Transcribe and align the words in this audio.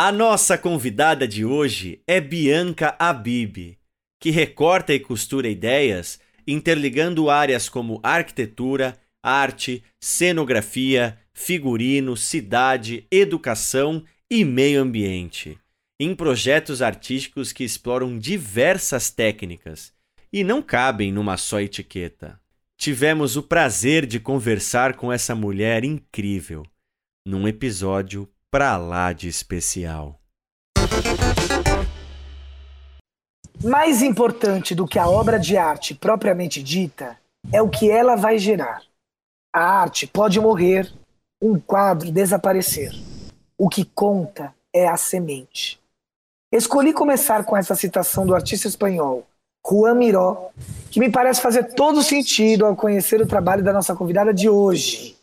A 0.00 0.12
nossa 0.12 0.56
convidada 0.56 1.26
de 1.26 1.44
hoje 1.44 2.00
é 2.06 2.20
Bianca 2.20 2.94
Abib, 3.00 3.76
que 4.20 4.30
recorta 4.30 4.94
e 4.94 5.00
costura 5.00 5.48
ideias 5.48 6.20
interligando 6.46 7.28
áreas 7.28 7.68
como 7.68 7.98
arquitetura, 8.00 8.96
arte, 9.20 9.82
cenografia, 9.98 11.18
figurino, 11.34 12.16
cidade, 12.16 13.08
educação 13.10 14.04
e 14.30 14.44
meio 14.44 14.82
ambiente, 14.82 15.58
em 15.98 16.14
projetos 16.14 16.80
artísticos 16.80 17.52
que 17.52 17.64
exploram 17.64 18.16
diversas 18.16 19.10
técnicas 19.10 19.92
e 20.32 20.44
não 20.44 20.62
cabem 20.62 21.10
numa 21.10 21.36
só 21.36 21.60
etiqueta. 21.60 22.40
Tivemos 22.76 23.36
o 23.36 23.42
prazer 23.42 24.06
de 24.06 24.20
conversar 24.20 24.94
com 24.94 25.12
essa 25.12 25.34
mulher 25.34 25.82
incrível 25.82 26.64
num 27.26 27.48
episódio 27.48 28.28
pra 28.50 28.76
lá 28.76 29.12
de 29.12 29.28
especial. 29.28 30.18
Mais 33.62 34.02
importante 34.02 34.74
do 34.74 34.86
que 34.86 34.98
a 34.98 35.08
obra 35.08 35.38
de 35.38 35.56
arte 35.56 35.94
propriamente 35.94 36.62
dita 36.62 37.18
é 37.52 37.60
o 37.60 37.68
que 37.68 37.90
ela 37.90 38.16
vai 38.16 38.38
gerar. 38.38 38.82
A 39.54 39.80
arte 39.80 40.06
pode 40.06 40.40
morrer, 40.40 40.92
um 41.42 41.58
quadro 41.58 42.12
desaparecer. 42.12 42.92
O 43.56 43.68
que 43.68 43.84
conta 43.84 44.54
é 44.72 44.86
a 44.86 44.96
semente. 44.96 45.80
Escolhi 46.52 46.92
começar 46.92 47.44
com 47.44 47.56
essa 47.56 47.74
citação 47.74 48.24
do 48.24 48.34
artista 48.34 48.68
espanhol 48.68 49.26
Juan 49.68 49.94
Miró, 49.94 50.50
que 50.90 51.00
me 51.00 51.10
parece 51.10 51.42
fazer 51.42 51.74
todo 51.74 52.02
sentido 52.02 52.64
ao 52.64 52.74
conhecer 52.74 53.20
o 53.20 53.26
trabalho 53.26 53.62
da 53.62 53.72
nossa 53.72 53.94
convidada 53.94 54.32
de 54.32 54.48
hoje. 54.48 55.16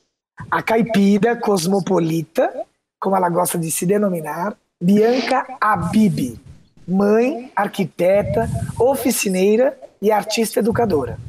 A 0.52 0.62
caipira 0.62 1.36
cosmopolita, 1.36 2.66
como 3.06 3.16
ela 3.16 3.30
gosta 3.30 3.56
de 3.56 3.70
se 3.70 3.86
denominar, 3.86 4.58
Bianca 4.81 5.45
Abib, 5.61 6.39
mãe, 6.88 7.52
arquiteta, 7.56 8.50
oficineira 8.80 9.78
e 10.02 10.12
artista 10.12 10.59
educadora, 10.59 11.20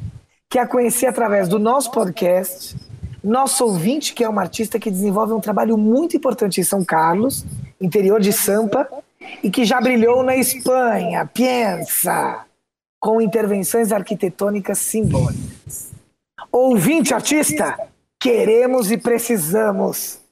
que 0.49 0.57
a 0.57 0.65
conheci 0.65 1.05
através 1.05 1.47
do 1.47 1.59
nosso 1.59 1.91
podcast, 1.91 2.75
nosso 3.23 3.63
ouvinte, 3.63 4.15
que 4.15 4.23
é 4.23 4.27
uma 4.27 4.41
artista 4.41 4.79
que 4.79 4.89
desenvolve 4.89 5.33
um 5.33 5.39
trabalho 5.39 5.77
muito 5.77 6.17
importante 6.17 6.59
em 6.59 6.63
São 6.63 6.83
Carlos, 6.83 7.45
interior 7.79 8.19
de 8.19 8.33
Sampa, 8.33 8.89
e 9.43 9.51
que 9.51 9.63
já 9.63 9.79
brilhou 9.79 10.23
na 10.23 10.35
Espanha, 10.35 11.29
Piensa, 11.31 12.43
com 12.99 13.21
intervenções 13.21 13.91
arquitetônicas 13.91 14.79
simbólicas. 14.79 15.91
Ouvinte 16.51 17.13
artista, 17.13 17.77
queremos 18.19 18.89
e 18.89 18.97
precisamos. 18.97 20.25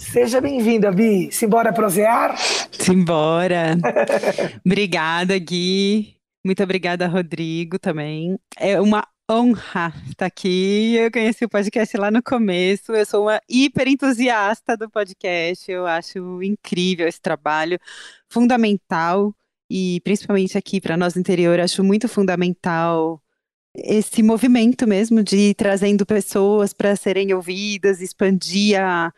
Seja 0.00 0.40
bem-vinda, 0.40 0.90
Bi. 0.90 1.30
Simbora 1.30 1.74
prosear? 1.74 2.34
Simbora. 2.72 3.76
obrigada, 4.64 5.38
Gui. 5.38 6.16
Muito 6.42 6.62
obrigada, 6.62 7.06
Rodrigo, 7.06 7.78
também. 7.78 8.38
É 8.58 8.80
uma 8.80 9.06
honra 9.30 9.92
estar 10.08 10.24
aqui. 10.24 10.96
Eu 10.96 11.12
conheci 11.12 11.44
o 11.44 11.48
podcast 11.50 11.94
lá 11.98 12.10
no 12.10 12.22
começo. 12.22 12.92
Eu 12.92 13.04
sou 13.04 13.24
uma 13.24 13.40
hiper 13.46 13.88
entusiasta 13.88 14.74
do 14.74 14.88
podcast. 14.88 15.70
Eu 15.70 15.86
acho 15.86 16.42
incrível 16.42 17.06
esse 17.06 17.20
trabalho, 17.20 17.78
fundamental 18.26 19.34
e 19.70 20.00
principalmente 20.02 20.56
aqui 20.56 20.80
para 20.80 20.96
nós 20.96 21.12
do 21.12 21.20
interior, 21.20 21.60
acho 21.60 21.84
muito 21.84 22.08
fundamental 22.08 23.22
esse 23.76 24.22
movimento 24.22 24.86
mesmo 24.86 25.22
de 25.22 25.54
trazendo 25.54 26.04
pessoas 26.04 26.72
para 26.72 26.96
serem 26.96 27.32
ouvidas, 27.32 28.00
expandir 28.00 28.80
a, 28.80 29.12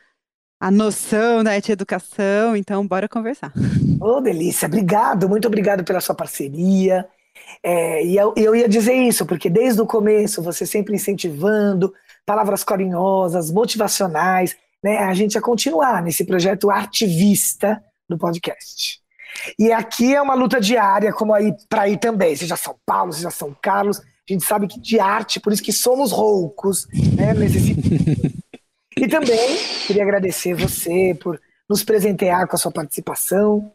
a 0.62 0.70
noção 0.70 1.42
da 1.42 1.50
arte 1.54 1.72
educação. 1.72 2.54
Então, 2.54 2.86
bora 2.86 3.08
conversar. 3.08 3.52
Ô, 4.00 4.18
oh, 4.18 4.20
delícia. 4.20 4.66
Obrigado, 4.66 5.28
muito 5.28 5.48
obrigado 5.48 5.82
pela 5.82 6.00
sua 6.00 6.14
parceria. 6.14 7.04
É, 7.60 8.06
e 8.06 8.16
eu, 8.16 8.32
eu 8.36 8.54
ia 8.54 8.68
dizer 8.68 8.94
isso, 8.94 9.26
porque 9.26 9.50
desde 9.50 9.80
o 9.82 9.86
começo 9.86 10.40
você 10.40 10.64
sempre 10.64 10.94
incentivando, 10.94 11.92
palavras 12.24 12.62
carinhosas, 12.62 13.50
motivacionais, 13.50 14.56
né, 14.80 14.98
a 14.98 15.12
gente 15.14 15.36
a 15.36 15.40
continuar 15.40 16.00
nesse 16.00 16.24
projeto 16.24 16.70
artivista 16.70 17.82
do 18.08 18.16
podcast. 18.16 19.00
E 19.58 19.72
aqui 19.72 20.14
é 20.14 20.22
uma 20.22 20.34
luta 20.34 20.60
diária, 20.60 21.12
como 21.12 21.34
aí 21.34 21.52
para 21.68 21.82
aí 21.82 21.96
também, 21.96 22.36
seja 22.36 22.56
São 22.56 22.76
Paulo, 22.86 23.12
seja 23.12 23.30
São 23.30 23.56
Carlos, 23.60 23.98
a 23.98 24.32
gente 24.32 24.44
sabe 24.44 24.68
que 24.68 24.78
de 24.78 25.00
arte, 25.00 25.40
por 25.40 25.52
isso 25.52 25.62
que 25.62 25.72
somos 25.72 26.12
roucos, 26.12 26.86
né, 27.16 27.34
nesse 27.34 27.58
sentido. 27.58 28.32
E 28.96 29.08
também 29.08 29.56
queria 29.86 30.02
agradecer 30.02 30.54
você 30.54 31.16
por 31.20 31.40
nos 31.68 31.82
presentear 31.82 32.46
com 32.46 32.56
a 32.56 32.58
sua 32.58 32.72
participação 32.72 33.72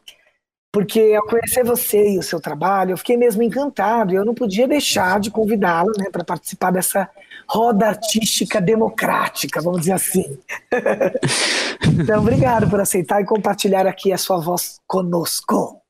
porque 0.70 1.14
ao 1.18 1.26
conhecer 1.26 1.64
você 1.64 2.10
e 2.10 2.18
o 2.18 2.22
seu 2.22 2.40
trabalho, 2.40 2.92
eu 2.92 2.98
fiquei 2.98 3.16
mesmo 3.16 3.42
encantado 3.42 4.12
e 4.12 4.16
eu 4.16 4.24
não 4.24 4.34
podia 4.34 4.68
deixar 4.68 5.18
de 5.18 5.30
convidá-la 5.30 5.90
né, 5.96 6.10
para 6.10 6.22
participar 6.22 6.70
dessa 6.70 7.08
roda 7.48 7.86
artística 7.86 8.60
democrática, 8.60 9.62
vamos 9.62 9.80
dizer 9.80 9.92
assim. 9.92 10.38
então, 12.00 12.20
obrigado 12.20 12.68
por 12.68 12.80
aceitar 12.80 13.20
e 13.22 13.24
compartilhar 13.24 13.86
aqui 13.86 14.12
a 14.12 14.18
sua 14.18 14.38
voz 14.38 14.78
conosco. 14.86 15.80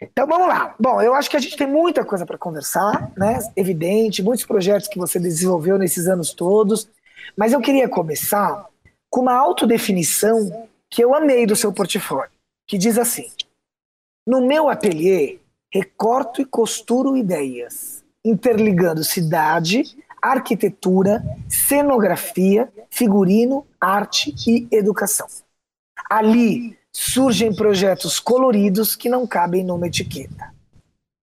Então 0.00 0.26
vamos 0.26 0.48
lá. 0.48 0.74
Bom, 0.80 1.00
eu 1.02 1.14
acho 1.14 1.28
que 1.28 1.36
a 1.36 1.40
gente 1.40 1.56
tem 1.56 1.66
muita 1.66 2.04
coisa 2.04 2.24
para 2.24 2.38
conversar, 2.38 3.12
né? 3.16 3.38
Evidente, 3.54 4.22
muitos 4.22 4.44
projetos 4.44 4.88
que 4.88 4.98
você 4.98 5.18
desenvolveu 5.18 5.78
nesses 5.78 6.06
anos 6.06 6.32
todos, 6.32 6.88
mas 7.36 7.52
eu 7.52 7.60
queria 7.60 7.88
começar 7.88 8.66
com 9.08 9.22
uma 9.22 9.34
autodefinição 9.34 10.68
que 10.90 11.02
eu 11.02 11.14
amei 11.14 11.46
do 11.46 11.56
seu 11.56 11.72
portfólio, 11.72 12.30
que 12.66 12.76
diz 12.76 12.98
assim: 12.98 13.30
no 14.26 14.46
meu 14.46 14.68
ateliê, 14.68 15.38
recorto 15.72 16.42
e 16.42 16.44
costuro 16.44 17.16
ideias, 17.16 18.04
interligando 18.24 19.04
cidade, 19.04 19.84
arquitetura, 20.20 21.22
cenografia, 21.48 22.68
figurino, 22.90 23.66
arte 23.80 24.34
e 24.46 24.66
educação. 24.70 25.26
Ali 26.10 26.76
surgem 26.92 27.54
projetos 27.54 28.18
coloridos 28.18 28.96
que 28.96 29.08
não 29.08 29.26
cabem 29.26 29.62
numa 29.62 29.86
etiqueta. 29.86 30.52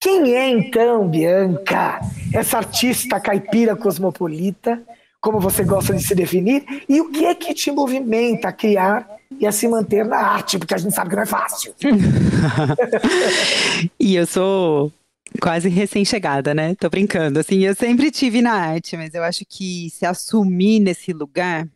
Quem 0.01 0.35
é 0.35 0.49
então, 0.51 1.09
Bianca, 1.09 2.01
essa 2.33 2.59
artista 2.59 3.19
caipira 3.19 3.75
cosmopolita, 3.75 4.81
como 5.21 5.41
você 5.41 5.65
gosta 5.65 5.95
de 5.95 6.03
se 6.03 6.15
definir, 6.15 6.65
e 6.89 7.01
o 7.01 7.11
que 7.11 7.25
é 7.25 7.35
que 7.35 7.55
te 7.55 7.71
movimenta 7.71 8.49
a 8.49 8.53
criar 8.53 9.09
e 9.39 9.47
a 9.47 9.53
se 9.53 9.67
manter 9.67 10.05
na 10.05 10.19
arte, 10.19 10.59
porque 10.59 10.75
a 10.75 10.79
gente 10.79 10.95
sabe 10.95 11.11
que 11.11 11.17
não 11.17 11.23
é 11.23 11.27
fácil. 11.27 11.75
e 13.99 14.15
eu 14.15 14.27
sou 14.27 14.93
quase 15.41 15.69
recém-chegada, 15.69 16.55
né? 16.55 16.75
Tô 16.75 16.89
brincando. 16.89 17.39
Assim, 17.39 17.65
eu 17.65 17.75
sempre 17.75 18.11
tive 18.11 18.41
na 18.41 18.53
arte, 18.53 18.97
mas 18.97 19.15
eu 19.15 19.23
acho 19.23 19.45
que 19.49 19.91
se 19.91 20.07
assumir 20.07 20.81
nesse 20.81 21.13
lugar, 21.13 21.69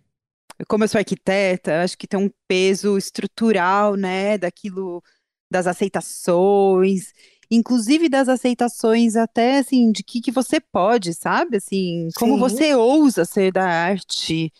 como 0.68 0.84
eu 0.84 0.88
sou 0.88 0.98
arquiteta, 0.98 1.72
eu 1.72 1.80
acho 1.80 1.98
que 1.98 2.06
tem 2.06 2.20
um 2.20 2.30
peso 2.46 2.96
estrutural, 2.96 3.96
né, 3.96 4.38
daquilo 4.38 5.02
das 5.50 5.66
aceitações, 5.66 7.12
inclusive 7.50 8.08
das 8.08 8.28
aceitações 8.28 9.16
até 9.16 9.58
assim 9.58 9.90
de 9.90 10.02
que 10.02 10.20
que 10.20 10.30
você 10.30 10.60
pode, 10.60 11.14
sabe? 11.14 11.56
Assim, 11.56 12.08
como 12.16 12.34
Sim. 12.34 12.40
você 12.40 12.74
ousa 12.74 13.24
ser 13.24 13.52
da 13.52 13.64
arte. 13.64 14.52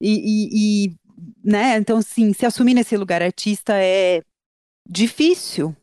E, 0.00 0.10
e, 0.10 0.86
e 0.86 0.96
né? 1.44 1.76
Então, 1.76 2.00
sim, 2.02 2.32
se 2.32 2.46
assumir 2.46 2.74
nesse 2.74 2.96
lugar 2.96 3.22
artista 3.22 3.74
é 3.76 4.22
difícil, 4.88 5.76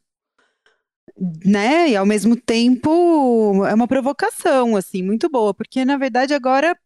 né? 1.46 1.90
E 1.90 1.96
ao 1.96 2.06
mesmo 2.06 2.36
tempo 2.36 3.66
é 3.66 3.74
uma 3.74 3.88
provocação, 3.88 4.76
assim, 4.76 5.04
muito 5.04 5.30
boa, 5.30 5.54
porque 5.54 5.86
na 5.86 5.98
verdade 5.98 6.34
agora 6.34 6.78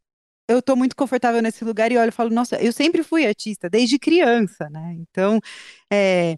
eu 0.47 0.61
tô 0.61 0.75
muito 0.75 0.95
confortável 0.95 1.41
nesse 1.41 1.63
lugar 1.63 1.91
e 1.91 1.97
olho 1.97 2.09
e 2.09 2.11
falo, 2.11 2.29
nossa, 2.29 2.61
eu 2.61 2.71
sempre 2.73 3.03
fui 3.03 3.25
artista, 3.25 3.69
desde 3.69 3.97
criança, 3.97 4.69
né? 4.69 4.95
Então, 4.99 5.39
é, 5.91 6.37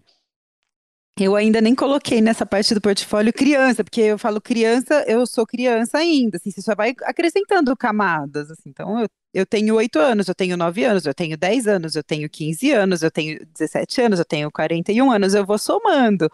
eu 1.24 1.34
ainda 1.34 1.60
nem 1.60 1.74
coloquei 1.74 2.20
nessa 2.20 2.44
parte 2.44 2.74
do 2.74 2.80
portfólio 2.80 3.32
criança, 3.32 3.82
porque 3.82 4.00
eu 4.02 4.18
falo 4.18 4.40
criança, 4.40 5.04
eu 5.08 5.26
sou 5.26 5.46
criança 5.46 5.98
ainda, 5.98 6.36
assim, 6.36 6.50
você 6.50 6.60
só 6.62 6.74
vai 6.74 6.94
acrescentando 7.04 7.74
camadas, 7.76 8.50
assim, 8.50 8.68
então 8.70 9.00
eu 9.00 9.08
Eu 9.34 9.46
tenho 9.46 9.74
8 9.76 9.98
anos, 9.98 10.28
eu 10.28 10.34
tenho 10.34 10.56
9 10.56 10.84
anos, 10.84 11.06
eu 11.06 11.14
tenho 11.14 11.36
10 11.36 11.66
anos, 11.66 11.94
eu 11.96 12.02
tenho 12.04 12.28
15 12.30 12.70
anos, 12.72 13.02
eu 13.02 13.10
tenho 13.10 13.44
17 13.46 14.00
anos, 14.02 14.18
eu 14.18 14.24
tenho 14.24 14.50
41 14.50 15.10
anos, 15.10 15.34
eu 15.34 15.44
vou 15.46 15.58
somando. 15.58 16.28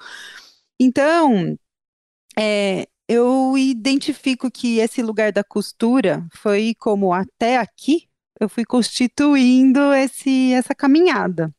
Então, 0.80 1.56
é, 2.38 2.86
eu 3.08 3.56
identifico 3.58 4.50
que 4.50 4.78
esse 4.80 5.02
lugar 5.02 5.32
da 5.32 5.44
costura 5.44 6.26
foi 6.34 6.74
como 6.78 7.12
até 7.12 7.58
aqui 7.58 8.08
eu 8.40 8.48
fui 8.48 8.64
constituindo 8.64 9.92
esse, 9.94 10.52
essa 10.52 10.74
caminhada. 10.74 11.54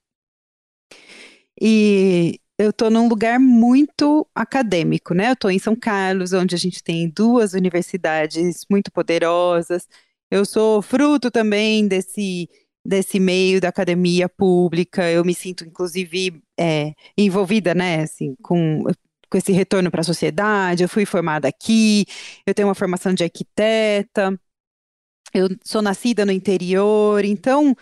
E 1.60 2.40
eu 2.64 2.70
estou 2.70 2.90
num 2.90 3.08
lugar 3.10 3.40
muito 3.40 4.26
acadêmico, 4.34 5.14
né? 5.14 5.30
Eu 5.30 5.34
estou 5.34 5.52
em 5.52 5.60
São 5.60 5.76
Carlos, 5.76 6.32
onde 6.32 6.56
a 6.56 6.58
gente 6.58 6.82
tem 6.82 7.10
duas 7.10 7.54
universidades 7.54 8.66
muito 8.70 8.92
poderosas. 8.92 9.88
Eu 10.32 10.46
sou 10.46 10.82
fruto 10.82 11.30
também 11.30 11.88
desse, 11.88 12.50
desse 12.86 13.20
meio 13.20 13.60
da 13.60 13.68
academia 13.68 14.30
pública. 14.30 15.12
Eu 15.12 15.26
me 15.26 15.36
sinto, 15.36 15.66
inclusive, 15.66 16.42
é, 16.58 16.94
envolvida, 17.18 17.76
né? 17.76 18.04
Assim, 18.04 18.36
com, 18.42 18.84
com 19.30 19.38
esse 19.38 19.52
retorno 19.52 19.92
para 19.92 20.02
a 20.02 20.06
sociedade. 20.06 20.84
Eu 20.84 20.90
fui 20.90 21.06
formada 21.06 21.48
aqui, 21.50 22.06
eu 22.48 22.54
tenho 22.54 22.70
uma 22.70 22.76
formação 22.76 23.14
de 23.14 23.26
arquiteta, 23.26 24.40
eu 25.34 25.50
sou 25.64 25.82
nascida 25.82 26.26
no 26.26 26.32
interior, 26.32 27.26
então 27.26 27.76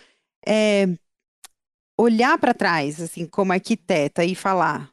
é, 0.46 0.86
olhar 2.02 2.36
para 2.38 2.54
trás, 2.54 3.00
assim, 3.00 3.26
como 3.26 3.52
arquiteta 3.52 4.24
e 4.24 4.34
falar, 4.34 4.90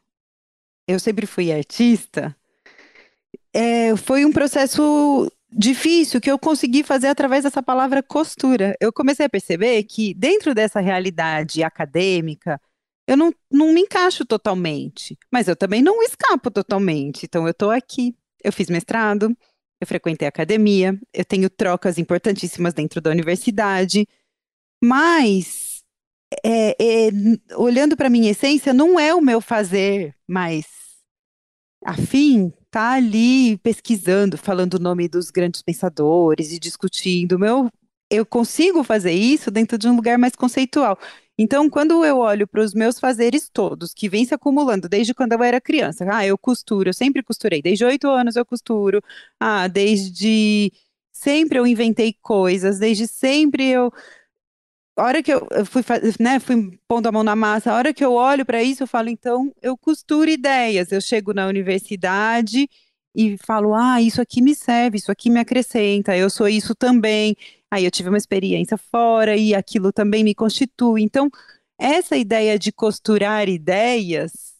eu 0.87 0.99
sempre 0.99 1.25
fui 1.25 1.51
artista, 1.51 2.35
é, 3.53 3.95
foi 3.95 4.25
um 4.25 4.31
processo 4.31 5.31
difícil 5.51 6.21
que 6.21 6.29
eu 6.29 6.37
consegui 6.37 6.83
fazer 6.83 7.07
através 7.07 7.43
dessa 7.43 7.63
palavra 7.63 8.03
costura. 8.03 8.75
Eu 8.79 8.93
comecei 8.93 9.25
a 9.25 9.29
perceber 9.29 9.83
que 9.83 10.13
dentro 10.13 10.53
dessa 10.53 10.79
realidade 10.79 11.63
acadêmica, 11.63 12.61
eu 13.07 13.17
não, 13.17 13.33
não 13.51 13.73
me 13.73 13.81
encaixo 13.81 14.23
totalmente, 14.25 15.17
mas 15.31 15.47
eu 15.47 15.55
também 15.55 15.81
não 15.81 16.03
escapo 16.03 16.51
totalmente. 16.51 17.25
Então 17.25 17.45
eu 17.45 17.51
estou 17.51 17.71
aqui. 17.71 18.15
Eu 18.43 18.53
fiz 18.53 18.69
mestrado, 18.69 19.35
eu 19.81 19.87
frequentei 19.87 20.27
academia, 20.27 20.97
eu 21.13 21.25
tenho 21.25 21.49
trocas 21.49 21.97
importantíssimas 21.97 22.73
dentro 22.73 23.01
da 23.01 23.09
universidade, 23.09 24.07
mas 24.81 25.68
é, 26.43 26.75
é, 26.79 27.11
olhando 27.55 27.97
para 27.97 28.09
minha 28.09 28.31
essência, 28.31 28.73
não 28.73 28.99
é 28.99 29.13
o 29.13 29.21
meu 29.21 29.41
fazer 29.41 30.15
mais 30.27 30.65
afim, 31.83 32.51
tá 32.69 32.91
ali 32.93 33.57
pesquisando, 33.59 34.37
falando 34.37 34.75
o 34.75 34.79
nome 34.79 35.07
dos 35.07 35.31
grandes 35.31 35.61
pensadores 35.61 36.51
e 36.51 36.59
discutindo. 36.59 37.39
Meu, 37.39 37.69
eu 38.09 38.25
consigo 38.25 38.83
fazer 38.83 39.11
isso 39.13 39.51
dentro 39.51 39.77
de 39.77 39.87
um 39.87 39.95
lugar 39.95 40.17
mais 40.17 40.35
conceitual. 40.35 40.97
Então, 41.37 41.69
quando 41.69 42.03
eu 42.03 42.17
olho 42.17 42.45
para 42.47 42.61
os 42.61 42.73
meus 42.73 42.99
fazeres 42.99 43.49
todos, 43.49 43.93
que 43.93 44.09
vem 44.09 44.25
se 44.25 44.33
acumulando 44.33 44.89
desde 44.89 45.13
quando 45.13 45.33
eu 45.33 45.43
era 45.43 45.61
criança, 45.61 46.05
ah, 46.11 46.25
eu 46.25 46.37
costuro, 46.37 46.89
eu 46.89 46.93
sempre 46.93 47.23
costurei, 47.23 47.61
desde 47.61 47.85
oito 47.85 48.09
anos 48.09 48.35
eu 48.35 48.45
costuro, 48.45 49.01
ah, 49.39 49.67
desde 49.67 50.71
sempre 51.13 51.57
eu 51.57 51.65
inventei 51.65 52.13
coisas, 52.21 52.79
desde 52.79 53.07
sempre 53.07 53.65
eu 53.67 53.91
a 54.99 55.03
hora 55.03 55.23
que 55.23 55.33
eu, 55.33 55.47
fui, 55.65 55.83
né, 56.19 56.39
fui 56.39 56.77
pondo 56.87 57.07
a 57.07 57.11
mão 57.11 57.23
na 57.23 57.35
massa, 57.35 57.71
a 57.71 57.75
hora 57.75 57.93
que 57.93 58.03
eu 58.03 58.13
olho 58.13 58.45
para 58.45 58.61
isso, 58.61 58.83
eu 58.83 58.87
falo, 58.87 59.09
então, 59.09 59.53
eu 59.61 59.77
costuro 59.77 60.29
ideias. 60.29 60.91
Eu 60.91 61.01
chego 61.01 61.33
na 61.33 61.47
universidade 61.47 62.69
e 63.15 63.37
falo, 63.45 63.73
ah, 63.73 64.01
isso 64.01 64.21
aqui 64.21 64.41
me 64.41 64.53
serve, 64.55 64.97
isso 64.97 65.11
aqui 65.11 65.29
me 65.29 65.39
acrescenta, 65.39 66.15
eu 66.15 66.29
sou 66.29 66.47
isso 66.47 66.75
também. 66.75 67.35
Aí 67.71 67.85
eu 67.85 67.91
tive 67.91 68.09
uma 68.09 68.17
experiência 68.17 68.77
fora 68.77 69.35
e 69.35 69.55
aquilo 69.55 69.91
também 69.91 70.23
me 70.23 70.35
constitui. 70.35 71.01
Então, 71.01 71.29
essa 71.79 72.17
ideia 72.17 72.59
de 72.59 72.71
costurar 72.71 73.47
ideias, 73.47 74.53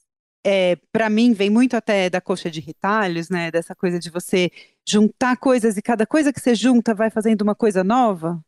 é, 0.46 0.78
para 0.92 1.10
mim, 1.10 1.34
vem 1.34 1.50
muito 1.50 1.76
até 1.76 2.10
da 2.10 2.22
coxa 2.22 2.50
de 2.50 2.62
retalhos, 2.62 3.30
né? 3.30 3.52
Dessa 3.52 3.76
coisa 3.76 4.00
de 4.00 4.10
você 4.10 4.50
juntar 4.88 5.38
coisas 5.38 5.78
e 5.78 5.82
cada 5.82 6.06
coisa 6.06 6.32
que 6.34 6.40
você 6.40 6.56
junta 6.56 6.94
vai 6.96 7.10
fazendo 7.10 7.42
uma 7.42 7.56
coisa 7.56 7.84
nova 7.84 8.42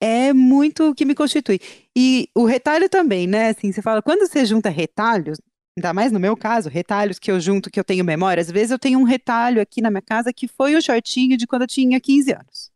é 0.00 0.32
muito 0.32 0.90
o 0.90 0.94
que 0.94 1.04
me 1.04 1.14
constitui. 1.14 1.60
E 1.96 2.28
o 2.34 2.44
retalho 2.44 2.88
também, 2.88 3.26
né? 3.26 3.50
Assim, 3.50 3.72
você 3.72 3.82
fala, 3.82 4.02
quando 4.02 4.26
você 4.26 4.44
junta 4.44 4.68
retalhos, 4.68 5.38
ainda 5.76 5.92
mais 5.92 6.12
no 6.12 6.20
meu 6.20 6.36
caso, 6.36 6.68
retalhos 6.68 7.18
que 7.18 7.30
eu 7.30 7.40
junto, 7.40 7.70
que 7.70 7.78
eu 7.78 7.84
tenho 7.84 8.04
memória, 8.04 8.40
às 8.40 8.50
vezes 8.50 8.70
eu 8.70 8.78
tenho 8.78 8.98
um 8.98 9.04
retalho 9.04 9.60
aqui 9.60 9.80
na 9.80 9.90
minha 9.90 10.02
casa 10.02 10.32
que 10.32 10.48
foi 10.48 10.74
o 10.74 10.82
shortinho 10.82 11.36
de 11.36 11.46
quando 11.46 11.62
eu 11.62 11.68
tinha 11.68 12.00
15 12.00 12.32
anos. 12.32 12.70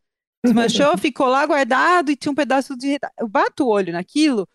Desmanchou, 0.44 0.96
ficou 0.98 1.26
lá 1.28 1.44
guardado 1.46 2.10
e 2.10 2.16
tinha 2.16 2.32
um 2.32 2.34
pedaço 2.34 2.76
de 2.76 2.88
retalho. 2.88 3.14
Eu 3.18 3.28
bato 3.28 3.64
o 3.64 3.68
olho 3.68 3.92
naquilo, 3.92 4.48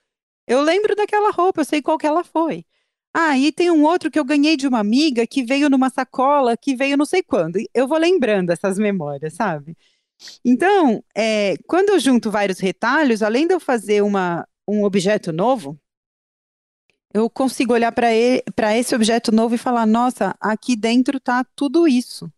eu 0.48 0.62
lembro 0.62 0.96
daquela 0.96 1.32
roupa, 1.32 1.62
eu 1.62 1.66
sei 1.66 1.82
qual 1.82 1.98
que 1.98 2.08
ela 2.08 2.24
foi. 2.24 2.66
Ah, 3.14 3.38
e 3.38 3.52
tem 3.52 3.72
um 3.72 3.84
outro 3.84 4.12
que 4.12 4.20
eu 4.20 4.26
ganhei 4.26 4.58
de 4.58 4.68
uma 4.68 4.80
amiga 4.80 5.26
que 5.26 5.44
veio 5.44 5.70
numa 5.70 5.90
sacola, 5.90 6.58
que 6.58 6.76
veio 6.76 6.98
não 6.98 7.06
sei 7.06 7.24
quando. 7.24 7.58
Eu 7.74 7.88
vou 7.88 7.98
lembrando 7.98 8.52
essas 8.52 8.78
memórias, 8.78 9.34
sabe? 9.34 9.76
Então, 10.44 11.04
é, 11.16 11.56
quando 11.68 11.90
eu 11.90 12.00
junto 12.00 12.32
vários 12.32 12.60
retalhos, 12.60 13.22
além 13.22 13.48
de 13.48 13.54
eu 13.54 13.60
fazer 13.60 14.02
uma, 14.02 14.48
um 14.68 14.84
objeto 14.84 15.32
novo, 15.32 15.80
eu 17.14 17.30
consigo 17.30 17.74
olhar 17.74 17.92
para 17.92 18.76
esse 18.78 18.94
objeto 18.94 19.32
novo 19.32 19.56
e 19.56 19.58
falar: 19.58 19.86
nossa, 19.86 20.36
aqui 20.40 20.76
dentro 20.76 21.18
está 21.18 21.44
tudo 21.56 21.88
isso. 21.88 22.32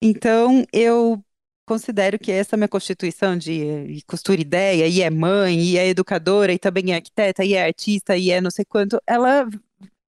Então, 0.00 0.64
eu 0.72 1.22
considero 1.66 2.18
que 2.18 2.32
essa 2.32 2.56
minha 2.56 2.68
constituição 2.68 3.36
de 3.36 4.02
costura 4.06 4.40
ideia, 4.40 4.86
e 4.86 5.02
é 5.02 5.10
mãe, 5.10 5.60
e 5.60 5.76
é 5.76 5.88
educadora, 5.88 6.52
e 6.52 6.58
também 6.58 6.92
é 6.92 6.96
arquiteta, 6.96 7.44
e 7.44 7.52
é 7.54 7.66
artista, 7.66 8.16
e 8.16 8.30
é 8.30 8.40
não 8.40 8.50
sei 8.50 8.64
quanto, 8.64 8.98
ela, 9.06 9.46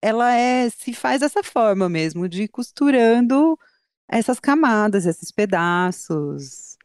ela 0.00 0.34
é, 0.34 0.70
se 0.70 0.94
faz 0.94 1.20
dessa 1.20 1.42
forma 1.42 1.88
mesmo, 1.88 2.28
de 2.28 2.48
costurando 2.48 3.58
essas 4.10 4.40
camadas, 4.40 5.06
esses 5.06 5.30
pedaços. 5.30 6.76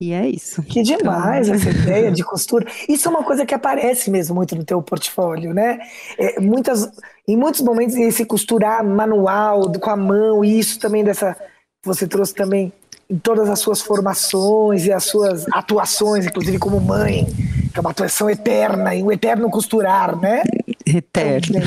E 0.00 0.12
é 0.12 0.28
isso. 0.28 0.62
Que 0.62 0.82
demais 0.84 1.48
então... 1.48 1.60
essa 1.60 1.70
ideia 1.70 2.12
de 2.12 2.22
costura. 2.24 2.66
Isso 2.88 3.08
é 3.08 3.10
uma 3.10 3.24
coisa 3.24 3.46
que 3.46 3.54
aparece 3.54 4.10
mesmo 4.10 4.34
muito 4.34 4.54
no 4.54 4.64
teu 4.64 4.82
portfólio, 4.82 5.54
né? 5.54 5.78
É, 6.18 6.40
muitas, 6.40 6.90
em 7.26 7.36
muitos 7.36 7.62
momentos 7.62 7.96
esse 7.96 8.24
costurar 8.24 8.84
manual, 8.84 9.72
com 9.80 9.90
a 9.90 9.96
mão, 9.96 10.44
e 10.44 10.58
isso 10.58 10.78
também 10.78 11.02
dessa 11.02 11.36
você 11.84 12.06
trouxe 12.06 12.34
também 12.34 12.72
em 13.08 13.16
todas 13.16 13.48
as 13.48 13.60
suas 13.60 13.80
formações 13.80 14.84
e 14.86 14.92
as 14.92 15.04
suas 15.04 15.46
atuações, 15.52 16.26
inclusive 16.26 16.58
como 16.58 16.80
mãe, 16.80 17.24
que 17.72 17.78
é 17.78 17.80
uma 17.80 17.90
atuação 17.90 18.28
eterna, 18.28 18.92
e 18.94 19.02
um 19.04 19.12
eterno 19.12 19.48
costurar, 19.48 20.18
né? 20.18 20.42
Eterno. 20.86 21.58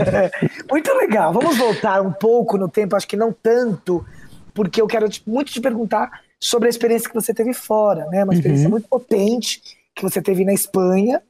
Muito 0.70 0.92
legal. 0.94 1.32
Vamos 1.32 1.56
voltar 1.56 2.00
um 2.00 2.12
pouco 2.12 2.56
no 2.56 2.68
tempo, 2.68 2.96
acho 2.96 3.06
que 3.06 3.16
não 3.16 3.32
tanto, 3.32 4.04
porque 4.54 4.80
eu 4.80 4.86
quero 4.86 5.06
muito 5.26 5.52
te 5.52 5.60
perguntar 5.60 6.22
sobre 6.40 6.68
a 6.68 6.70
experiência 6.70 7.08
que 7.08 7.14
você 7.14 7.34
teve 7.34 7.52
fora, 7.52 8.06
né? 8.06 8.24
Uma 8.24 8.32
experiência 8.32 8.66
uhum. 8.66 8.72
muito 8.72 8.88
potente 8.88 9.60
que 9.94 10.02
você 10.02 10.22
teve 10.22 10.44
na 10.44 10.52
Espanha, 10.52 11.22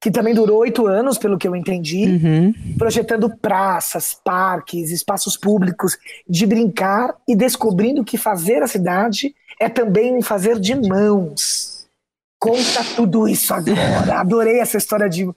que 0.00 0.10
também 0.10 0.34
durou 0.34 0.58
oito 0.58 0.86
anos, 0.86 1.18
pelo 1.18 1.36
que 1.36 1.48
eu 1.48 1.56
entendi, 1.56 2.04
uhum. 2.06 2.54
projetando 2.78 3.28
praças, 3.36 4.16
parques, 4.22 4.90
espaços 4.90 5.36
públicos 5.36 5.98
de 6.28 6.46
brincar 6.46 7.14
e 7.26 7.34
descobrindo 7.34 8.04
que 8.04 8.16
fazer 8.16 8.62
a 8.62 8.68
cidade 8.68 9.34
é 9.60 9.68
também 9.68 10.16
um 10.16 10.22
fazer 10.22 10.60
de 10.60 10.74
mãos. 10.74 11.86
Conta 12.38 12.84
tudo 12.94 13.26
isso 13.26 13.52
agora. 13.52 14.20
Adorei 14.20 14.60
essa 14.60 14.76
história 14.76 15.08
de 15.08 15.28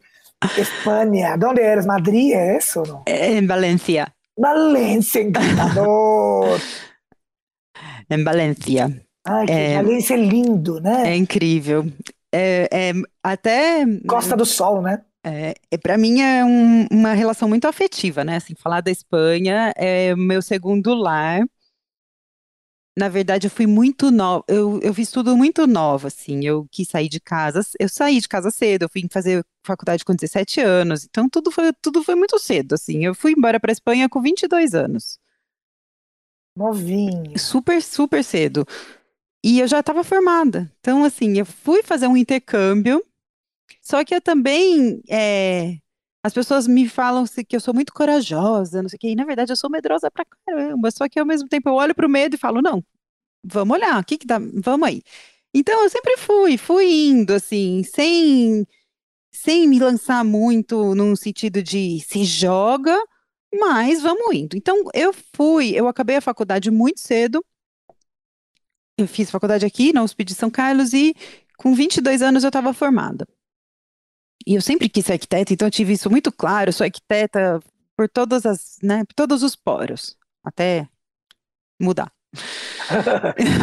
Espanha. 0.58 1.38
De 1.38 1.46
onde 1.46 1.62
eres? 1.62 1.86
Madrid, 1.86 2.34
é 2.34 2.58
isso? 2.58 2.84
Não? 2.84 3.04
É, 3.06 3.38
em 3.38 3.46
Valência. 3.46 4.08
Valência, 4.38 5.22
encantador. 5.22 6.60
em 8.10 8.24
Valência. 8.24 9.02
Ai, 9.26 9.46
que 9.46 9.52
é, 9.52 9.76
Valência 9.82 10.14
é 10.14 10.18
lindo, 10.18 10.80
né? 10.82 11.12
É 11.12 11.16
incrível 11.16 11.86
é, 12.32 12.68
é 12.72 12.94
até. 13.22 13.86
Costa 14.08 14.36
do 14.36 14.46
Sol, 14.46 14.82
né? 14.82 15.02
É, 15.24 15.54
é 15.70 15.78
para 15.78 15.98
mim 15.98 16.22
é 16.22 16.44
um, 16.44 16.88
uma 16.92 17.14
relação 17.14 17.48
muito 17.48 17.68
afetiva, 17.68 18.24
né? 18.24 18.38
Assim, 18.38 18.56
falar 18.56 18.82
da 18.82 18.90
Espanha 18.90 19.72
é 19.76 20.16
meu 20.16 20.42
segundo 20.42 20.96
lar. 20.96 21.42
Na 22.98 23.08
verdade, 23.08 23.48
eu 23.48 23.52
fui 23.52 23.66
muito 23.66 24.12
nova, 24.12 24.44
eu, 24.50 24.80
eu 24.82 24.94
fiz 24.94 25.10
tudo 25.10 25.36
muito 25.38 25.66
nova, 25.66 26.08
assim. 26.10 26.46
Eu 26.46 26.68
quis 26.70 26.90
sair 26.90 27.08
de 27.08 27.20
casa, 27.22 27.62
eu 27.80 27.88
saí 27.88 28.20
de 28.20 28.28
casa 28.28 28.52
cedo, 28.52 28.84
eu 28.84 28.90
fui 28.90 29.08
fazer 29.10 29.46
faculdade 29.66 30.04
com 30.04 30.14
17 30.14 30.60
anos, 30.60 31.06
então 31.06 31.30
tudo 31.30 31.52
foi, 31.52 31.72
tudo 31.82 32.04
foi 32.04 32.16
muito 32.16 32.38
cedo, 32.38 32.74
assim. 32.76 33.06
Eu 33.06 33.16
fui 33.16 33.32
embora 33.32 33.60
para 33.60 33.72
Espanha 33.72 34.10
com 34.10 34.22
22 34.22 34.74
anos. 34.74 35.18
Novinho. 36.56 37.40
Super, 37.40 37.82
super 37.82 38.24
cedo. 38.24 38.66
E 39.44 39.60
eu 39.60 39.68
já 39.68 39.80
estava 39.80 40.04
formada. 40.04 40.72
Então, 40.80 41.04
assim, 41.04 41.38
eu 41.38 41.46
fui 41.46 41.82
fazer 41.82 42.08
um 42.08 42.18
intercâmbio, 42.18 43.04
só 43.82 44.04
que 44.04 44.14
eu 44.14 44.22
também. 44.22 45.02
é, 45.10 45.78
as 46.24 46.34
pessoas 46.34 46.68
me 46.68 46.88
falam 46.88 47.26
que 47.48 47.56
eu 47.56 47.60
sou 47.60 47.74
muito 47.74 47.94
corajosa, 47.94 48.82
não 48.82 48.90
sei 48.90 48.98
o 48.98 49.00
quê, 49.00 49.10
e 49.10 49.16
na 49.16 49.26
verdade 49.26 49.52
eu 49.52 49.56
sou 49.56 49.70
medrosa 49.70 50.10
pra 50.12 50.26
caramba. 50.46 50.92
Só 50.92 51.10
que 51.10 51.20
ao 51.20 51.26
mesmo 51.26 51.48
tempo 51.50 51.70
eu 51.70 51.74
olho 51.74 51.96
pro 51.96 52.10
medo 52.10 52.36
e 52.36 52.38
falo: 52.38 52.62
não, 52.62 52.84
vamos 53.44 53.76
olhar, 53.76 54.00
o 54.00 54.06
que 54.06 54.18
que 54.18 54.28
dá? 54.28 54.40
Vamos 54.40 54.88
aí. 54.88 55.02
Então 55.54 55.84
eu 55.84 55.90
sempre 55.90 56.18
fui, 56.18 56.58
fui 56.58 56.86
indo 57.10 57.34
assim, 57.34 57.84
sem 57.84 58.66
sem 59.32 59.68
me 59.68 59.80
lançar 59.80 60.24
muito 60.24 60.94
num 60.96 61.16
sentido 61.16 61.64
de 61.64 62.00
se 62.02 62.24
joga, 62.26 62.98
mas 63.60 64.02
vamos 64.02 64.36
indo. 64.36 64.56
Então 64.58 64.84
eu 64.94 65.14
fui, 65.36 65.72
eu 65.72 65.88
acabei 65.88 66.18
a 66.18 66.22
faculdade 66.22 66.70
muito 66.72 67.00
cedo. 67.00 67.44
Eu 68.98 69.08
fiz 69.08 69.32
faculdade 69.32 69.66
aqui 69.66 69.94
na 69.94 70.04
USP 70.04 70.24
de 70.24 70.36
São 70.36 70.50
Carlos 70.52 70.94
e 70.94 71.16
com 71.58 71.74
22 71.74 72.22
anos 72.22 72.44
eu 72.44 72.50
estava 72.50 72.74
formada. 72.74 73.28
E 74.46 74.56
eu 74.56 74.62
sempre 74.62 74.90
quis 74.90 75.06
ser 75.06 75.14
arquiteta, 75.14 75.54
então 75.54 75.68
eu 75.68 75.72
tive 75.72 75.94
isso 75.94 76.10
muito 76.10 76.32
claro, 76.32 76.70
eu 76.70 76.74
sou 76.74 76.86
arquiteta 76.86 77.60
por 77.96 78.10
todas 78.10 78.46
as, 78.46 78.78
né, 78.82 79.04
por 79.06 79.14
todos 79.14 79.44
os 79.44 79.56
poros, 79.56 80.16
até 80.44 80.88
mudar. 81.80 82.12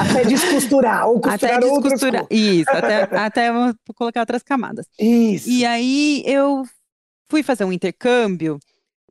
até 0.00 0.24
descosturar, 0.24 1.08
ou 1.08 1.20
costurar 1.20 1.56
até 1.56 1.66
descosturar, 1.66 2.26
isso, 2.30 2.70
até, 2.70 3.02
até 3.16 3.48
colocar 3.94 4.20
outras 4.20 4.42
camadas. 4.42 4.86
Isso. 4.98 5.48
E 5.48 5.64
aí 5.64 6.22
eu 6.26 6.64
fui 7.30 7.42
fazer 7.42 7.64
um 7.64 7.72
intercâmbio, 7.72 8.58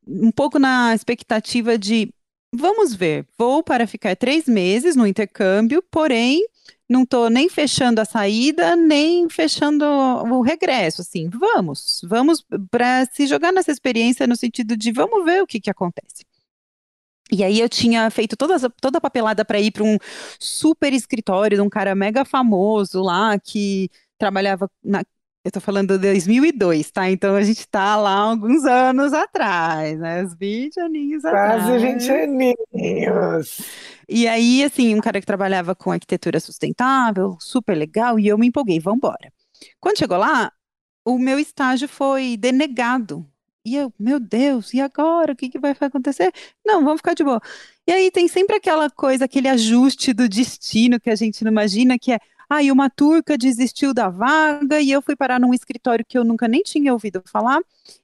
um 0.07 0.31
pouco 0.31 0.59
na 0.59 0.93
expectativa 0.93 1.77
de, 1.77 2.09
vamos 2.53 2.93
ver, 2.93 3.25
vou 3.37 3.63
para 3.63 3.87
ficar 3.87 4.15
três 4.15 4.45
meses 4.47 4.95
no 4.95 5.05
intercâmbio, 5.05 5.83
porém 5.91 6.45
não 6.89 7.03
estou 7.03 7.29
nem 7.29 7.49
fechando 7.49 7.99
a 7.99 8.05
saída, 8.05 8.75
nem 8.75 9.29
fechando 9.29 9.85
o 9.85 10.41
regresso, 10.41 11.01
assim, 11.01 11.29
vamos, 11.29 12.01
vamos 12.03 12.45
para 12.71 13.05
se 13.11 13.27
jogar 13.27 13.51
nessa 13.51 13.71
experiência 13.71 14.25
no 14.25 14.35
sentido 14.35 14.77
de 14.77 14.91
vamos 14.91 15.25
ver 15.25 15.43
o 15.43 15.47
que, 15.47 15.59
que 15.59 15.69
acontece. 15.69 16.25
E 17.31 17.43
aí 17.43 17.59
eu 17.59 17.67
tinha 17.67 18.09
feito 18.09 18.37
toda, 18.37 18.57
toda 18.81 18.99
a 18.99 19.01
papelada 19.01 19.43
para 19.43 19.59
ir 19.59 19.71
para 19.71 19.83
um 19.83 19.97
super 20.39 20.93
escritório 20.93 21.57
de 21.57 21.61
um 21.61 21.69
cara 21.69 21.93
mega 21.93 22.23
famoso 22.23 23.01
lá 23.01 23.37
que 23.37 23.89
trabalhava 24.17 24.69
na, 24.83 25.03
eu 25.47 25.51
tô 25.51 25.61
falando 25.61 25.97
de 25.97 26.09
2002, 26.09 26.91
tá? 26.91 27.09
Então 27.09 27.33
a 27.33 27.41
gente 27.41 27.65
tá 27.69 27.95
lá 27.95 28.15
alguns 28.15 28.65
anos 28.65 29.13
atrás, 29.13 29.97
né? 29.97 30.21
Os 30.21 30.35
20 30.35 30.77
aninhos 30.81 31.21
Quase 31.21 31.71
atrás. 31.71 31.81
20 31.81 32.11
aninhos. 32.11 33.61
E 34.09 34.27
aí, 34.27 34.61
assim, 34.61 34.93
um 34.93 34.99
cara 34.99 35.21
que 35.21 35.25
trabalhava 35.25 35.73
com 35.73 35.89
arquitetura 35.89 36.37
sustentável, 36.41 37.37
super 37.39 37.77
legal, 37.77 38.19
e 38.19 38.27
eu 38.27 38.37
me 38.37 38.47
empolguei, 38.47 38.77
vamos 38.77 38.97
embora. 38.97 39.31
Quando 39.79 39.99
chegou 39.99 40.17
lá, 40.17 40.51
o 41.05 41.17
meu 41.17 41.39
estágio 41.39 41.87
foi 41.87 42.35
denegado. 42.35 43.25
E 43.63 43.73
eu, 43.77 43.93
meu 43.97 44.19
Deus, 44.19 44.73
e 44.73 44.81
agora? 44.81 45.31
O 45.31 45.35
que 45.35 45.49
que 45.49 45.59
vai 45.59 45.73
acontecer? 45.79 46.33
Não, 46.65 46.83
vamos 46.83 46.97
ficar 46.97 47.13
de 47.13 47.23
boa. 47.23 47.41
E 47.87 47.91
aí 47.93 48.11
tem 48.11 48.27
sempre 48.27 48.57
aquela 48.57 48.89
coisa, 48.89 49.23
aquele 49.23 49.47
ajuste 49.47 50.11
do 50.11 50.27
destino 50.27 50.99
que 50.99 51.09
a 51.09 51.15
gente 51.15 51.41
não 51.45 51.51
imagina, 51.51 51.97
que 51.97 52.11
é 52.11 52.19
e 52.61 52.71
uma 52.71 52.89
turca 52.89 53.37
desistiu 53.37 53.93
da 53.93 54.09
vaga 54.09 54.79
e 54.79 54.89
eu 54.89 55.01
fui 55.01 55.15
parar 55.15 55.39
num 55.39 55.53
escritório 55.53 56.05
que 56.07 56.17
eu 56.17 56.23
nunca 56.23 56.47
nem 56.47 56.63
tinha 56.63 56.93
ouvido 56.93 57.21
falar 57.25 57.59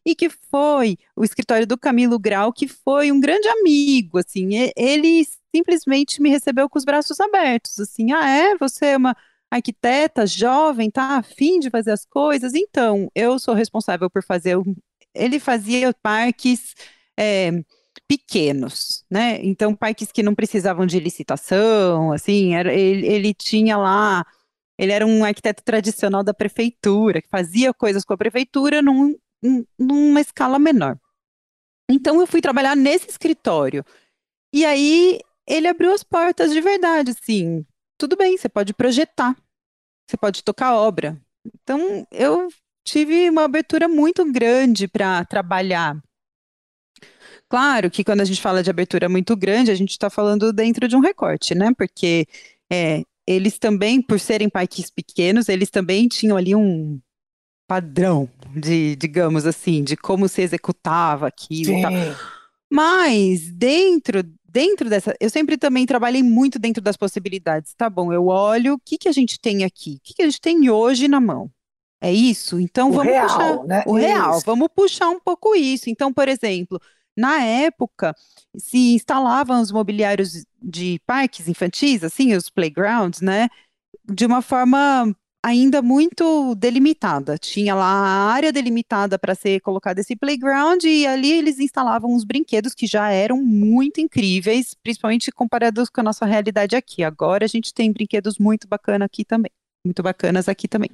e 0.06 0.14
que 0.14 0.30
foi 0.30 0.98
o 1.16 1.24
escritório 1.24 1.66
do 1.66 1.78
Camilo 1.78 2.20
Grau, 2.20 2.52
que 2.52 2.68
foi 2.68 3.12
um 3.12 3.20
grande 3.20 3.48
amigo, 3.48 4.18
assim, 4.18 4.50
ele 4.76 5.26
simplesmente 5.56 6.22
me 6.22 6.30
recebeu 6.30 6.70
com 6.70 6.78
os 6.78 6.86
braços 6.86 7.20
abertos, 7.20 7.80
assim, 7.80 8.12
ah, 8.12 8.28
é? 8.28 8.58
Você 8.58 8.88
é 8.88 8.98
uma 8.98 9.16
arquiteta 9.50 10.26
jovem, 10.28 10.92
tá 10.92 11.18
afim 11.18 11.60
de 11.60 11.70
fazer 11.70 11.92
as 11.92 12.06
coisas? 12.06 12.54
Então, 12.54 13.10
eu 13.16 13.40
sou 13.40 13.54
responsável 13.54 14.10
por 14.10 14.24
fazer, 14.24 14.58
ele 15.14 15.40
fazia 15.40 15.94
parques... 16.02 16.74
É, 17.18 17.52
pequenos, 18.08 19.06
né? 19.10 19.40
Então, 19.44 19.76
parques 19.76 20.12
que 20.12 20.24
não 20.24 20.36
precisavam 20.36 20.86
de 20.86 21.00
licitação, 21.00 22.12
assim, 22.12 22.54
era, 22.56 22.74
ele, 22.74 23.08
ele 23.08 23.34
tinha 23.34 23.78
lá, 23.78 24.26
ele 24.78 24.92
era 24.92 25.06
um 25.06 25.24
arquiteto 25.24 25.64
tradicional 25.64 26.24
da 26.24 26.34
prefeitura, 26.34 27.22
que 27.22 27.30
fazia 27.30 27.74
coisas 27.74 28.04
com 28.04 28.14
a 28.14 28.18
prefeitura 28.18 28.82
num, 28.82 29.16
numa 29.78 30.22
escala 30.22 30.60
menor. 30.60 30.98
Então, 31.90 32.20
eu 32.20 32.28
fui 32.28 32.42
trabalhar 32.42 32.76
nesse 32.76 33.10
escritório. 33.10 33.84
E 34.54 34.66
aí, 34.66 35.20
ele 35.48 35.68
abriu 35.68 35.94
as 35.94 36.04
portas 36.04 36.52
de 36.52 36.62
verdade, 36.62 37.12
assim, 37.12 37.66
tudo 37.98 38.16
bem, 38.16 38.38
você 38.38 38.50
pode 38.50 38.74
projetar, 38.74 39.36
você 40.08 40.18
pode 40.18 40.44
tocar 40.44 40.76
obra. 40.76 41.20
Então, 41.46 42.06
eu 42.12 42.50
tive 42.86 43.30
uma 43.30 43.44
abertura 43.44 43.88
muito 43.88 44.30
grande 44.32 44.88
para 44.88 45.24
trabalhar 45.26 46.02
Claro 47.54 47.92
que 47.92 48.04
quando 48.04 48.22
a 48.22 48.26
gente 48.26 48.42
fala 48.42 48.64
de 48.64 48.72
abertura 48.72 49.08
muito 49.08 49.36
grande, 49.36 49.70
a 49.70 49.76
gente 49.76 49.92
está 49.92 50.10
falando 50.10 50.52
dentro 50.52 50.88
de 50.88 50.96
um 50.96 51.00
recorte, 51.00 51.54
né? 51.54 51.72
Porque 51.78 52.26
é, 52.68 53.04
eles 53.28 53.60
também, 53.60 54.02
por 54.02 54.20
serem 54.20 54.50
parques 54.50 54.90
pequenos, 54.90 55.48
eles 55.48 55.70
também 55.70 56.08
tinham 56.08 56.36
ali 56.36 56.56
um 56.56 57.00
padrão 57.68 58.28
de, 58.56 58.96
digamos 58.96 59.46
assim, 59.46 59.84
de 59.84 59.96
como 59.96 60.28
se 60.28 60.42
executava 60.42 61.28
aquilo 61.28 61.78
e 61.78 61.82
tal. 61.84 61.92
Mas 62.72 63.52
dentro 63.54 64.24
dentro 64.44 64.90
dessa, 64.90 65.16
eu 65.20 65.30
sempre 65.30 65.56
também 65.56 65.86
trabalhei 65.86 66.24
muito 66.24 66.58
dentro 66.58 66.82
das 66.82 66.98
possibilidades. 66.98 67.76
Tá 67.76 67.88
bom, 67.88 68.12
eu 68.12 68.30
olho 68.30 68.74
o 68.74 68.80
que 68.80 68.98
que 68.98 69.08
a 69.08 69.12
gente 69.12 69.40
tem 69.40 69.64
aqui, 69.64 69.98
o 69.98 70.00
que 70.04 70.16
que 70.16 70.24
a 70.24 70.26
gente 70.26 70.42
tem 70.42 70.72
hoje 70.72 71.08
na 71.08 71.22
mão. 71.22 71.52
É 72.02 72.12
isso? 72.12 72.60
Então 72.60 72.90
o 72.90 72.94
vamos 72.94 73.14
real, 73.14 73.28
puxar 73.28 73.64
né? 73.66 73.84
o 73.86 73.94
real, 73.94 74.38
Isso. 74.38 74.46
vamos 74.48 74.70
puxar 74.76 75.10
um 75.10 75.20
pouco 75.20 75.56
isso. 75.56 75.88
Então, 75.88 76.12
por 76.12 76.28
exemplo, 76.28 76.82
na 77.18 77.44
época, 77.44 78.16
se 78.58 78.96
instalavam 78.96 79.62
os 79.62 79.72
mobiliários 79.72 80.46
de 80.62 81.00
parques 81.06 81.48
infantis, 81.48 82.04
assim, 82.04 82.36
os 82.36 82.50
playgrounds, 82.50 83.22
né, 83.22 83.50
de 84.06 84.26
uma 84.26 84.42
forma 84.42 85.16
ainda 85.44 85.82
muito 85.82 86.56
delimitada. 86.56 87.38
Tinha 87.38 87.76
lá 87.76 87.86
a 87.86 88.32
área 88.34 88.52
delimitada 88.52 89.20
para 89.20 89.36
ser 89.36 89.60
colocado 89.62 90.00
esse 90.00 90.16
playground 90.16 90.84
e 90.86 91.06
ali 91.06 91.32
eles 91.32 91.60
instalavam 91.60 92.16
os 92.16 92.24
brinquedos 92.24 92.74
que 92.74 92.88
já 92.88 93.10
eram 93.12 93.38
muito 93.44 94.00
incríveis, 94.00 94.74
principalmente 94.82 95.32
comparados 95.32 95.90
com 95.90 96.02
a 96.02 96.04
nossa 96.04 96.26
realidade 96.26 96.76
aqui. 96.76 97.04
Agora 97.04 97.46
a 97.46 97.48
gente 97.48 97.74
tem 97.74 97.92
brinquedos 97.92 98.38
muito 98.40 98.68
bacanas 98.68 99.06
aqui 99.06 99.26
também 99.26 99.52
muito 99.84 100.02
bacanas 100.02 100.48
aqui 100.48 100.68
também. 100.68 100.90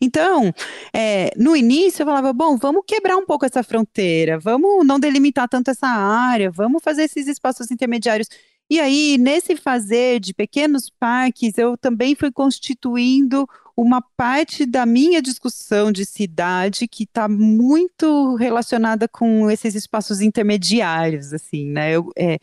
Então, 0.00 0.52
é, 0.94 1.30
no 1.36 1.54
início 1.54 2.02
eu 2.02 2.06
falava, 2.06 2.32
bom, 2.32 2.56
vamos 2.56 2.82
quebrar 2.86 3.16
um 3.16 3.26
pouco 3.26 3.44
essa 3.44 3.62
fronteira, 3.62 4.38
vamos 4.38 4.86
não 4.86 4.98
delimitar 4.98 5.48
tanto 5.48 5.70
essa 5.70 5.86
área, 5.86 6.50
vamos 6.50 6.82
fazer 6.82 7.04
esses 7.04 7.28
espaços 7.28 7.70
intermediários. 7.70 8.28
E 8.70 8.80
aí, 8.80 9.16
nesse 9.18 9.56
fazer 9.56 10.20
de 10.20 10.32
pequenos 10.32 10.90
parques, 10.90 11.56
eu 11.58 11.76
também 11.76 12.14
fui 12.14 12.30
constituindo 12.30 13.46
uma 13.76 14.02
parte 14.16 14.66
da 14.66 14.84
minha 14.84 15.22
discussão 15.22 15.92
de 15.92 16.04
cidade 16.04 16.88
que 16.88 17.04
está 17.04 17.28
muito 17.28 18.34
relacionada 18.36 19.06
com 19.06 19.50
esses 19.50 19.74
espaços 19.74 20.20
intermediários, 20.20 21.32
assim, 21.32 21.66
né? 21.66 21.92
Eu, 21.92 22.10
é, 22.16 22.38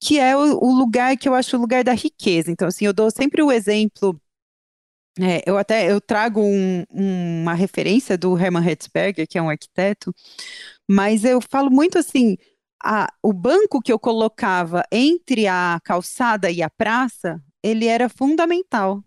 que 0.00 0.18
é 0.18 0.36
o, 0.36 0.58
o 0.58 0.72
lugar 0.72 1.16
que 1.16 1.28
eu 1.28 1.34
acho 1.34 1.56
o 1.56 1.60
lugar 1.60 1.84
da 1.84 1.92
riqueza. 1.92 2.50
Então, 2.50 2.66
assim, 2.66 2.86
eu 2.86 2.92
dou 2.92 3.10
sempre 3.10 3.42
o 3.42 3.52
exemplo 3.52 4.18
é, 5.18 5.42
eu 5.46 5.58
até 5.58 5.90
eu 5.90 6.00
trago 6.00 6.40
um- 6.42 6.84
uma 6.92 7.54
referência 7.54 8.16
do 8.16 8.36
Hermann 8.38 8.64
Hertzberger, 8.66 9.26
que 9.28 9.38
é 9.38 9.42
um 9.42 9.50
arquiteto, 9.50 10.14
mas 10.88 11.24
eu 11.24 11.40
falo 11.40 11.70
muito 11.70 11.98
assim, 11.98 12.36
a- 12.82 13.12
o 13.22 13.32
banco 13.32 13.80
que 13.82 13.92
eu 13.92 13.98
colocava 13.98 14.84
entre 14.92 15.46
a 15.46 15.80
calçada 15.84 16.50
e 16.50 16.62
a 16.62 16.70
praça, 16.70 17.42
ele 17.62 17.86
era 17.86 18.08
fundamental, 18.08 19.02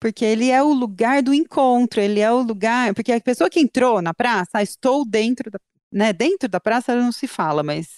porque 0.00 0.24
ele 0.24 0.50
é 0.50 0.62
o 0.62 0.72
lugar 0.72 1.22
do 1.22 1.34
encontro, 1.34 2.00
ele 2.00 2.20
é 2.20 2.30
o 2.32 2.42
lugar, 2.42 2.94
porque 2.94 3.12
a 3.12 3.20
pessoa 3.20 3.50
que 3.50 3.60
entrou 3.60 4.02
na 4.02 4.14
praça, 4.14 4.50
ah, 4.54 4.62
estou 4.62 5.04
dentro 5.06 5.50
da, 5.50 5.58
né, 5.92 6.12
dentro 6.12 6.48
da 6.48 6.60
praça 6.60 6.94
não 6.96 7.12
se 7.12 7.26
fala, 7.28 7.62
mas 7.62 7.88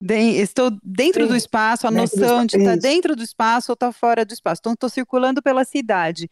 de- 0.00 0.14
estou 0.40 0.70
dentro 0.82 1.26
do 1.26 1.34
Sim, 1.34 1.38
espaço, 1.38 1.86
a 1.86 1.90
noção 1.90 2.44
de 2.46 2.56
estar 2.56 2.72
Isso. 2.72 2.82
dentro 2.82 3.14
do 3.16 3.22
espaço 3.22 3.70
ou 3.72 3.74
estar 3.74 3.92
fora 3.92 4.24
do 4.24 4.32
espaço. 4.34 4.60
Então, 4.60 4.72
estou 4.74 4.88
circulando 4.90 5.42
pela 5.42 5.64
cidade 5.64 6.28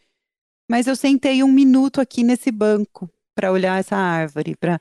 mas 0.70 0.86
eu 0.86 0.94
sentei 0.94 1.42
um 1.42 1.50
minuto 1.50 2.00
aqui 2.00 2.22
nesse 2.22 2.52
banco 2.52 3.10
para 3.34 3.50
olhar 3.50 3.80
essa 3.80 3.96
árvore. 3.96 4.54
Pra... 4.54 4.78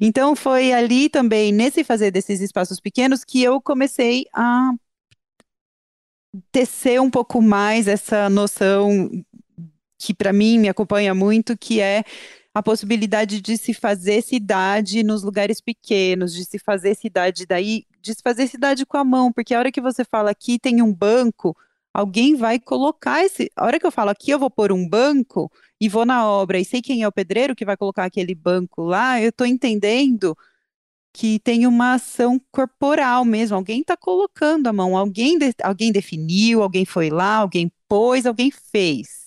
Então 0.00 0.36
foi 0.36 0.72
ali 0.72 1.08
também, 1.08 1.50
nesse 1.50 1.82
fazer 1.82 2.12
desses 2.12 2.40
espaços 2.40 2.78
pequenos, 2.78 3.24
que 3.24 3.42
eu 3.42 3.60
comecei 3.60 4.24
a 4.32 4.70
tecer 6.52 7.00
um 7.00 7.10
pouco 7.10 7.42
mais 7.42 7.88
essa 7.88 8.30
noção 8.30 9.10
que 9.98 10.14
para 10.14 10.32
mim 10.32 10.60
me 10.60 10.68
acompanha 10.68 11.12
muito, 11.12 11.58
que 11.58 11.80
é 11.80 12.04
a 12.54 12.62
possibilidade 12.62 13.40
de 13.40 13.56
se 13.56 13.74
fazer 13.74 14.22
cidade 14.22 15.02
nos 15.02 15.24
lugares 15.24 15.60
pequenos, 15.60 16.32
de 16.32 16.44
se 16.44 16.56
fazer 16.56 16.94
cidade 16.94 17.46
daí, 17.46 17.84
de 18.00 18.14
se 18.14 18.22
fazer 18.22 18.46
cidade 18.46 18.86
com 18.86 18.96
a 18.96 19.04
mão, 19.04 19.32
porque 19.32 19.54
a 19.54 19.58
hora 19.58 19.72
que 19.72 19.80
você 19.80 20.04
fala 20.04 20.30
aqui 20.30 20.56
tem 20.56 20.80
um 20.80 20.94
banco 20.94 21.56
Alguém 21.94 22.36
vai 22.36 22.58
colocar 22.58 23.24
esse. 23.24 23.50
A 23.56 23.66
hora 23.66 23.78
que 23.78 23.86
eu 23.86 23.92
falo 23.92 24.10
aqui, 24.10 24.30
eu 24.30 24.38
vou 24.38 24.50
pôr 24.50 24.72
um 24.72 24.88
banco 24.88 25.50
e 25.80 25.88
vou 25.88 26.06
na 26.06 26.26
obra 26.26 26.58
e 26.58 26.64
sei 26.64 26.80
quem 26.82 27.02
é 27.02 27.08
o 27.08 27.12
pedreiro 27.12 27.54
que 27.56 27.64
vai 27.64 27.76
colocar 27.76 28.04
aquele 28.04 28.34
banco 28.34 28.82
lá, 28.82 29.20
eu 29.20 29.30
estou 29.30 29.46
entendendo 29.46 30.36
que 31.12 31.38
tem 31.40 31.66
uma 31.66 31.94
ação 31.94 32.40
corporal 32.50 33.24
mesmo. 33.24 33.56
Alguém 33.56 33.80
está 33.82 33.96
colocando 33.96 34.66
a 34.68 34.72
mão, 34.72 34.96
alguém, 34.96 35.38
de- 35.38 35.54
alguém 35.62 35.92
definiu, 35.92 36.62
alguém 36.62 36.84
foi 36.84 37.10
lá, 37.10 37.36
alguém 37.36 37.70
pôs, 37.88 38.24
alguém 38.26 38.50
fez. 38.50 39.22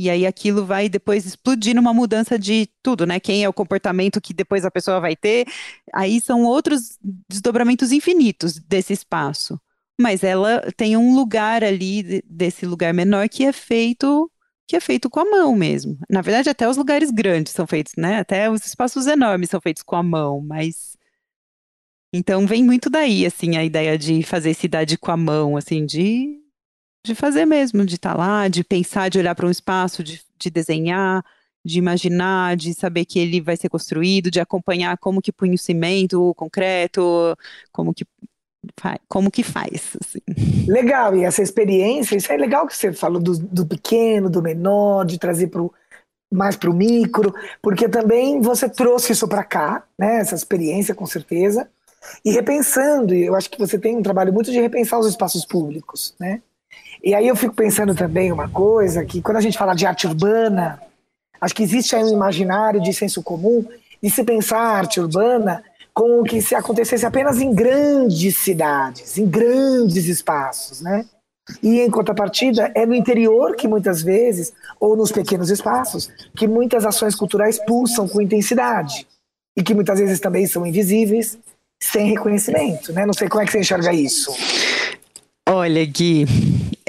E 0.00 0.08
aí 0.08 0.24
aquilo 0.26 0.64
vai 0.64 0.88
depois 0.88 1.26
explodir 1.26 1.74
numa 1.74 1.92
mudança 1.92 2.38
de 2.38 2.68
tudo, 2.82 3.04
né? 3.04 3.18
Quem 3.20 3.42
é 3.44 3.48
o 3.48 3.52
comportamento 3.52 4.20
que 4.20 4.32
depois 4.32 4.64
a 4.64 4.70
pessoa 4.70 5.00
vai 5.00 5.16
ter. 5.16 5.46
Aí 5.92 6.20
são 6.20 6.44
outros 6.44 6.98
desdobramentos 7.28 7.90
infinitos 7.92 8.54
desse 8.60 8.92
espaço. 8.92 9.60
Mas 10.00 10.22
ela 10.22 10.70
tem 10.76 10.96
um 10.96 11.14
lugar 11.14 11.64
ali, 11.64 12.22
desse 12.24 12.64
lugar 12.64 12.94
menor, 12.94 13.28
que 13.28 13.44
é 13.44 13.52
feito 13.52 14.30
que 14.66 14.76
é 14.76 14.80
feito 14.80 15.08
com 15.08 15.18
a 15.20 15.24
mão 15.24 15.56
mesmo. 15.56 15.98
Na 16.10 16.20
verdade, 16.20 16.50
até 16.50 16.68
os 16.68 16.76
lugares 16.76 17.10
grandes 17.10 17.54
são 17.54 17.66
feitos, 17.66 17.94
né? 17.96 18.18
Até 18.18 18.50
os 18.50 18.66
espaços 18.66 19.06
enormes 19.06 19.48
são 19.48 19.60
feitos 19.62 19.82
com 19.82 19.96
a 19.96 20.02
mão, 20.02 20.42
mas 20.42 20.94
então 22.12 22.46
vem 22.46 22.62
muito 22.64 22.90
daí, 22.90 23.26
assim, 23.26 23.56
a 23.56 23.64
ideia 23.64 23.98
de 23.98 24.22
fazer 24.22 24.54
cidade 24.54 24.96
com 24.98 25.10
a 25.10 25.16
mão, 25.16 25.56
assim, 25.56 25.84
de 25.86 26.38
de 27.06 27.14
fazer 27.14 27.46
mesmo, 27.46 27.86
de 27.86 27.94
estar 27.94 28.12
tá 28.12 28.18
lá, 28.18 28.48
de 28.48 28.62
pensar, 28.64 29.08
de 29.08 29.18
olhar 29.18 29.34
para 29.34 29.46
um 29.46 29.50
espaço, 29.50 30.02
de, 30.04 30.22
de 30.38 30.50
desenhar, 30.50 31.24
de 31.64 31.78
imaginar, 31.78 32.56
de 32.56 32.74
saber 32.74 33.04
que 33.04 33.18
ele 33.18 33.40
vai 33.40 33.56
ser 33.56 33.68
construído, 33.68 34.30
de 34.30 34.40
acompanhar 34.40 34.98
como 34.98 35.22
que 35.22 35.32
põe 35.32 35.54
o 35.54 35.58
cimento, 35.58 36.20
o 36.22 36.34
concreto, 36.34 37.02
como 37.72 37.94
que 37.94 38.04
como 39.08 39.30
que 39.30 39.42
faz. 39.42 39.96
Assim. 40.00 40.20
Legal, 40.66 41.16
e 41.16 41.24
essa 41.24 41.42
experiência, 41.42 42.16
isso 42.16 42.32
é 42.32 42.36
legal 42.36 42.66
que 42.66 42.76
você 42.76 42.92
falou 42.92 43.20
do, 43.20 43.38
do 43.38 43.66
pequeno, 43.66 44.30
do 44.30 44.42
menor, 44.42 45.04
de 45.04 45.18
trazer 45.18 45.48
para 45.48 45.62
mais 46.30 46.56
para 46.56 46.70
o 46.70 46.74
micro, 46.74 47.34
porque 47.62 47.88
também 47.88 48.40
você 48.40 48.68
trouxe 48.68 49.12
isso 49.12 49.26
para 49.26 49.42
cá, 49.42 49.82
né, 49.98 50.18
essa 50.18 50.34
experiência 50.34 50.94
com 50.94 51.06
certeza, 51.06 51.68
e 52.24 52.30
repensando, 52.30 53.14
eu 53.14 53.34
acho 53.34 53.50
que 53.50 53.58
você 53.58 53.78
tem 53.78 53.96
um 53.96 54.02
trabalho 54.02 54.32
muito 54.32 54.52
de 54.52 54.60
repensar 54.60 54.98
os 54.98 55.06
espaços 55.06 55.44
públicos, 55.44 56.14
né? 56.18 56.40
E 57.02 57.14
aí 57.14 57.26
eu 57.26 57.36
fico 57.36 57.54
pensando 57.54 57.94
também 57.94 58.32
uma 58.32 58.48
coisa, 58.48 59.04
que 59.04 59.22
quando 59.22 59.36
a 59.36 59.40
gente 59.40 59.58
fala 59.58 59.74
de 59.74 59.86
arte 59.86 60.06
urbana, 60.06 60.80
acho 61.40 61.54
que 61.54 61.62
existe 61.62 61.94
aí 61.94 62.02
um 62.02 62.12
imaginário 62.12 62.80
de 62.80 62.92
senso 62.92 63.22
comum 63.22 63.64
de 64.02 64.10
se 64.10 64.22
pensar 64.24 64.58
a 64.58 64.76
arte 64.76 65.00
urbana 65.00 65.62
como 65.98 66.22
que 66.22 66.40
se 66.40 66.54
acontecesse 66.54 67.04
apenas 67.04 67.40
em 67.40 67.52
grandes 67.52 68.36
cidades, 68.36 69.18
em 69.18 69.26
grandes 69.26 70.06
espaços, 70.06 70.80
né? 70.80 71.04
E 71.60 71.80
em 71.80 71.90
contrapartida, 71.90 72.70
é 72.72 72.86
no 72.86 72.94
interior 72.94 73.56
que 73.56 73.66
muitas 73.66 74.00
vezes, 74.00 74.52
ou 74.78 74.96
nos 74.96 75.10
pequenos 75.10 75.50
espaços, 75.50 76.08
que 76.36 76.46
muitas 76.46 76.86
ações 76.86 77.16
culturais 77.16 77.58
pulsam 77.66 78.06
com 78.06 78.22
intensidade. 78.22 79.08
E 79.56 79.62
que 79.64 79.74
muitas 79.74 79.98
vezes 79.98 80.20
também 80.20 80.46
são 80.46 80.64
invisíveis, 80.64 81.36
sem 81.82 82.10
reconhecimento, 82.10 82.92
né? 82.92 83.04
Não 83.04 83.12
sei 83.12 83.28
como 83.28 83.42
é 83.42 83.46
que 83.46 83.50
você 83.50 83.58
enxerga 83.58 83.92
isso. 83.92 84.32
Olha, 85.48 85.84
Gui, 85.84 86.26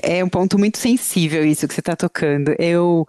é 0.04 0.24
um 0.24 0.30
ponto 0.30 0.60
muito 0.60 0.78
sensível 0.78 1.44
isso 1.44 1.68
que 1.68 1.74
você 1.74 1.80
está 1.80 1.96
tocando. 1.96 2.54
Eu, 2.60 3.08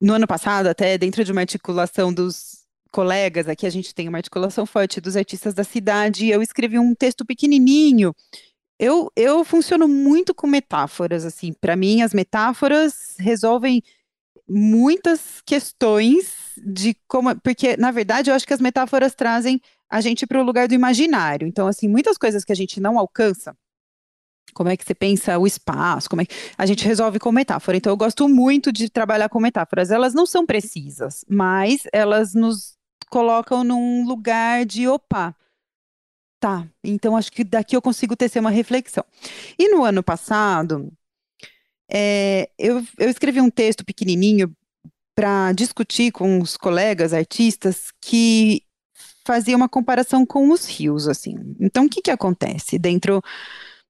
no 0.00 0.14
ano 0.14 0.26
passado, 0.28 0.68
até 0.68 0.96
dentro 0.96 1.24
de 1.24 1.32
uma 1.32 1.40
articulação 1.40 2.14
dos 2.14 2.55
colegas, 2.96 3.46
aqui 3.46 3.66
a 3.66 3.70
gente 3.70 3.94
tem 3.94 4.08
uma 4.08 4.16
articulação 4.16 4.64
forte 4.64 5.02
dos 5.02 5.18
artistas 5.18 5.52
da 5.52 5.62
cidade, 5.62 6.28
eu 6.28 6.40
escrevi 6.40 6.78
um 6.78 6.94
texto 6.94 7.26
pequenininho. 7.26 8.14
Eu, 8.78 9.12
eu 9.14 9.44
funciono 9.44 9.86
muito 9.86 10.34
com 10.34 10.46
metáforas, 10.46 11.22
assim. 11.26 11.52
Para 11.52 11.76
mim, 11.76 12.00
as 12.00 12.14
metáforas 12.14 13.14
resolvem 13.18 13.82
muitas 14.48 15.42
questões 15.44 16.32
de 16.56 16.96
como. 17.06 17.38
Porque, 17.40 17.76
na 17.76 17.90
verdade, 17.90 18.30
eu 18.30 18.34
acho 18.34 18.46
que 18.46 18.54
as 18.54 18.60
metáforas 18.62 19.14
trazem 19.14 19.60
a 19.90 20.00
gente 20.00 20.26
para 20.26 20.40
o 20.40 20.44
lugar 20.44 20.66
do 20.66 20.74
imaginário. 20.74 21.46
Então, 21.46 21.66
assim, 21.66 21.88
muitas 21.88 22.16
coisas 22.16 22.46
que 22.46 22.52
a 22.52 22.56
gente 22.56 22.80
não 22.80 22.98
alcança 22.98 23.54
como 24.54 24.70
é 24.70 24.76
que 24.76 24.86
você 24.86 24.94
pensa 24.94 25.38
o 25.38 25.46
espaço, 25.46 26.08
como 26.08 26.22
é 26.22 26.24
que 26.24 26.34
a 26.56 26.64
gente 26.64 26.82
resolve 26.82 27.18
com 27.18 27.30
metáfora. 27.30 27.76
Então 27.76 27.92
eu 27.92 27.96
gosto 27.96 28.26
muito 28.26 28.72
de 28.72 28.88
trabalhar 28.88 29.28
com 29.28 29.38
metáforas. 29.38 29.90
Elas 29.90 30.14
não 30.14 30.24
são 30.24 30.46
precisas, 30.46 31.26
mas 31.28 31.82
elas 31.92 32.32
nos 32.32 32.75
colocam 33.10 33.64
num 33.64 34.04
lugar 34.06 34.64
de 34.64 34.88
opa. 34.88 35.34
Tá, 36.38 36.66
então 36.84 37.16
acho 37.16 37.32
que 37.32 37.42
daqui 37.42 37.74
eu 37.74 37.82
consigo 37.82 38.14
tecer 38.14 38.40
uma 38.40 38.50
reflexão. 38.50 39.04
E 39.58 39.68
no 39.68 39.84
ano 39.84 40.02
passado, 40.02 40.92
é, 41.90 42.50
eu, 42.58 42.84
eu 42.98 43.08
escrevi 43.08 43.40
um 43.40 43.50
texto 43.50 43.84
pequenininho 43.84 44.54
para 45.14 45.52
discutir 45.52 46.12
com 46.12 46.40
os 46.40 46.56
colegas 46.56 47.14
artistas 47.14 47.90
que 48.02 48.62
fazia 49.26 49.56
uma 49.56 49.68
comparação 49.68 50.26
com 50.26 50.50
os 50.50 50.66
rios, 50.66 51.08
assim. 51.08 51.34
Então, 51.58 51.86
o 51.86 51.88
que 51.88 52.02
que 52.02 52.10
acontece 52.10 52.78
dentro 52.78 53.22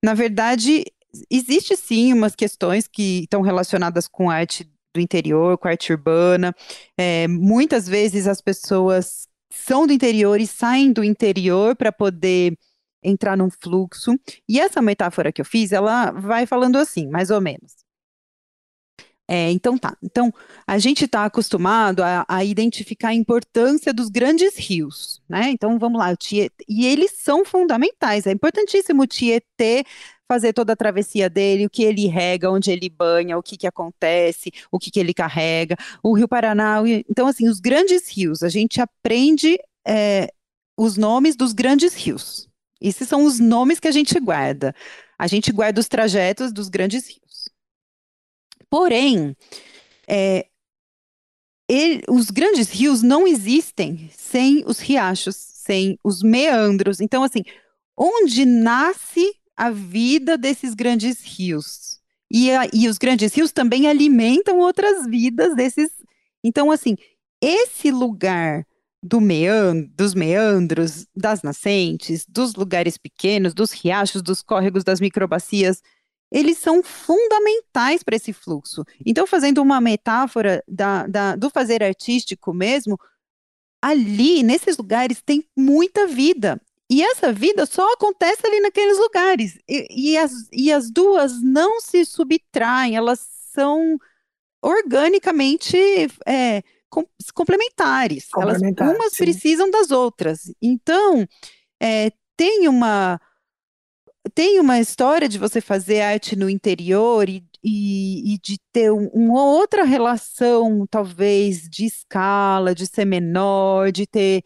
na 0.03 0.15
verdade, 0.15 0.85
existe 1.31 1.77
sim 1.77 2.13
umas 2.13 2.35
questões 2.35 2.87
que 2.87 3.23
estão 3.25 3.41
relacionadas 3.41 4.07
com 4.07 4.31
arte 4.31 4.71
do 4.97 5.01
interior, 5.01 5.57
com 5.59 5.69
arte 5.69 5.93
urbana. 5.93 6.55
É, 6.99 7.29
muitas 7.29 7.89
vezes 7.89 8.27
as 8.27 8.41
pessoas 8.41 9.29
são 9.51 9.87
do 9.87 9.93
interior 9.93 10.41
e 10.41 10.47
saem 10.47 10.93
do 10.93 11.05
interior 11.05 11.77
para 11.77 11.93
poder 11.93 12.57
entrar 13.03 13.37
num 13.37 13.51
fluxo. 13.51 14.19
E 14.49 14.61
essa 14.61 14.83
metáfora 14.83 15.33
que 15.33 15.41
eu 15.41 15.45
fiz, 15.45 15.73
ela 15.73 16.11
vai 16.11 16.47
falando 16.47 16.77
assim, 16.77 17.09
mais 17.09 17.31
ou 17.31 17.41
menos. 17.41 17.87
É, 19.29 19.51
então 19.51 19.77
tá. 19.77 19.97
Então, 20.03 20.33
a 20.67 20.79
gente 20.79 21.05
está 21.05 21.25
acostumado 21.25 22.01
a, 22.03 22.25
a, 22.29 22.45
identificar 22.45 23.09
a 23.09 23.15
importância 23.15 23.93
dos 23.93 24.09
grandes 24.09 24.57
rios, 24.57 25.21
né? 25.29 25.51
Então, 25.51 25.79
vamos 25.81 25.99
lá, 25.99 26.15
Tietê, 26.15 26.65
e 26.69 26.87
eles 26.87 27.13
são 27.19 27.45
fundamentais. 27.45 28.27
É 28.27 28.31
importantíssimo 28.33 29.03
o 29.03 29.07
Tietê 29.07 29.85
fazer 30.29 30.53
toda 30.53 30.73
a 30.73 30.77
travessia 30.77 31.31
dele, 31.31 31.67
o 31.67 31.71
que 31.71 31.85
ele 31.85 32.07
rega, 32.07 32.51
onde 32.51 32.71
ele 32.71 32.89
banha, 32.89 33.39
o 33.39 33.43
que, 33.43 33.57
que 33.57 33.67
acontece, 33.67 34.53
o 34.71 34.79
que, 34.79 34.91
que 34.91 35.01
ele 35.01 35.15
carrega, 35.15 35.77
o 36.03 36.13
Rio 36.13 36.29
Paraná. 36.29 36.83
Então, 37.09 37.27
assim, 37.27 37.49
os 37.49 37.61
grandes 37.61 38.09
rios, 38.09 38.43
a 38.43 38.49
gente 38.49 38.81
aprende 38.81 39.59
é, 39.87 40.33
os 40.77 40.97
nomes 40.97 41.37
dos 41.37 41.53
grandes 41.53 41.95
rios. 41.95 42.49
Esses 42.81 43.09
são 43.09 43.25
os 43.25 43.39
nomes 43.39 43.81
que 43.81 43.89
a 43.89 43.93
gente 43.93 44.19
guarda. 44.21 44.75
A 45.19 45.27
gente 45.27 45.51
guarda 45.51 45.81
os 45.81 45.89
trajetos 45.89 46.53
dos 46.53 46.69
grandes 46.69 47.09
rios. 47.09 47.49
Porém, 48.69 49.35
é, 50.09 50.47
ele, 51.69 52.03
os 52.09 52.31
grandes 52.31 52.71
rios 52.71 53.03
não 53.03 53.27
existem 53.27 54.11
sem 54.13 54.63
os 54.67 54.79
riachos, 54.79 55.37
sem 55.37 55.99
os 56.05 56.23
meandros. 56.23 57.01
Então, 57.01 57.23
assim, 57.23 57.43
onde 57.97 58.45
nasce 58.45 59.35
a 59.57 59.71
vida 59.71 60.37
desses 60.37 60.75
grandes 60.75 61.21
rios? 61.23 62.01
E, 62.31 62.51
a, 62.51 62.69
e 62.73 62.89
os 62.89 62.99
grandes 62.99 63.35
rios 63.35 63.53
também 63.53 63.89
alimentam 63.89 64.59
outras 64.59 65.07
vidas 65.07 65.55
desses. 65.55 65.91
Então, 66.43 66.71
assim, 66.71 66.97
esse 67.41 67.91
lugar 67.91 68.67
do 69.03 69.21
dos 69.95 70.15
meandros, 70.15 71.07
das 71.15 71.43
nascentes, 71.43 72.27
dos 72.29 72.55
lugares 72.55 72.99
pequenos, 72.99 73.55
dos 73.55 73.71
riachos, 73.71 74.23
dos 74.23 74.43
córregos, 74.43 74.83
das 74.83 75.01
microbacias, 75.01 75.81
eles 76.33 76.59
são 76.59 76.83
fundamentais 76.83 78.03
para 78.03 78.17
esse 78.17 78.33
fluxo. 78.33 78.85
Então, 79.05 79.27
fazendo 79.27 79.63
uma 79.63 79.81
metáfora 79.81 80.63
da, 80.67 81.07
da, 81.07 81.37
do 81.37 81.49
fazer 81.51 81.83
artístico 81.85 82.53
mesmo, 82.53 82.99
ali, 83.81 84.43
nesses 84.43 84.77
lugares, 84.77 85.23
tem 85.25 85.45
muita 85.57 86.09
vida. 86.09 86.61
E 86.91 87.03
essa 87.03 87.33
vida 87.33 87.67
só 87.67 87.93
acontece 87.95 88.47
ali 88.47 88.61
naqueles 88.61 88.99
lugares. 88.99 89.59
E, 89.69 90.13
e, 90.13 90.19
as, 90.19 90.33
e 90.53 90.73
as 90.73 90.91
duas 90.91 91.43
não 91.43 91.81
se 91.81 92.05
subtraem, 92.05 92.97
elas 92.97 93.21
são 93.53 93.99
organicamente 94.63 95.77
é, 96.27 96.63
com, 96.89 97.05
complementares. 97.35 98.29
Elas, 98.39 98.61
umas 98.61 99.13
sim. 99.13 99.25
precisam 99.25 99.71
das 99.71 99.91
outras. 99.91 100.53
Então, 100.63 101.27
é, 101.81 102.11
tem 102.37 102.69
uma 102.69 103.21
tem 104.35 104.59
uma 104.59 104.81
história 104.81 105.29
de 105.29 105.39
você 105.39 105.61
fazer 105.61 106.01
arte 106.01 106.35
no 106.35 106.51
interior 106.51 107.29
e, 107.29 107.45
e, 107.63 108.35
e 108.35 108.39
de 108.39 108.59
ter 108.73 108.91
um, 108.91 109.07
uma 109.09 109.45
outra 109.45 109.85
relação, 109.85 110.87
talvez, 110.91 111.69
de 111.69 111.85
escala, 111.85 112.75
de 112.75 112.87
ser 112.87 113.05
menor, 113.05 113.93
de 113.93 114.05
ter, 114.05 114.43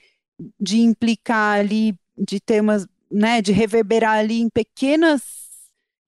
de 0.61 0.81
implicar 0.81 1.61
ali, 1.61 1.95
de 2.21 2.41
ter 2.41 2.61
umas, 2.61 2.87
né, 3.11 3.41
de 3.41 3.53
reverberar 3.53 4.19
ali 4.19 4.41
em 4.41 4.49
pequenas 4.49 5.23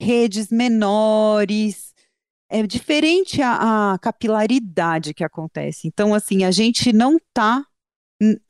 redes 0.01 0.51
menores. 0.51 1.93
É 2.49 2.67
diferente 2.67 3.41
a, 3.41 3.93
a 3.93 3.99
capilaridade 3.99 5.15
que 5.15 5.25
acontece. 5.25 5.89
Então, 5.89 6.15
assim, 6.15 6.45
a 6.45 6.51
gente 6.51 6.93
não 6.93 7.17
está 7.17 7.65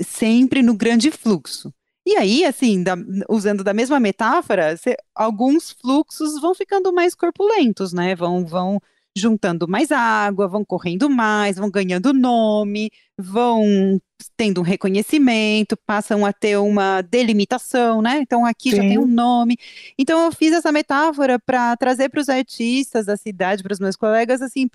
sempre 0.00 0.62
no 0.62 0.74
grande 0.74 1.10
fluxo. 1.10 1.72
E 2.04 2.16
aí, 2.16 2.44
assim, 2.44 2.82
da, 2.82 2.96
usando 3.28 3.62
da 3.62 3.72
mesma 3.72 4.00
metáfora, 4.00 4.76
cê, 4.76 4.96
alguns 5.14 5.70
fluxos 5.70 6.40
vão 6.40 6.52
ficando 6.52 6.92
mais 6.92 7.14
corpulentos, 7.14 7.92
né? 7.92 8.16
Vão, 8.16 8.44
vão 8.44 8.80
juntando 9.16 9.68
mais 9.68 9.92
água, 9.92 10.48
vão 10.48 10.64
correndo 10.64 11.08
mais, 11.10 11.56
vão 11.56 11.70
ganhando 11.70 12.12
nome, 12.12 12.90
vão 13.18 14.00
tendo 14.36 14.60
um 14.60 14.64
reconhecimento, 14.64 15.76
passam 15.86 16.24
a 16.24 16.32
ter 16.32 16.56
uma 16.56 17.02
delimitação, 17.02 18.00
né? 18.00 18.18
Então 18.22 18.46
aqui 18.46 18.70
Sim. 18.70 18.76
já 18.76 18.82
tem 18.82 18.98
um 18.98 19.06
nome. 19.06 19.56
Então 19.98 20.24
eu 20.24 20.32
fiz 20.32 20.52
essa 20.52 20.72
metáfora 20.72 21.38
para 21.38 21.76
trazer 21.76 22.08
para 22.08 22.20
os 22.20 22.28
artistas 22.28 23.06
da 23.06 23.16
cidade, 23.16 23.62
para 23.62 23.72
os 23.72 23.80
meus 23.80 23.96
colegas, 23.96 24.40
assim, 24.40 24.68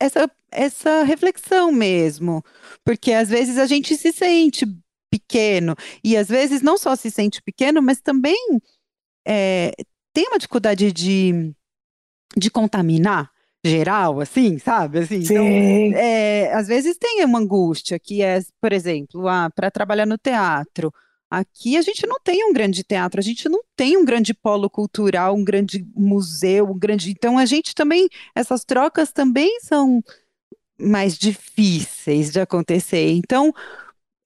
essa, 0.00 0.30
essa 0.50 1.04
reflexão 1.04 1.70
mesmo, 1.70 2.44
porque 2.84 3.12
às 3.12 3.28
vezes 3.28 3.56
a 3.58 3.66
gente 3.66 3.96
se 3.96 4.12
sente 4.12 4.66
pequeno, 5.10 5.76
e 6.02 6.16
às 6.16 6.28
vezes 6.28 6.62
não 6.62 6.78
só 6.78 6.96
se 6.96 7.10
sente 7.10 7.42
pequeno, 7.42 7.82
mas 7.82 8.00
também 8.00 8.36
é, 9.26 9.72
tem 10.12 10.26
uma 10.26 10.38
dificuldade 10.38 10.90
de, 10.90 11.54
de 12.36 12.50
contaminar 12.50 13.31
geral, 13.64 14.20
assim, 14.20 14.58
sabe? 14.58 14.98
Assim, 14.98 15.22
então, 15.22 15.46
é, 15.96 16.52
às 16.52 16.66
vezes 16.66 16.96
tem 16.96 17.24
uma 17.24 17.38
angústia 17.38 17.98
que 17.98 18.20
é, 18.22 18.40
por 18.60 18.72
exemplo, 18.72 19.28
ah, 19.28 19.50
para 19.54 19.70
trabalhar 19.70 20.06
no 20.06 20.18
teatro. 20.18 20.92
Aqui 21.30 21.76
a 21.78 21.82
gente 21.82 22.06
não 22.06 22.18
tem 22.22 22.44
um 22.44 22.52
grande 22.52 22.84
teatro, 22.84 23.18
a 23.18 23.22
gente 23.22 23.48
não 23.48 23.60
tem 23.74 23.96
um 23.96 24.04
grande 24.04 24.34
polo 24.34 24.68
cultural, 24.68 25.34
um 25.34 25.44
grande 25.44 25.86
museu, 25.96 26.70
um 26.70 26.78
grande. 26.78 27.10
Então 27.10 27.38
a 27.38 27.46
gente 27.46 27.74
também, 27.74 28.08
essas 28.34 28.64
trocas 28.64 29.12
também 29.12 29.60
são 29.60 30.02
mais 30.78 31.16
difíceis 31.16 32.30
de 32.30 32.40
acontecer. 32.40 33.12
Então 33.12 33.52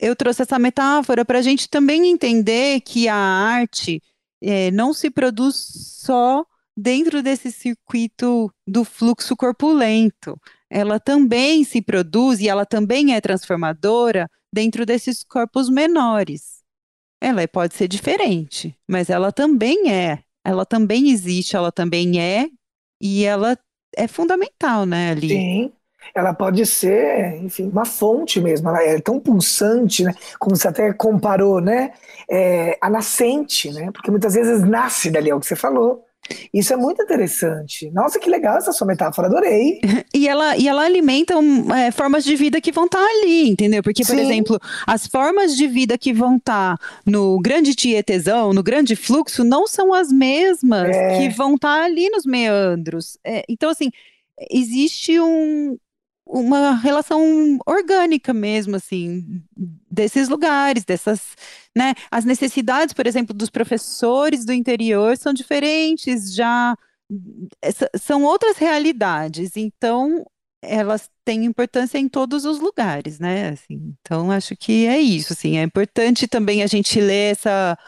eu 0.01 0.17
trouxe 0.17 0.43
essa 0.43 0.59
metáfora 0.59 1.25
para 1.25 1.39
a 1.39 1.43
gente 1.43 1.69
também 1.69 2.09
entender 2.09 2.81
que 2.81 3.07
a 3.09 3.15
arte 3.15 4.03
é, 4.43 4.71
não 4.71 4.93
se 4.93 5.11
produz 5.11 5.57
só 6.03 6.45
dentro 6.77 7.23
desse 7.23 7.51
circuito 7.51 8.53
do 8.67 8.85
fluxo 8.85 9.37
corpulento. 9.37 10.39
Ela 10.69 11.01
também 11.01 11.65
se 11.65 11.81
produz 11.81 12.41
e 12.41 12.49
ela 12.49 12.67
também 12.67 13.15
é 13.15 13.21
transformadora 13.21 14.29
dentro 14.53 14.85
desses 14.85 15.25
corpos 15.25 15.71
menores. 15.71 16.63
Ela 17.21 17.47
pode 17.49 17.75
ser 17.75 17.89
diferente, 17.89 18.77
mas 18.87 19.09
ela 19.09 19.33
também 19.33 19.91
é, 19.91 20.23
ela 20.45 20.67
também 20.67 21.11
existe, 21.11 21.57
ela 21.57 21.73
também 21.73 22.21
é, 22.21 22.49
e 23.01 23.25
ela 23.25 23.59
é 23.97 24.07
fundamental, 24.07 24.85
né, 24.85 25.11
ali. 25.11 25.29
Sim, 25.29 25.73
ela 26.15 26.33
pode 26.33 26.65
ser, 26.67 27.43
enfim, 27.43 27.69
uma 27.69 27.85
fonte 27.85 28.41
mesmo, 28.41 28.69
ela 28.69 28.83
é 28.83 29.01
tão 29.01 29.19
pulsante, 29.19 30.05
né? 30.05 30.15
Como 30.39 30.55
você 30.55 30.69
até 30.69 30.93
comparou, 30.93 31.61
né? 31.61 31.93
É, 32.31 32.79
a 32.81 32.89
nascente, 32.89 33.73
né? 33.73 33.91
Porque 33.91 34.11
muitas 34.11 34.35
vezes 34.35 34.63
nasce 34.63 35.11
dali, 35.11 35.31
é 35.31 35.35
o 35.35 35.41
que 35.41 35.47
você 35.47 35.57
falou. 35.57 36.06
Isso 36.53 36.73
é 36.73 36.77
muito 36.77 37.03
interessante. 37.03 37.91
Nossa, 37.91 38.19
que 38.19 38.31
legal 38.31 38.57
essa 38.57 38.73
sua 38.73 38.87
metáfora, 38.87 39.29
adorei. 39.29 39.81
E 40.15 40.27
ela, 40.27 40.57
e 40.57 40.67
ela 40.67 40.83
alimenta 40.83 41.35
é, 41.77 41.91
formas 41.91 42.25
de 42.25 42.37
vida 42.37 42.59
que 42.59 42.73
vão 42.73 42.87
estar 42.87 42.99
tá 42.99 43.05
ali, 43.05 43.51
entendeu? 43.51 43.83
Porque, 43.83 44.03
por 44.03 44.15
Sim. 44.17 44.23
exemplo, 44.23 44.59
as 44.87 45.07
formas 45.07 45.55
de 45.55 45.67
vida 45.67 45.99
que 45.99 46.11
vão 46.11 46.37
estar 46.37 46.79
tá 46.79 46.85
no 47.05 47.39
grande 47.39 47.75
tietezão, 47.75 48.55
no 48.55 48.63
grande 48.63 48.97
fluxo, 48.97 49.45
não 49.45 49.67
são 49.67 49.93
as 49.93 50.11
mesmas 50.11 50.89
é. 50.89 51.19
que 51.19 51.29
vão 51.29 51.57
estar 51.57 51.81
tá 51.81 51.85
ali 51.85 52.09
nos 52.09 52.25
meandros. 52.25 53.19
É, 53.23 53.45
então, 53.47 53.69
assim, 53.69 53.91
existe 54.51 55.21
um, 55.21 55.77
uma 56.27 56.75
relação 56.75 57.59
orgânica 57.65 58.35
mesmo, 58.35 58.77
assim, 58.77 59.43
desses 59.91 60.29
lugares, 60.29 60.85
dessas, 60.85 61.21
né? 61.77 61.93
As 62.11 62.25
necessidades, 62.25 62.95
por 62.95 63.07
exemplo, 63.07 63.35
dos 63.35 63.51
professores 63.51 64.47
do 64.47 64.53
interior 64.55 65.15
são 65.19 65.35
diferentes, 65.35 66.35
já 66.35 66.75
são 68.01 68.25
outras 68.25 68.57
realidades, 68.57 69.57
então 69.57 70.25
elas 70.63 71.11
têm 71.23 71.45
importância 71.45 71.99
em 71.99 72.09
todos 72.09 72.47
os 72.47 72.59
lugares, 72.59 73.21
né? 73.21 73.51
Assim, 73.51 73.95
então 74.01 74.31
acho 74.31 74.57
que 74.57 74.87
é 74.87 74.99
isso, 74.99 75.35
assim, 75.35 75.59
é 75.59 75.63
importante 75.63 76.27
também 76.27 76.63
a 76.63 76.67
gente 76.67 76.99
ler 76.99 77.33
essa 77.33 77.79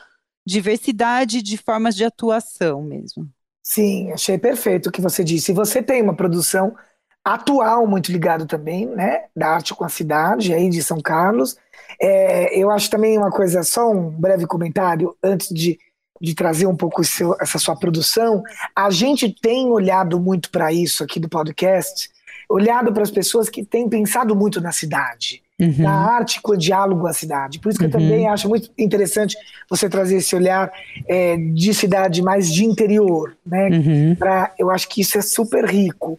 diversidade 0.47 1.43
de 1.43 1.57
formas 1.57 1.97
de 1.97 2.05
atuação 2.05 2.83
mesmo. 2.83 3.27
Sim, 3.63 4.13
achei 4.13 4.39
perfeito 4.39 4.89
o 4.89 4.93
que 4.93 5.01
você 5.01 5.25
disse. 5.25 5.53
Você 5.53 5.83
tem 5.83 6.03
uma 6.03 6.15
produção 6.15 6.77
atual 7.25 7.87
muito 7.87 8.13
ligado 8.13 8.47
também, 8.47 8.87
né, 8.87 9.25
da 9.35 9.49
arte 9.49 9.75
com 9.75 9.85
a 9.85 9.89
cidade 9.89 10.53
aí 10.53 10.69
de 10.69 10.83
São 10.83 11.01
Carlos. 11.01 11.57
É, 12.01 12.59
eu 12.59 12.71
acho 12.71 12.91
também 12.91 13.17
uma 13.17 13.31
coisa, 13.31 13.63
só 13.63 13.91
um 13.91 14.11
breve 14.11 14.47
comentário 14.47 15.17
antes 15.23 15.49
de, 15.49 15.79
de 16.21 16.35
trazer 16.35 16.67
um 16.67 16.77
pouco 16.77 17.03
seu, 17.05 17.35
essa 17.41 17.59
sua 17.59 17.77
produção. 17.77 18.43
A 18.75 18.91
gente 18.91 19.29
tem 19.41 19.71
olhado 19.71 20.21
muito 20.21 20.51
para 20.51 20.73
isso 20.73 21.03
aqui 21.03 21.19
do 21.19 21.29
podcast, 21.29 22.11
olhado 22.49 22.93
para 22.93 23.03
as 23.03 23.11
pessoas 23.11 23.49
que 23.49 23.65
têm 23.65 23.89
pensado 23.89 24.35
muito 24.35 24.61
na 24.61 24.73
cidade 24.73 25.43
uhum. 25.61 25.83
da 25.83 25.91
arte 25.91 26.41
com 26.41 26.53
o 26.53 26.57
diálogo 26.57 27.07
à 27.07 27.13
cidade. 27.13 27.59
Por 27.59 27.71
isso 27.71 27.79
que 27.79 27.85
uhum. 27.85 27.91
eu 27.91 27.99
também 27.99 28.29
acho 28.29 28.49
muito 28.49 28.71
interessante 28.79 29.37
você 29.69 29.89
trazer 29.89 30.17
esse 30.17 30.35
olhar 30.35 30.71
é, 31.07 31.37
de 31.37 31.75
cidade 31.75 32.23
mais 32.23 32.53
de 32.53 32.65
interior, 32.65 33.37
né? 33.45 33.69
Uhum. 33.71 34.15
Pra, 34.17 34.53
eu 34.59 34.71
acho 34.71 34.89
que 34.89 35.01
isso 35.01 35.19
é 35.19 35.23
super 35.23 35.65
rico. 35.65 36.19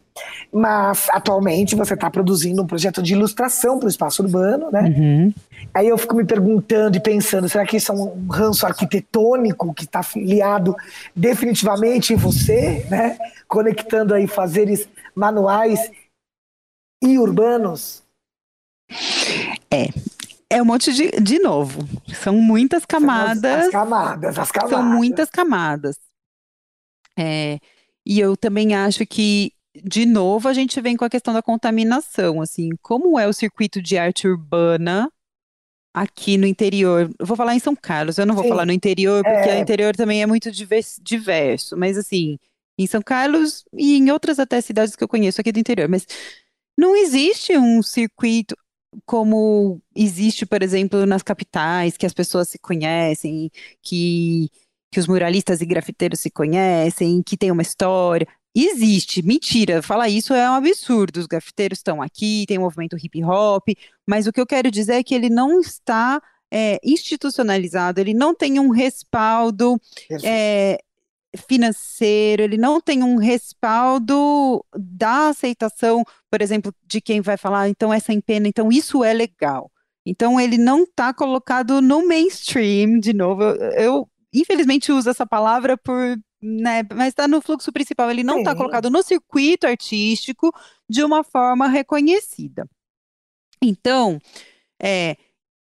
Mas 0.51 1.07
atualmente 1.11 1.75
você 1.75 1.93
está 1.93 2.09
produzindo 2.09 2.61
um 2.61 2.67
projeto 2.67 3.01
de 3.01 3.13
ilustração 3.13 3.79
para 3.79 3.87
o 3.87 3.89
espaço 3.89 4.21
urbano, 4.21 4.69
né? 4.71 4.81
Uhum. 4.81 5.33
Aí 5.73 5.87
eu 5.87 5.97
fico 5.97 6.15
me 6.15 6.25
perguntando 6.25 6.97
e 6.97 6.99
pensando, 6.99 7.47
será 7.47 7.65
que 7.65 7.77
isso 7.77 7.91
é 7.91 7.95
um 7.95 8.27
ranço 8.27 8.65
arquitetônico 8.65 9.73
que 9.73 9.85
está 9.85 10.03
filiado 10.03 10.75
definitivamente 11.15 12.13
em 12.13 12.17
você, 12.17 12.85
né? 12.89 13.17
Conectando 13.47 14.13
aí 14.13 14.27
fazeres 14.27 14.87
manuais 15.15 15.79
e 17.01 17.17
urbanos? 17.17 18.03
É. 19.71 19.87
É 20.51 20.61
um 20.61 20.65
monte 20.65 20.91
de. 20.91 21.11
De 21.21 21.39
novo. 21.39 21.87
São 22.13 22.35
muitas 22.37 22.83
camadas. 22.85 23.41
São 23.41 23.51
as, 23.51 23.65
as 23.65 23.71
camadas, 23.71 24.39
as 24.39 24.51
camadas. 24.51 24.77
São 24.77 24.83
muitas 24.83 25.29
camadas. 25.29 25.95
É, 27.17 27.59
e 28.05 28.19
eu 28.19 28.35
também 28.35 28.73
acho 28.73 29.05
que, 29.05 29.51
de 29.83 30.05
novo, 30.05 30.47
a 30.47 30.53
gente 30.53 30.79
vem 30.81 30.97
com 30.97 31.05
a 31.05 31.09
questão 31.09 31.33
da 31.33 31.43
contaminação. 31.43 32.41
Assim, 32.41 32.69
como 32.81 33.19
é 33.19 33.27
o 33.27 33.33
circuito 33.33 33.81
de 33.81 33.97
arte 33.97 34.27
urbana 34.27 35.11
aqui 35.93 36.37
no 36.37 36.47
interior? 36.47 37.11
Eu 37.19 37.25
vou 37.25 37.37
falar 37.37 37.55
em 37.55 37.59
São 37.59 37.75
Carlos, 37.75 38.17
eu 38.17 38.25
não 38.25 38.33
vou 38.33 38.45
Sim. 38.45 38.49
falar 38.49 38.65
no 38.65 38.71
interior, 38.71 39.23
porque 39.23 39.49
é... 39.49 39.59
o 39.59 39.61
interior 39.61 39.95
também 39.95 40.23
é 40.23 40.25
muito 40.25 40.49
diverso. 40.51 41.77
Mas, 41.77 41.95
assim, 41.95 42.39
em 42.77 42.87
São 42.87 43.01
Carlos 43.01 43.65
e 43.73 43.97
em 43.97 44.09
outras 44.09 44.39
até 44.39 44.59
cidades 44.61 44.95
que 44.95 45.03
eu 45.03 45.07
conheço 45.07 45.39
aqui 45.41 45.51
do 45.51 45.59
interior. 45.59 45.87
Mas 45.87 46.07
não 46.75 46.95
existe 46.95 47.57
um 47.57 47.83
circuito 47.83 48.55
como 49.05 49.81
existe, 49.95 50.45
por 50.45 50.63
exemplo, 50.63 51.05
nas 51.05 51.23
capitais, 51.23 51.97
que 51.97 52.05
as 52.05 52.13
pessoas 52.13 52.49
se 52.49 52.59
conhecem, 52.59 53.51
que, 53.81 54.49
que 54.91 54.99
os 54.99 55.07
muralistas 55.07 55.61
e 55.61 55.65
grafiteiros 55.65 56.19
se 56.19 56.29
conhecem, 56.29 57.21
que 57.23 57.37
tem 57.37 57.51
uma 57.51 57.61
história. 57.61 58.27
Existe, 58.55 59.21
mentira, 59.21 59.81
falar 59.81 60.09
isso 60.09 60.33
é 60.33 60.49
um 60.49 60.55
absurdo. 60.55 61.17
Os 61.17 61.27
grafiteiros 61.27 61.79
estão 61.79 62.01
aqui, 62.01 62.45
tem 62.47 62.57
o 62.57 62.61
movimento 62.61 62.97
hip 62.97 63.23
hop, 63.23 63.69
mas 64.07 64.27
o 64.27 64.33
que 64.33 64.41
eu 64.41 64.47
quero 64.47 64.71
dizer 64.71 64.93
é 64.93 65.03
que 65.03 65.13
ele 65.13 65.29
não 65.29 65.59
está 65.59 66.21
é, 66.51 66.79
institucionalizado, 66.83 67.99
ele 68.01 68.13
não 68.13 68.33
tem 68.33 68.59
um 68.59 68.69
respaldo 68.69 69.79
é, 70.23 70.79
financeiro, 71.37 72.43
ele 72.43 72.57
não 72.57 72.81
tem 72.81 73.03
um 73.03 73.17
respaldo 73.17 74.65
da 74.75 75.29
aceitação, 75.29 76.03
por 76.29 76.41
exemplo, 76.41 76.73
de 76.85 76.99
quem 76.99 77.21
vai 77.21 77.37
falar, 77.37 77.69
então 77.69 77.93
essa 77.93 78.11
empena, 78.11 78.47
então 78.47 78.71
isso 78.71 79.03
é 79.03 79.13
legal. 79.13 79.71
Então 80.05 80.39
ele 80.39 80.57
não 80.57 80.83
está 80.83 81.13
colocado 81.13 81.81
no 81.81 82.07
mainstream, 82.07 82.99
de 82.99 83.13
novo, 83.13 83.43
eu, 83.43 83.71
eu, 83.71 84.09
infelizmente 84.33 84.91
uso 84.91 85.09
essa 85.09 85.25
palavra 85.25 85.77
por, 85.77 86.17
né, 86.41 86.81
mas 86.95 87.09
está 87.09 87.27
no 87.27 87.41
fluxo 87.41 87.71
principal, 87.71 88.09
ele 88.09 88.23
não 88.23 88.39
está 88.39 88.55
colocado 88.55 88.89
no 88.89 89.03
circuito 89.03 89.67
artístico 89.67 90.51
de 90.89 91.03
uma 91.03 91.23
forma 91.23 91.67
reconhecida. 91.67 92.67
Então, 93.61 94.19
é, 94.81 95.17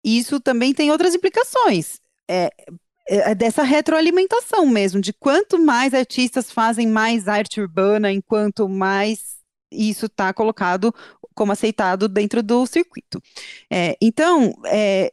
isso 0.03 0.39
também 0.39 0.73
tem 0.73 0.89
outras 0.89 1.13
implicações. 1.13 1.99
É, 2.29 2.49
é, 3.07 3.31
é 3.31 3.35
dessa 3.35 3.63
retroalimentação 3.63 4.65
mesmo, 4.65 5.01
de 5.01 5.13
quanto 5.13 5.59
mais 5.59 5.93
artistas 5.93 6.51
fazem 6.51 6.87
mais 6.87 7.27
arte 7.27 7.59
urbana, 7.61 8.11
enquanto 8.11 8.67
mais 8.69 9.33
isso 9.71 10.05
está 10.05 10.33
colocado 10.33 10.93
como 11.33 11.51
aceitado 11.51 12.07
dentro 12.07 12.43
do 12.43 12.65
circuito. 12.65 13.21
É, 13.71 13.97
então, 14.01 14.53
é, 14.65 15.11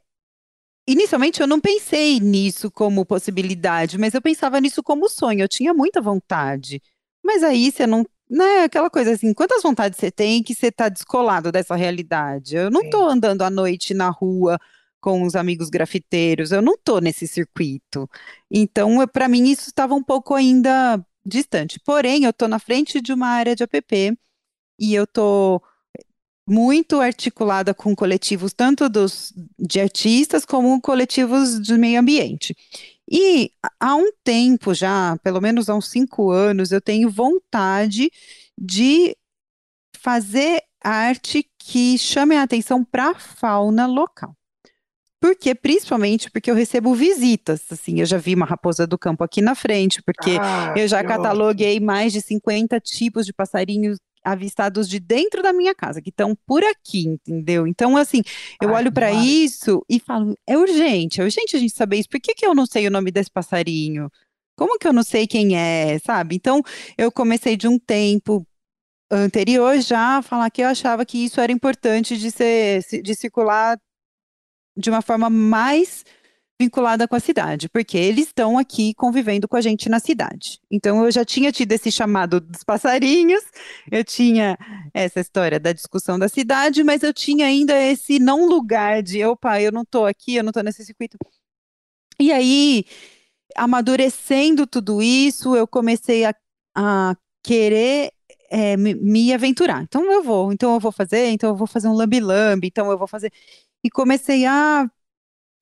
inicialmente 0.87 1.41
eu 1.41 1.47
não 1.47 1.61
pensei 1.61 2.21
nisso 2.21 2.71
como 2.71 3.07
possibilidade, 3.07 3.99
mas 3.99 4.15
eu 4.15 4.21
pensava 4.23 4.61
nisso 4.61 4.83
como 4.83 5.09
sonho. 5.09 5.43
Eu 5.43 5.49
tinha 5.49 5.73
muita 5.75 6.01
vontade. 6.01 6.83
Mas 7.25 7.43
aí 7.43 7.71
você 7.71 7.87
não. 7.87 8.05
Né, 8.29 8.63
aquela 8.63 8.89
coisa 8.89 9.13
assim, 9.13 9.35
quantas 9.35 9.61
vontades 9.61 9.99
você 9.99 10.09
tem 10.09 10.41
que 10.41 10.55
você 10.55 10.69
está 10.69 10.89
descolado 10.89 11.51
dessa 11.51 11.75
realidade? 11.75 12.55
Eu 12.55 12.71
não 12.71 12.83
estou 12.83 13.09
andando 13.09 13.43
à 13.43 13.51
noite 13.51 13.93
na 13.93 14.09
rua 14.09 14.57
com 15.01 15.23
os 15.25 15.35
amigos 15.35 15.71
grafiteiros, 15.71 16.53
eu 16.53 16.63
não 16.63 16.75
estou 16.75 17.01
nesse 17.01 17.27
circuito. 17.27 18.09
Então, 18.51 19.07
para 19.09 19.29
mim, 19.29 19.51
isso 19.51 19.69
estava 19.69 19.95
um 19.95 20.03
pouco 20.03 20.35
ainda 20.35 21.05
distante. 21.25 21.81
Porém, 21.85 22.25
eu 22.25 22.31
estou 22.31 22.49
na 22.49 22.59
frente 22.59 23.01
de 23.01 23.13
uma 23.13 23.29
área 23.29 23.57
de 23.57 23.63
app 23.63 24.19
e 24.79 24.95
eu 24.95 25.05
estou 25.05 25.63
muito 26.47 27.01
articulada 27.01 27.73
com 27.73 27.95
coletivos 27.95 28.53
tanto 28.53 28.89
dos 28.89 29.33
de 29.59 29.81
artistas 29.81 30.45
como 30.45 30.81
coletivos 30.81 31.61
de 31.61 31.75
meio 31.79 32.01
ambiente. 32.01 32.57
E 33.11 33.53
há 33.81 33.95
um 33.97 34.11
tempo 34.25 34.75
já, 34.75 35.17
pelo 35.23 35.41
menos 35.41 35.69
há 35.69 35.75
uns 35.75 35.89
cinco 35.89 36.31
anos, 36.31 36.73
eu 36.73 36.81
tenho 36.81 37.11
vontade 37.11 38.11
de 38.59 39.17
fazer 39.99 40.63
arte 40.83 41.49
que 41.59 41.99
chame 41.99 42.37
a 42.37 42.43
atenção 42.43 42.85
para 42.85 43.11
a 43.11 43.19
fauna 43.19 43.87
local. 43.87 44.35
Porque, 45.21 45.55
principalmente 45.55 46.31
porque 46.31 46.51
eu 46.51 46.55
recebo 46.55 46.95
visitas, 46.95 47.63
assim, 47.71 48.01
eu 48.01 48.07
já 48.07 48.17
vi 48.17 48.35
uma 48.35 48.47
raposa 48.47 48.87
do 48.87 48.99
campo 48.99 49.23
aqui 49.23 49.43
na 49.43 49.55
frente, 49.55 50.03
porque 50.03 50.39
Ah, 50.41 50.73
eu 50.75 50.89
já 50.89 51.05
cataloguei 51.05 51.79
mais 51.79 52.13
de 52.13 52.23
50 52.23 52.81
tipos 52.81 53.27
de 53.27 53.33
passarinhos 53.33 53.99
avistados 54.25 54.89
de 54.89 54.99
dentro 55.01 55.43
da 55.43 55.53
minha 55.53 55.75
casa, 55.75 56.01
que 56.01 56.11
estão 56.11 56.35
por 56.47 56.63
aqui, 56.65 57.07
entendeu? 57.07 57.67
Então, 57.67 57.97
assim, 57.97 58.23
eu 58.63 58.71
Ai, 58.71 58.77
olho 58.77 58.93
para 58.93 59.13
isso 59.13 59.85
e 59.89 60.01
falo, 60.01 60.35
é 60.47 60.57
urgente, 60.57 61.21
é 61.21 61.25
urgente 61.25 61.57
a 61.57 61.59
gente 61.61 61.75
saber 61.75 61.99
isso. 61.99 62.09
Por 62.09 62.21
que 62.21 62.35
que 62.35 62.47
eu 62.47 62.55
não 62.55 62.67
sei 62.67 62.87
o 62.87 62.91
nome 62.91 63.11
desse 63.11 63.31
passarinho? 63.31 64.11
Como 64.57 64.79
que 64.79 64.87
eu 64.87 64.93
não 64.93 65.03
sei 65.03 65.27
quem 65.27 65.57
é, 65.57 65.99
sabe? 65.99 66.37
Então, 66.37 66.63
eu 66.99 67.11
comecei 67.11 67.57
de 67.57 67.67
um 67.69 67.79
tempo 67.79 68.47
anterior 69.11 69.81
já 69.81 70.19
a 70.19 70.23
falar 70.23 70.51
que 70.51 70.63
eu 70.63 70.69
achava 70.69 71.05
que 71.05 71.19
isso 71.25 71.41
era 71.41 71.51
importante 71.53 72.17
de 72.17 72.31
ser, 72.31 72.83
de 73.03 73.15
circular 73.15 73.79
de 74.81 74.91
uma 74.91 75.03
forma 75.03 75.31
mais 75.31 76.05
vinculada 76.61 77.09
com 77.09 77.17
a 77.17 77.21
cidade, 77.21 77.71
porque 77.71 77.97
eles 77.97 78.27
estão 78.27 78.59
aqui 78.59 78.93
convivendo 78.93 79.49
com 79.49 79.57
a 79.57 79.63
gente 79.63 79.89
na 79.89 79.99
cidade. 79.99 80.61
Então 80.71 81.03
eu 81.03 81.11
já 81.11 81.25
tinha 81.25 81.51
tido 81.51 81.73
esse 81.73 81.91
chamado 81.91 82.39
dos 82.39 82.63
passarinhos, 82.63 83.43
eu 83.91 84.05
tinha 84.05 84.59
essa 84.93 85.21
história 85.21 85.59
da 85.59 85.73
discussão 85.73 86.19
da 86.19 86.29
cidade, 86.29 86.85
mas 86.85 87.03
eu 87.03 87.15
tinha 87.15 87.47
ainda 87.47 87.81
esse 87.81 88.19
não 88.19 88.47
lugar 88.47 89.03
de, 89.03 89.25
opa, 89.25 89.61
eu 89.61 89.73
não 89.73 89.83
estou 89.83 90.05
aqui, 90.05 90.35
eu 90.37 90.43
não 90.43 90.51
estou 90.51 90.63
nesse 90.63 90.85
circuito. 90.85 91.17
E 92.19 92.31
aí, 92.31 92.85
amadurecendo 93.57 94.67
tudo 94.67 95.01
isso, 95.01 95.57
eu 95.57 95.67
comecei 95.67 96.27
a, 96.27 96.35
a 96.77 97.17
querer 97.43 98.13
é, 98.51 98.77
me, 98.77 98.95
me 98.95 99.33
aventurar. 99.33 99.83
Então 99.83 100.13
eu 100.13 100.23
vou, 100.23 100.53
então 100.53 100.75
eu 100.75 100.81
vou 100.81 100.93
fazer, 100.93 101.29
então 101.31 101.51
eu 101.51 101.57
vou 101.57 101.67
fazer 101.67 101.89
um 101.89 101.95
lambi-lambi, 101.95 102.67
então 102.69 102.91
eu 102.91 102.99
vou 102.99 103.07
fazer. 103.09 103.33
E 103.85 103.91
comecei 103.91 104.47
a 104.47 104.91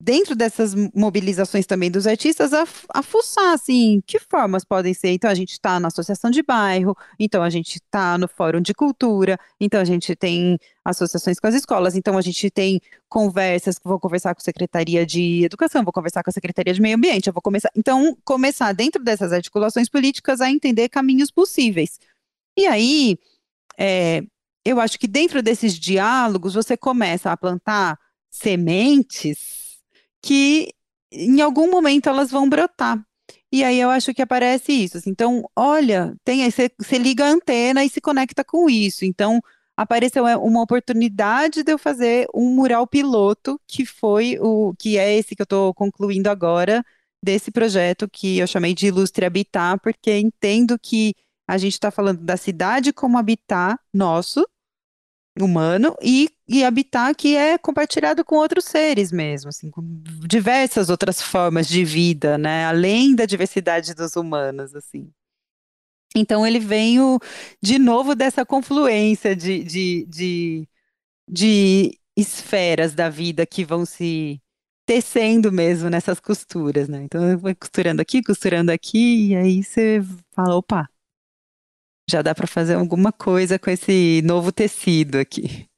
dentro 0.01 0.33
dessas 0.33 0.73
mobilizações 0.95 1.65
também 1.65 1.91
dos 1.91 2.07
artistas, 2.07 2.53
a, 2.53 2.65
a 2.93 3.03
fuçar, 3.03 3.53
assim, 3.53 4.01
que 4.07 4.17
formas 4.17 4.63
podem 4.63 4.93
ser. 4.93 5.09
Então, 5.09 5.29
a 5.29 5.35
gente 5.35 5.51
está 5.51 5.79
na 5.79 5.89
associação 5.89 6.31
de 6.31 6.41
bairro, 6.41 6.95
então 7.19 7.43
a 7.43 7.49
gente 7.49 7.75
está 7.75 8.17
no 8.17 8.27
fórum 8.27 8.61
de 8.61 8.73
cultura, 8.73 9.37
então 9.59 9.79
a 9.81 9.83
gente 9.83 10.15
tem 10.15 10.57
associações 10.85 11.37
com 11.37 11.47
as 11.47 11.55
escolas, 11.55 11.95
então 11.95 12.17
a 12.17 12.21
gente 12.21 12.49
tem 12.49 12.79
conversas, 13.09 13.77
vou 13.83 13.99
conversar 13.99 14.33
com 14.33 14.39
a 14.39 14.43
Secretaria 14.43 15.05
de 15.05 15.43
Educação, 15.43 15.83
vou 15.83 15.91
conversar 15.91 16.23
com 16.23 16.29
a 16.29 16.33
Secretaria 16.33 16.73
de 16.73 16.81
Meio 16.81 16.95
Ambiente, 16.95 17.27
eu 17.27 17.33
vou 17.33 17.41
começar, 17.41 17.69
então, 17.75 18.17
começar 18.23 18.71
dentro 18.71 19.03
dessas 19.03 19.33
articulações 19.33 19.89
políticas 19.89 20.39
a 20.39 20.49
entender 20.49 20.87
caminhos 20.87 21.29
possíveis. 21.29 21.99
E 22.57 22.65
aí, 22.65 23.17
é, 23.77 24.23
eu 24.63 24.79
acho 24.79 24.97
que 24.97 25.07
dentro 25.07 25.41
desses 25.43 25.77
diálogos 25.77 26.53
você 26.53 26.77
começa 26.77 27.31
a 27.31 27.37
plantar 27.37 27.97
sementes 28.29 29.79
que 30.21 30.73
em 31.11 31.41
algum 31.41 31.69
momento 31.69 32.09
elas 32.09 32.31
vão 32.31 32.49
brotar. 32.49 33.03
E 33.51 33.63
aí 33.63 33.79
eu 33.79 33.89
acho 33.89 34.13
que 34.13 34.21
aparece 34.21 34.71
isso. 34.71 34.97
assim. 34.97 35.09
Então, 35.09 35.43
olha, 35.55 36.15
tem 36.23 36.43
aí, 36.43 36.51
você, 36.51 36.69
você 36.77 36.97
liga 36.97 37.25
a 37.25 37.29
antena 37.29 37.83
e 37.83 37.89
se 37.89 37.99
conecta 37.99 38.43
com 38.43 38.69
isso. 38.69 39.05
Então, 39.05 39.41
apareceu 39.75 40.27
é, 40.27 40.37
uma 40.37 40.61
oportunidade 40.61 41.63
de 41.63 41.71
eu 41.71 41.77
fazer 41.77 42.27
um 42.33 42.53
mural 42.53 42.85
piloto, 42.85 43.59
que 43.67 43.85
foi 43.85 44.37
o 44.39 44.73
que 44.77 44.97
é 44.97 45.17
esse 45.17 45.35
que 45.35 45.41
eu 45.41 45.45
estou 45.45 45.73
concluindo 45.73 46.29
agora, 46.29 46.85
desse 47.23 47.51
projeto 47.51 48.07
que 48.09 48.37
eu 48.37 48.47
chamei 48.47 48.73
de 48.73 48.87
Ilustre 48.87 49.25
Habitar, 49.25 49.79
porque 49.79 50.17
entendo 50.17 50.77
que 50.79 51.15
a 51.47 51.57
gente 51.57 51.73
está 51.73 51.91
falando 51.91 52.21
da 52.21 52.37
cidade 52.37 52.93
como 52.93 53.17
habitat 53.17 53.79
nosso, 53.93 54.45
humano 55.39 55.95
e, 56.01 56.29
e 56.49 56.63
habitar 56.63 57.15
que 57.15 57.35
é 57.35 57.59
compartilhado 57.59 58.25
com 58.25 58.35
outros 58.35 58.65
seres 58.65 59.11
mesmo, 59.11 59.49
assim, 59.49 59.69
com 59.69 59.83
diversas 60.27 60.89
outras 60.89 61.21
formas 61.21 61.67
de 61.67 61.85
vida, 61.85 62.39
né? 62.39 62.65
Além 62.65 63.13
da 63.15 63.27
diversidade 63.27 63.93
dos 63.93 64.15
humanos, 64.15 64.73
assim. 64.73 65.11
Então 66.15 66.45
ele 66.47 66.59
veio 66.59 67.19
de 67.61 67.77
novo 67.77 68.15
dessa 68.15 68.43
confluência 68.43 69.35
de, 69.35 69.63
de, 69.63 70.05
de, 70.07 70.67
de 71.29 71.99
esferas 72.17 72.95
da 72.95 73.09
vida 73.09 73.45
que 73.45 73.63
vão 73.63 73.85
se 73.85 74.41
tecendo 74.87 75.51
mesmo 75.51 75.87
nessas 75.87 76.19
costuras, 76.19 76.89
né? 76.89 77.03
Então 77.03 77.29
eu 77.29 77.37
vou 77.37 77.55
costurando 77.55 78.01
aqui, 78.01 78.23
costurando 78.23 78.71
aqui, 78.71 79.27
e 79.29 79.35
aí 79.35 79.63
você 79.63 80.01
fala, 80.33 80.55
opa, 80.55 80.89
já 82.09 82.23
dá 82.23 82.33
para 82.33 82.47
fazer 82.47 82.73
alguma 82.73 83.11
coisa 83.11 83.59
com 83.59 83.69
esse 83.69 84.23
novo 84.23 84.51
tecido 84.51 85.19
aqui. 85.19 85.68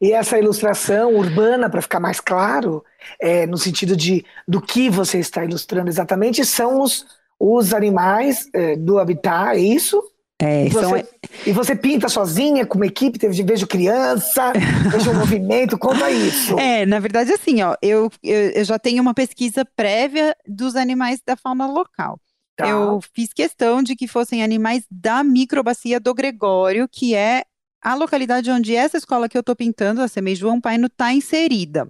E 0.00 0.12
essa 0.12 0.38
ilustração 0.38 1.14
urbana, 1.14 1.68
para 1.70 1.82
ficar 1.82 2.00
mais 2.00 2.20
claro, 2.20 2.84
é, 3.20 3.46
no 3.46 3.56
sentido 3.58 3.96
de 3.96 4.24
do 4.46 4.60
que 4.60 4.88
você 4.90 5.18
está 5.18 5.44
ilustrando 5.44 5.88
exatamente, 5.88 6.44
são 6.44 6.80
os, 6.80 7.06
os 7.38 7.72
animais 7.74 8.48
é, 8.52 8.76
do 8.76 8.98
habitat, 8.98 9.56
é 9.56 9.60
isso? 9.60 10.02
É, 10.42 10.66
E 10.66 10.68
você, 10.68 10.80
são, 10.84 11.04
e 11.46 11.52
você 11.52 11.74
pinta 11.74 12.10
sozinha, 12.10 12.66
com 12.66 12.76
uma 12.76 12.86
equipe, 12.86 13.18
teve- 13.18 13.42
vejo 13.42 13.66
criança, 13.66 14.52
vejo 14.92 15.10
um 15.10 15.14
movimento, 15.14 15.78
conta 15.78 16.10
isso. 16.10 16.58
é, 16.58 16.84
na 16.84 16.98
verdade, 16.98 17.32
assim, 17.32 17.62
ó, 17.62 17.74
eu, 17.80 18.10
eu, 18.22 18.50
eu 18.50 18.64
já 18.64 18.78
tenho 18.78 19.00
uma 19.00 19.14
pesquisa 19.14 19.64
prévia 19.74 20.36
dos 20.46 20.76
animais 20.76 21.20
da 21.26 21.36
fauna 21.36 21.66
local. 21.66 22.20
Tá. 22.54 22.68
Eu 22.68 23.00
fiz 23.14 23.32
questão 23.32 23.82
de 23.82 23.96
que 23.96 24.06
fossem 24.06 24.42
animais 24.42 24.84
da 24.90 25.24
microbacia 25.24 25.98
do 25.98 26.12
Gregório, 26.14 26.86
que 26.90 27.14
é 27.14 27.44
a 27.82 27.94
localidade 27.94 28.50
onde 28.50 28.74
essa 28.74 28.96
escola 28.96 29.28
que 29.28 29.36
eu 29.36 29.40
estou 29.40 29.54
pintando, 29.54 30.00
a 30.00 30.08
Semei 30.08 30.34
João 30.34 30.60
Paino, 30.60 30.86
está 30.86 31.12
inserida. 31.12 31.88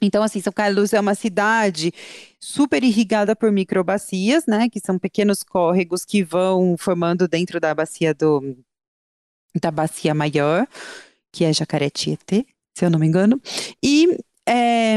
Então, 0.00 0.22
assim, 0.22 0.40
São 0.40 0.52
Carlos 0.52 0.92
é 0.92 1.00
uma 1.00 1.14
cidade 1.14 1.92
super 2.40 2.82
irrigada 2.82 3.36
por 3.36 3.52
microbacias, 3.52 4.46
né? 4.46 4.68
Que 4.68 4.80
são 4.80 4.98
pequenos 4.98 5.44
córregos 5.44 6.04
que 6.04 6.24
vão 6.24 6.76
formando 6.76 7.28
dentro 7.28 7.60
da 7.60 7.72
bacia 7.72 8.12
do, 8.12 8.56
da 9.60 9.70
bacia 9.70 10.12
maior, 10.12 10.66
que 11.30 11.44
é 11.44 11.52
Jacaré-Tietê, 11.52 12.44
se 12.76 12.84
eu 12.84 12.90
não 12.90 12.98
me 12.98 13.06
engano. 13.06 13.40
E 13.82 14.18
é, 14.48 14.96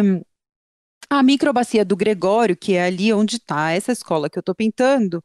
a 1.10 1.22
microbacia 1.22 1.86
do 1.86 1.96
Gregório, 1.96 2.58
que 2.58 2.74
é 2.74 2.86
ali 2.86 3.14
onde 3.14 3.36
está 3.38 3.72
essa 3.72 3.92
escola 3.92 4.30
que 4.30 4.38
eu 4.38 4.42
estou 4.42 4.56
pintando, 4.56 5.24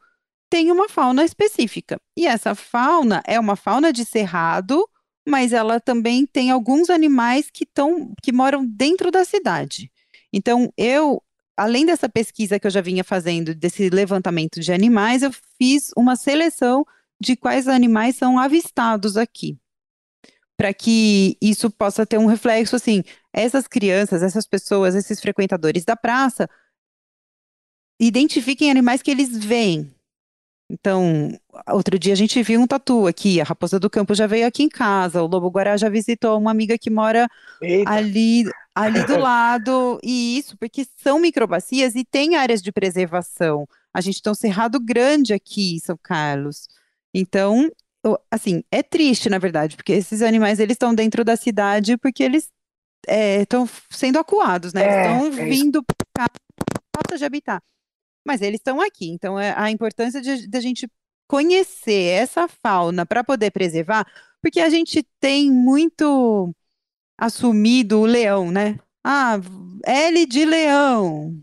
tem 0.50 0.72
uma 0.72 0.88
fauna 0.88 1.24
específica. 1.24 1.98
E 2.16 2.26
essa 2.26 2.54
fauna 2.54 3.22
é 3.24 3.38
uma 3.38 3.54
fauna 3.54 3.92
de 3.92 4.04
cerrado, 4.04 4.84
mas 5.26 5.52
ela 5.52 5.80
também 5.80 6.26
tem 6.26 6.50
alguns 6.50 6.90
animais 6.90 7.48
que 7.50 7.62
estão, 7.62 8.12
que 8.22 8.32
moram 8.32 8.66
dentro 8.66 9.10
da 9.12 9.24
cidade. 9.24 9.90
Então, 10.32 10.72
eu, 10.76 11.22
além 11.56 11.86
dessa 11.86 12.08
pesquisa 12.08 12.58
que 12.58 12.66
eu 12.66 12.70
já 12.70 12.80
vinha 12.80 13.04
fazendo, 13.04 13.54
desse 13.54 13.88
levantamento 13.88 14.60
de 14.60 14.72
animais, 14.72 15.22
eu 15.22 15.30
fiz 15.56 15.90
uma 15.96 16.16
seleção 16.16 16.84
de 17.20 17.36
quais 17.36 17.68
animais 17.68 18.16
são 18.16 18.38
avistados 18.38 19.16
aqui. 19.16 19.56
Para 20.56 20.74
que 20.74 21.38
isso 21.40 21.70
possa 21.70 22.04
ter 22.04 22.18
um 22.18 22.26
reflexo 22.26 22.76
assim, 22.76 23.02
essas 23.32 23.66
crianças, 23.66 24.22
essas 24.22 24.46
pessoas, 24.46 24.94
esses 24.94 25.20
frequentadores 25.20 25.84
da 25.84 25.96
praça, 25.96 26.48
identifiquem 28.00 28.70
animais 28.70 29.00
que 29.00 29.10
eles 29.10 29.36
veem. 29.36 29.94
Então, 30.72 31.28
outro 31.68 31.98
dia 31.98 32.12
a 32.12 32.16
gente 32.16 32.40
viu 32.42 32.61
um 32.61 32.66
tatu 32.66 33.06
aqui, 33.09 33.40
a 33.40 33.44
raposa 33.44 33.78
do 33.80 33.90
campo 33.90 34.14
já 34.14 34.26
veio 34.26 34.46
aqui 34.46 34.62
em 34.62 34.68
casa, 34.68 35.20
o 35.22 35.26
lobo-guará 35.26 35.76
já 35.76 35.88
visitou 35.88 36.38
uma 36.38 36.52
amiga 36.52 36.78
que 36.78 36.88
mora 36.90 37.28
Eita, 37.61 37.90
ali, 37.92 38.44
ali 38.74 39.04
do 39.04 39.16
lado, 39.18 39.98
e 40.02 40.38
isso 40.38 40.56
porque 40.59 40.87
são 40.96 41.18
microbacias 41.20 41.94
e 41.96 42.04
tem 42.04 42.37
áreas 42.37 42.62
de 42.62 42.70
preservação. 42.72 43.66
A 43.92 44.00
gente 44.00 44.22
tem 44.22 44.30
um 44.30 44.35
cerrado 44.35 44.78
grande 44.78 45.35
aqui 45.35 45.74
em 45.74 45.80
São 45.80 45.98
Carlos. 46.00 46.68
Então, 47.12 47.68
assim, 48.30 48.62
é 48.70 48.83
triste, 48.83 49.28
na 49.28 49.38
verdade, 49.38 49.76
porque 49.76 49.92
esses 49.92 50.22
animais 50.22 50.61
eles 50.61 50.74
estão 50.74 50.94
dentro 50.94 51.24
da 51.24 51.37
cidade 51.37 51.96
porque 51.98 52.22
eles 52.22 52.48
estão 53.09 53.68
sendo 53.90 54.18
acuados, 54.18 54.72
né? 54.72 54.83
Eles 54.83 54.94
É, 54.94 55.02
estão 55.02 55.26
é 55.26 55.44
vindo 55.46 55.83
para 55.83 56.26
cá, 56.26 56.33
falta 56.94 57.18
de 57.18 57.24
habitat. 57.24 57.61
Mas 58.26 58.42
eles 58.42 58.61
estão 58.61 58.80
aqui, 58.80 59.09
então 59.11 59.38
é 59.38 59.54
a 59.56 59.70
importância 59.70 60.20
de, 60.20 60.46
de 60.46 60.59
a 60.59 60.61
gente 60.61 60.88
conhecer 61.26 62.12
essa 62.12 62.48
fauna 62.48 63.06
para 63.06 63.24
poder 63.24 63.50
preservar, 63.50 64.06
porque 64.42 64.61
a 64.61 64.68
gente 64.68 65.02
tem 65.20 65.50
muito 65.50 66.54
assumido 67.18 68.00
o 68.00 68.06
leão, 68.06 68.50
né? 68.50 68.78
Ah, 69.04 69.38
L 69.85 70.26
de 70.26 70.44
leão, 70.44 71.40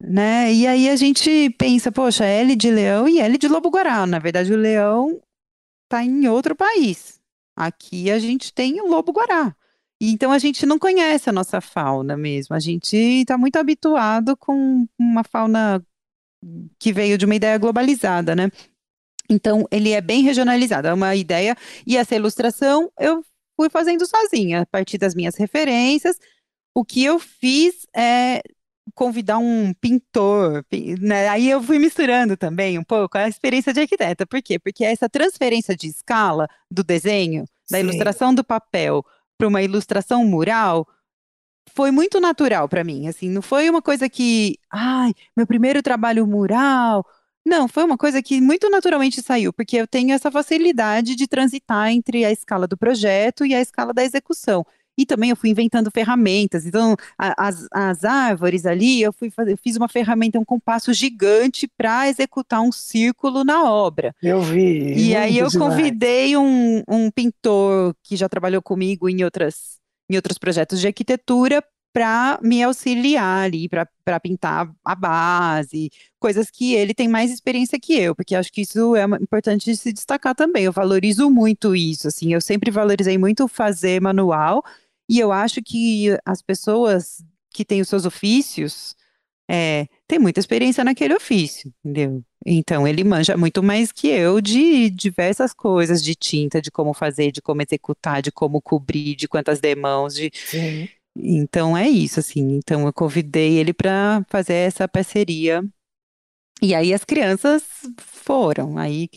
né? 0.00 0.52
E 0.52 0.66
aí 0.66 0.88
a 0.88 0.96
gente 0.96 1.50
pensa, 1.58 1.90
poxa, 1.92 2.24
L 2.24 2.54
de 2.56 2.70
leão 2.70 3.08
e 3.08 3.18
L 3.20 3.38
de 3.38 3.48
lobo-guará. 3.48 4.06
Na 4.06 4.18
verdade, 4.18 4.52
o 4.52 4.56
leão 4.56 5.20
está 5.84 6.04
em 6.04 6.28
outro 6.28 6.54
país. 6.54 7.20
Aqui 7.56 8.10
a 8.10 8.18
gente 8.18 8.52
tem 8.52 8.80
o 8.80 8.86
lobo-guará. 8.86 9.54
E 10.00 10.10
Então 10.12 10.30
a 10.30 10.38
gente 10.38 10.66
não 10.66 10.78
conhece 10.78 11.28
a 11.28 11.32
nossa 11.32 11.60
fauna 11.60 12.16
mesmo. 12.16 12.54
A 12.54 12.60
gente 12.60 12.96
está 12.96 13.38
muito 13.38 13.56
habituado 13.56 14.36
com 14.36 14.86
uma 14.98 15.24
fauna 15.24 15.84
que 16.78 16.92
veio 16.92 17.18
de 17.18 17.24
uma 17.24 17.34
ideia 17.34 17.58
globalizada, 17.58 18.34
né? 18.34 18.50
Então, 19.28 19.66
ele 19.72 19.90
é 19.90 20.00
bem 20.00 20.22
regionalizado, 20.22 20.86
é 20.86 20.94
uma 20.94 21.14
ideia. 21.16 21.56
E 21.86 21.96
essa 21.96 22.14
ilustração 22.14 22.90
eu 22.98 23.24
fui 23.56 23.68
fazendo 23.70 24.06
sozinha, 24.06 24.62
a 24.62 24.66
partir 24.66 24.98
das 24.98 25.14
minhas 25.14 25.34
referências. 25.36 26.18
O 26.74 26.84
que 26.84 27.02
eu 27.02 27.18
fiz 27.18 27.86
é 27.96 28.42
convidar 28.94 29.38
um 29.38 29.72
pintor, 29.74 30.64
né? 31.00 31.28
Aí 31.28 31.50
eu 31.50 31.62
fui 31.62 31.78
misturando 31.78 32.36
também 32.36 32.78
um 32.78 32.84
pouco 32.84 33.18
a 33.18 33.28
experiência 33.28 33.72
de 33.72 33.80
arquiteta. 33.80 34.26
Por 34.26 34.40
quê? 34.42 34.58
Porque 34.58 34.84
essa 34.84 35.08
transferência 35.08 35.74
de 35.74 35.88
escala 35.88 36.46
do 36.70 36.84
desenho, 36.84 37.44
da 37.68 37.78
Sim. 37.78 37.84
ilustração 37.84 38.34
do 38.34 38.44
papel 38.44 39.04
para 39.36 39.48
uma 39.48 39.62
ilustração 39.62 40.24
mural, 40.24 40.86
foi 41.74 41.90
muito 41.90 42.20
natural 42.20 42.68
para 42.68 42.84
mim, 42.84 43.06
assim, 43.08 43.28
não 43.28 43.42
foi 43.42 43.68
uma 43.68 43.82
coisa 43.82 44.08
que, 44.08 44.58
ai, 44.70 45.12
meu 45.36 45.46
primeiro 45.46 45.82
trabalho 45.82 46.26
mural. 46.26 47.04
Não, 47.44 47.68
foi 47.68 47.84
uma 47.84 47.96
coisa 47.96 48.22
que 48.22 48.40
muito 48.40 48.68
naturalmente 48.70 49.22
saiu, 49.22 49.52
porque 49.52 49.76
eu 49.76 49.86
tenho 49.86 50.12
essa 50.12 50.30
facilidade 50.32 51.14
de 51.14 51.28
transitar 51.28 51.90
entre 51.90 52.24
a 52.24 52.32
escala 52.32 52.66
do 52.66 52.76
projeto 52.76 53.46
e 53.46 53.54
a 53.54 53.60
escala 53.60 53.92
da 53.94 54.02
execução. 54.04 54.66
E 54.96 55.04
também 55.04 55.30
eu 55.30 55.36
fui 55.36 55.50
inventando 55.50 55.90
ferramentas. 55.90 56.64
Então, 56.64 56.96
a, 57.18 57.48
as, 57.48 57.66
as 57.72 58.04
árvores 58.04 58.64
ali, 58.64 59.02
eu 59.02 59.12
fui 59.12 59.30
fazer, 59.30 59.52
eu 59.52 59.58
fiz 59.58 59.76
uma 59.76 59.88
ferramenta, 59.88 60.38
um 60.38 60.44
compasso 60.44 60.92
gigante 60.92 61.68
para 61.76 62.08
executar 62.08 62.62
um 62.62 62.72
círculo 62.72 63.44
na 63.44 63.70
obra. 63.70 64.14
Eu 64.22 64.40
vi. 64.40 64.94
E 64.94 65.16
aí 65.16 65.38
eu 65.38 65.50
convidei 65.50 66.36
um, 66.36 66.82
um 66.88 67.10
pintor 67.10 67.94
que 68.02 68.16
já 68.16 68.28
trabalhou 68.28 68.62
comigo 68.62 69.08
em 69.08 69.22
outras, 69.24 69.78
em 70.10 70.16
outros 70.16 70.38
projetos 70.38 70.80
de 70.80 70.86
arquitetura 70.86 71.62
para 71.96 72.38
me 72.42 72.62
auxiliar 72.62 73.46
ali, 73.46 73.70
para 73.70 74.20
pintar 74.20 74.70
a 74.84 74.94
base, 74.94 75.90
coisas 76.20 76.50
que 76.50 76.74
ele 76.74 76.92
tem 76.92 77.08
mais 77.08 77.32
experiência 77.32 77.80
que 77.80 77.94
eu, 77.94 78.14
porque 78.14 78.34
acho 78.34 78.52
que 78.52 78.60
isso 78.60 78.94
é 78.94 79.04
importante 79.18 79.74
se 79.74 79.94
destacar 79.94 80.34
também. 80.34 80.64
Eu 80.64 80.72
valorizo 80.72 81.30
muito 81.30 81.74
isso, 81.74 82.06
assim, 82.06 82.34
eu 82.34 82.40
sempre 82.42 82.70
valorizei 82.70 83.16
muito 83.16 83.48
fazer 83.48 83.98
manual 84.02 84.62
e 85.08 85.18
eu 85.18 85.32
acho 85.32 85.62
que 85.62 86.16
as 86.24 86.42
pessoas 86.42 87.24
que 87.50 87.64
têm 87.64 87.80
os 87.80 87.88
seus 87.88 88.04
ofícios 88.04 88.94
é, 89.48 89.86
têm 90.06 90.18
muita 90.18 90.40
experiência 90.40 90.84
naquele 90.84 91.14
ofício, 91.14 91.72
entendeu? 91.84 92.22
Então 92.44 92.86
ele 92.86 93.04
manja 93.04 93.36
muito 93.36 93.62
mais 93.62 93.92
que 93.92 94.08
eu 94.08 94.40
de 94.40 94.90
diversas 94.90 95.52
coisas, 95.52 96.02
de 96.02 96.14
tinta, 96.14 96.60
de 96.60 96.70
como 96.70 96.92
fazer, 96.92 97.32
de 97.32 97.40
como 97.40 97.62
executar, 97.62 98.22
de 98.22 98.32
como 98.32 98.60
cobrir, 98.60 99.14
de 99.16 99.28
quantas 99.28 99.60
demãos, 99.60 100.14
de. 100.14 100.30
Sim. 100.34 100.88
Então 101.16 101.76
é 101.76 101.88
isso, 101.88 102.20
assim. 102.20 102.56
Então 102.56 102.86
eu 102.86 102.92
convidei 102.92 103.54
ele 103.54 103.72
para 103.72 104.24
fazer 104.28 104.54
essa 104.54 104.86
parceria. 104.86 105.64
E 106.62 106.74
aí 106.74 106.92
as 106.92 107.04
crianças 107.04 107.62
foram. 107.98 108.78
Aí 108.78 109.08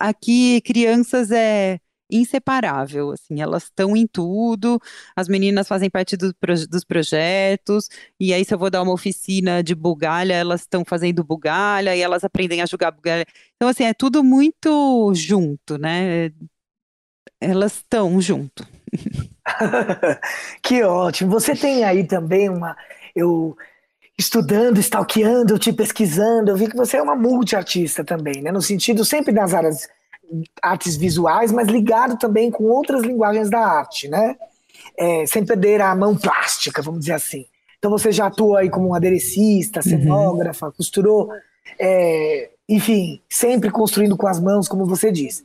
aqui 0.00 0.60
crianças 0.62 1.30
é 1.30 1.78
inseparável, 2.10 3.10
assim, 3.12 3.40
elas 3.40 3.64
estão 3.64 3.96
em 3.96 4.06
tudo, 4.06 4.80
as 5.16 5.28
meninas 5.28 5.68
fazem 5.68 5.90
parte 5.90 6.16
do, 6.16 6.34
dos 6.70 6.84
projetos, 6.84 7.88
e 8.20 8.32
aí 8.32 8.44
se 8.44 8.54
eu 8.54 8.58
vou 8.58 8.70
dar 8.70 8.82
uma 8.82 8.92
oficina 8.92 9.62
de 9.62 9.74
bugalha, 9.74 10.34
elas 10.34 10.62
estão 10.62 10.84
fazendo 10.84 11.24
bugalha, 11.24 11.96
e 11.96 12.00
elas 12.00 12.24
aprendem 12.24 12.62
a 12.62 12.66
jogar 12.66 12.90
bugalha. 12.90 13.24
Então, 13.56 13.68
assim, 13.68 13.84
é 13.84 13.94
tudo 13.94 14.22
muito 14.22 15.12
junto, 15.14 15.78
né? 15.78 16.30
Elas 17.40 17.76
estão 17.76 18.20
junto. 18.20 18.66
que 20.62 20.82
ótimo. 20.82 21.30
Você 21.32 21.54
tem 21.54 21.84
aí 21.84 22.06
também 22.06 22.48
uma. 22.48 22.76
Eu 23.14 23.56
estudando, 24.16 24.78
stalkeando, 24.78 25.58
te 25.58 25.72
pesquisando, 25.72 26.50
eu 26.50 26.56
vi 26.56 26.68
que 26.68 26.76
você 26.76 26.96
é 26.96 27.02
uma 27.02 27.16
multiartista 27.16 28.04
também, 28.04 28.42
né? 28.42 28.52
No 28.52 28.62
sentido 28.62 29.04
sempre 29.04 29.32
nas 29.32 29.52
áreas 29.52 29.88
artes 30.62 30.96
visuais, 30.96 31.52
mas 31.52 31.68
ligado 31.68 32.18
também 32.18 32.50
com 32.50 32.64
outras 32.64 33.02
linguagens 33.02 33.50
da 33.50 33.60
arte, 33.60 34.08
né? 34.08 34.36
É, 34.98 35.26
sem 35.26 35.44
perder 35.44 35.80
a 35.80 35.94
mão 35.94 36.16
plástica, 36.16 36.82
vamos 36.82 37.00
dizer 37.00 37.14
assim. 37.14 37.46
Então 37.78 37.90
você 37.90 38.10
já 38.10 38.26
atua 38.26 38.60
aí 38.60 38.70
como 38.70 38.88
um 38.88 38.94
aderecista, 38.94 39.80
uhum. 39.80 39.82
cenógrafa, 39.82 40.66
uhum. 40.66 40.72
costurou, 40.72 41.30
é, 41.78 42.50
enfim, 42.68 43.20
sempre 43.28 43.70
construindo 43.70 44.16
com 44.16 44.26
as 44.26 44.40
mãos, 44.40 44.68
como 44.68 44.86
você 44.86 45.12
disse. 45.12 45.44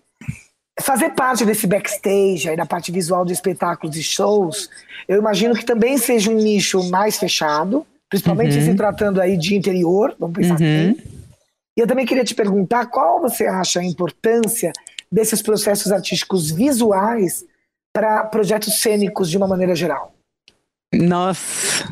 Fazer 0.79 1.09
parte 1.09 1.43
desse 1.43 1.67
backstage, 1.67 2.49
aí 2.49 2.55
da 2.55 2.65
parte 2.65 2.91
visual 2.91 3.25
de 3.25 3.33
espetáculos 3.33 3.97
e 3.97 4.03
shows, 4.03 4.69
eu 5.07 5.17
imagino 5.17 5.53
que 5.53 5.65
também 5.65 5.97
seja 5.97 6.31
um 6.31 6.35
nicho 6.35 6.81
mais 6.89 7.17
fechado, 7.17 7.85
principalmente 8.09 8.57
uhum. 8.57 8.65
se 8.65 8.75
tratando 8.75 9.19
aí 9.19 9.35
de 9.35 9.55
interior, 9.55 10.15
vamos 10.17 10.37
pensar 10.37 10.59
uhum. 10.59 10.91
assim 10.91 11.18
e 11.79 11.81
eu 11.81 11.87
também 11.87 12.05
queria 12.05 12.25
te 12.25 12.35
perguntar 12.35 12.87
qual 12.87 13.21
você 13.21 13.47
acha 13.47 13.79
a 13.79 13.83
importância 13.85 14.73
desses 15.09 15.41
processos 15.41 15.93
artísticos 15.93 16.51
visuais 16.51 17.45
para 17.93 18.25
projetos 18.25 18.81
cênicos 18.81 19.29
de 19.29 19.37
uma 19.37 19.47
maneira 19.47 19.73
geral. 19.73 20.13
Nossa. 20.93 21.85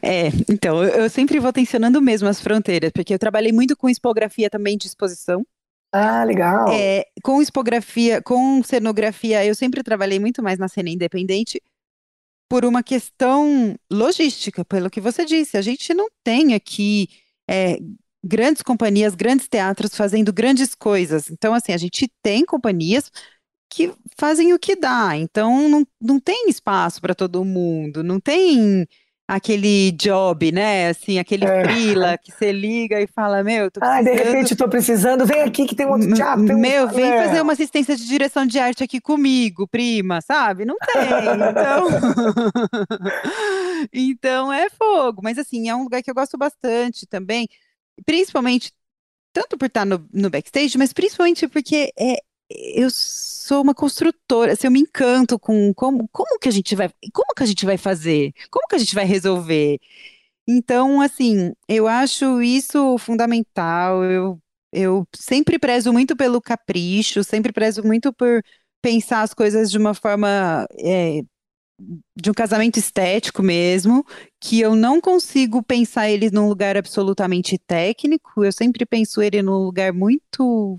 É, 0.00 0.28
então, 0.48 0.84
eu 0.84 1.10
sempre 1.10 1.40
vou 1.40 1.52
tensionando 1.52 2.00
mesmo 2.00 2.28
as 2.28 2.40
fronteiras, 2.40 2.92
porque 2.92 3.12
eu 3.12 3.18
trabalhei 3.18 3.50
muito 3.50 3.76
com 3.76 3.88
expografia 3.88 4.48
também 4.48 4.78
de 4.78 4.86
exposição. 4.86 5.44
Ah, 5.92 6.22
legal. 6.22 6.68
É, 6.68 7.06
com 7.24 7.42
expografia, 7.42 8.22
com 8.22 8.62
cenografia, 8.62 9.44
eu 9.44 9.56
sempre 9.56 9.82
trabalhei 9.82 10.20
muito 10.20 10.44
mais 10.44 10.60
na 10.60 10.68
cena 10.68 10.90
independente 10.90 11.60
por 12.48 12.64
uma 12.64 12.84
questão 12.84 13.74
logística, 13.90 14.64
pelo 14.64 14.88
que 14.88 15.00
você 15.00 15.24
disse. 15.24 15.56
A 15.56 15.60
gente 15.60 15.92
não 15.92 16.06
tem 16.22 16.54
aqui 16.54 17.08
é, 17.50 17.80
grandes 18.24 18.62
companhias, 18.62 19.14
grandes 19.14 19.48
teatros 19.48 19.94
fazendo 19.94 20.32
grandes 20.32 20.74
coisas. 20.74 21.30
Então, 21.30 21.54
assim, 21.54 21.72
a 21.72 21.76
gente 21.76 22.10
tem 22.22 22.44
companhias 22.44 23.10
que 23.70 23.92
fazem 24.16 24.52
o 24.52 24.58
que 24.58 24.76
dá. 24.76 25.16
Então, 25.16 25.68
não, 25.68 25.86
não 26.00 26.20
tem 26.20 26.48
espaço 26.48 27.00
para 27.00 27.14
todo 27.14 27.44
mundo, 27.44 28.02
não 28.02 28.20
tem 28.20 28.86
aquele 29.28 29.90
job, 29.92 30.52
né? 30.52 30.88
Assim, 30.88 31.18
aquele 31.18 31.44
é. 31.44 32.16
que 32.16 32.30
você 32.30 32.52
liga 32.52 33.00
e 33.00 33.06
fala, 33.08 33.42
meu, 33.42 33.70
tô 33.70 33.80
precisando... 33.80 33.98
Ah, 33.98 34.02
de 34.02 34.22
repente 34.22 34.56
tô 34.56 34.68
precisando, 34.68 35.26
vem 35.26 35.42
aqui 35.42 35.66
que 35.66 35.74
tem 35.74 35.86
outro 35.86 36.14
teatro. 36.14 36.58
Meu, 36.58 36.84
um... 36.84 36.88
vem 36.88 37.10
é. 37.10 37.24
fazer 37.24 37.40
uma 37.40 37.52
assistência 37.52 37.96
de 37.96 38.06
direção 38.06 38.46
de 38.46 38.58
arte 38.58 38.84
aqui 38.84 39.00
comigo, 39.00 39.66
prima, 39.66 40.20
sabe? 40.20 40.64
Não 40.64 40.76
tem, 40.78 41.02
então... 41.50 41.88
então 43.92 44.52
é 44.52 44.70
fogo, 44.70 45.20
mas 45.22 45.38
assim, 45.38 45.68
é 45.68 45.74
um 45.74 45.82
lugar 45.82 46.02
que 46.02 46.10
eu 46.10 46.14
gosto 46.14 46.38
bastante 46.38 47.06
também, 47.06 47.48
principalmente, 48.04 48.72
tanto 49.32 49.58
por 49.58 49.66
estar 49.66 49.84
no, 49.86 50.08
no 50.12 50.30
backstage, 50.30 50.78
mas 50.78 50.92
principalmente 50.92 51.48
porque 51.48 51.92
é, 51.98 52.16
eu 52.50 52.88
sou 52.90 53.62
uma 53.62 53.74
construtora, 53.74 54.52
assim, 54.52 54.66
eu 54.66 54.70
me 54.70 54.80
encanto 54.80 55.38
com 55.38 55.72
como, 55.74 56.08
como 56.12 56.38
que 56.38 56.48
a 56.48 56.52
gente 56.52 56.74
vai, 56.76 56.90
como 57.12 57.34
que 57.34 57.42
a 57.42 57.46
gente 57.46 57.64
vai 57.66 57.76
fazer, 57.78 58.32
como 58.50 58.68
que 58.68 58.76
a 58.76 58.78
gente 58.78 58.94
vai 58.94 59.04
resolver. 59.04 59.78
Então, 60.48 61.00
assim, 61.00 61.52
eu 61.68 61.88
acho 61.88 62.40
isso 62.42 62.98
fundamental. 62.98 64.04
Eu, 64.04 64.40
eu 64.72 65.06
sempre 65.14 65.58
prezo 65.58 65.92
muito 65.92 66.16
pelo 66.16 66.40
capricho, 66.40 67.24
sempre 67.24 67.52
prezo 67.52 67.82
muito 67.84 68.12
por 68.12 68.42
pensar 68.82 69.22
as 69.22 69.34
coisas 69.34 69.70
de 69.70 69.78
uma 69.78 69.94
forma 69.94 70.66
é, 70.78 71.22
de 72.16 72.30
um 72.30 72.34
casamento 72.34 72.78
estético 72.78 73.42
mesmo, 73.42 74.04
que 74.40 74.60
eu 74.60 74.74
não 74.74 75.00
consigo 75.00 75.62
pensar 75.62 76.10
ele 76.10 76.30
num 76.30 76.48
lugar 76.48 76.76
absolutamente 76.76 77.58
técnico, 77.58 78.44
eu 78.44 78.52
sempre 78.52 78.86
penso 78.86 79.20
ele 79.20 79.42
num 79.42 79.58
lugar 79.58 79.92
muito 79.92 80.78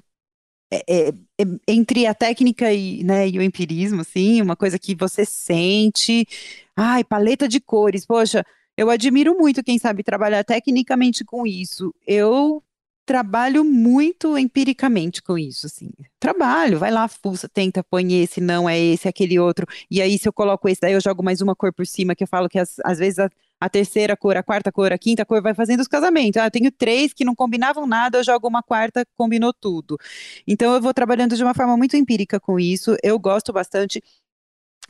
é, 0.72 0.84
é, 0.88 1.10
é, 1.10 1.46
entre 1.68 2.06
a 2.06 2.14
técnica 2.14 2.74
e, 2.74 3.04
né, 3.04 3.28
e 3.28 3.38
o 3.38 3.42
empirismo, 3.42 4.02
assim, 4.02 4.42
uma 4.42 4.56
coisa 4.56 4.80
que 4.80 4.96
você 4.96 5.24
sente, 5.26 6.28
ai, 6.76 7.04
paleta 7.04 7.48
de 7.48 7.60
cores, 7.60 8.06
poxa, 8.06 8.44
eu 8.76 8.90
admiro 8.90 9.36
muito 9.38 9.64
quem 9.64 9.80
sabe 9.80 10.04
trabalhar 10.04 10.44
tecnicamente 10.44 11.24
com 11.26 11.48
isso. 11.48 11.94
Eu 12.06 12.64
trabalho 13.08 13.64
muito 13.64 14.38
empiricamente 14.38 15.24
com 15.24 15.38
isso, 15.38 15.66
assim. 15.66 15.90
Trabalho, 16.20 16.78
vai 16.78 16.92
lá, 16.92 17.08
fuça, 17.08 17.48
tenta, 17.48 17.82
põe 17.82 18.22
esse, 18.22 18.42
não 18.42 18.68
é 18.70 18.78
esse, 18.78 19.08
aquele 19.08 19.40
outro. 19.40 19.66
E 19.90 20.02
aí, 20.02 20.20
se 20.20 20.28
eu 20.28 20.34
coloco 20.34 20.68
esse, 20.68 20.82
daí 20.82 20.92
eu 20.92 21.00
jogo 21.00 21.24
mais 21.24 21.40
uma 21.42 21.56
cor 21.56 21.72
por 21.74 21.88
cima, 21.88 22.14
que 22.14 22.24
eu 22.26 22.28
falo 22.28 22.50
que 22.50 22.60
às, 22.60 23.00
vezes 23.00 23.20
a, 23.20 23.30
a, 23.62 23.70
terceira 23.70 24.18
cor, 24.18 24.36
a 24.36 24.44
quarta 24.44 24.74
cor, 24.74 24.92
a 24.92 24.98
quinta 24.98 25.26
cor 25.26 25.42
vai 25.42 25.54
fazendo 25.54 25.80
os 25.80 25.88
casamentos. 25.88 26.36
Ah, 26.36 26.48
eu 26.48 26.52
tenho 26.52 26.70
três 26.70 27.14
que 27.14 27.24
não 27.24 27.34
combinavam 27.34 27.88
nada, 27.88 28.18
eu 28.18 28.24
jogo 28.26 28.46
uma 28.46 28.62
quarta, 28.62 29.06
combinou 29.16 29.54
tudo. 29.54 29.98
Então, 30.46 30.74
eu 30.74 30.82
vou 30.82 30.94
trabalhando 30.94 31.38
de 31.38 31.44
uma 31.44 31.54
forma 31.54 31.78
muito 31.78 31.96
empírica 31.96 32.42
com 32.42 32.60
isso. 32.60 32.98
Eu 33.02 33.18
gosto 33.18 33.54
bastante. 33.54 34.04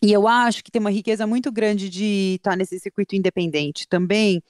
E 0.02 0.12
eu 0.12 0.28
acho 0.28 0.64
que 0.64 0.72
tem 0.72 0.80
uma 0.80 0.92
riqueza 0.92 1.28
muito 1.28 1.52
grande 1.52 1.88
de 1.90 2.36
estar 2.38 2.56
nesse 2.58 2.80
circuito 2.80 3.16
independente 3.16 3.88
também 3.88 4.42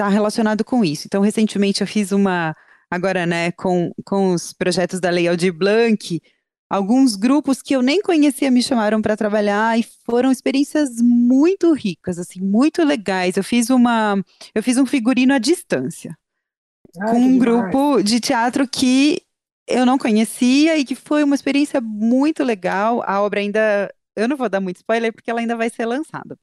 está 0.00 0.08
relacionado 0.08 0.64
com 0.64 0.82
isso. 0.82 1.06
Então, 1.06 1.20
recentemente 1.20 1.82
eu 1.82 1.86
fiz 1.86 2.10
uma, 2.10 2.56
agora, 2.90 3.26
né, 3.26 3.52
com, 3.52 3.92
com 4.04 4.32
os 4.32 4.52
projetos 4.52 4.98
da 4.98 5.10
Lei 5.10 5.28
Aldir 5.28 5.52
Blanc, 5.52 6.20
alguns 6.70 7.16
grupos 7.16 7.60
que 7.60 7.74
eu 7.76 7.82
nem 7.82 8.00
conhecia 8.00 8.50
me 8.50 8.62
chamaram 8.62 9.02
para 9.02 9.16
trabalhar 9.16 9.78
e 9.78 9.84
foram 10.06 10.32
experiências 10.32 11.00
muito 11.00 11.72
ricas, 11.74 12.18
assim, 12.18 12.40
muito 12.40 12.82
legais. 12.82 13.36
Eu 13.36 13.44
fiz 13.44 13.68
uma, 13.68 14.22
eu 14.54 14.62
fiz 14.62 14.78
um 14.78 14.86
figurino 14.86 15.34
à 15.34 15.38
distância. 15.38 16.16
com 16.94 17.18
um 17.18 17.38
grupo 17.38 18.02
de 18.02 18.18
teatro 18.20 18.66
que 18.66 19.22
eu 19.68 19.84
não 19.86 19.98
conhecia 19.98 20.78
e 20.78 20.84
que 20.84 20.94
foi 20.94 21.22
uma 21.22 21.34
experiência 21.34 21.80
muito 21.80 22.42
legal. 22.42 23.02
A 23.06 23.20
obra 23.20 23.40
ainda, 23.40 23.92
eu 24.16 24.26
não 24.26 24.36
vou 24.36 24.48
dar 24.48 24.60
muito 24.60 24.76
spoiler 24.76 25.12
porque 25.12 25.30
ela 25.30 25.40
ainda 25.40 25.56
vai 25.56 25.68
ser 25.70 25.84
lançada. 25.86 26.38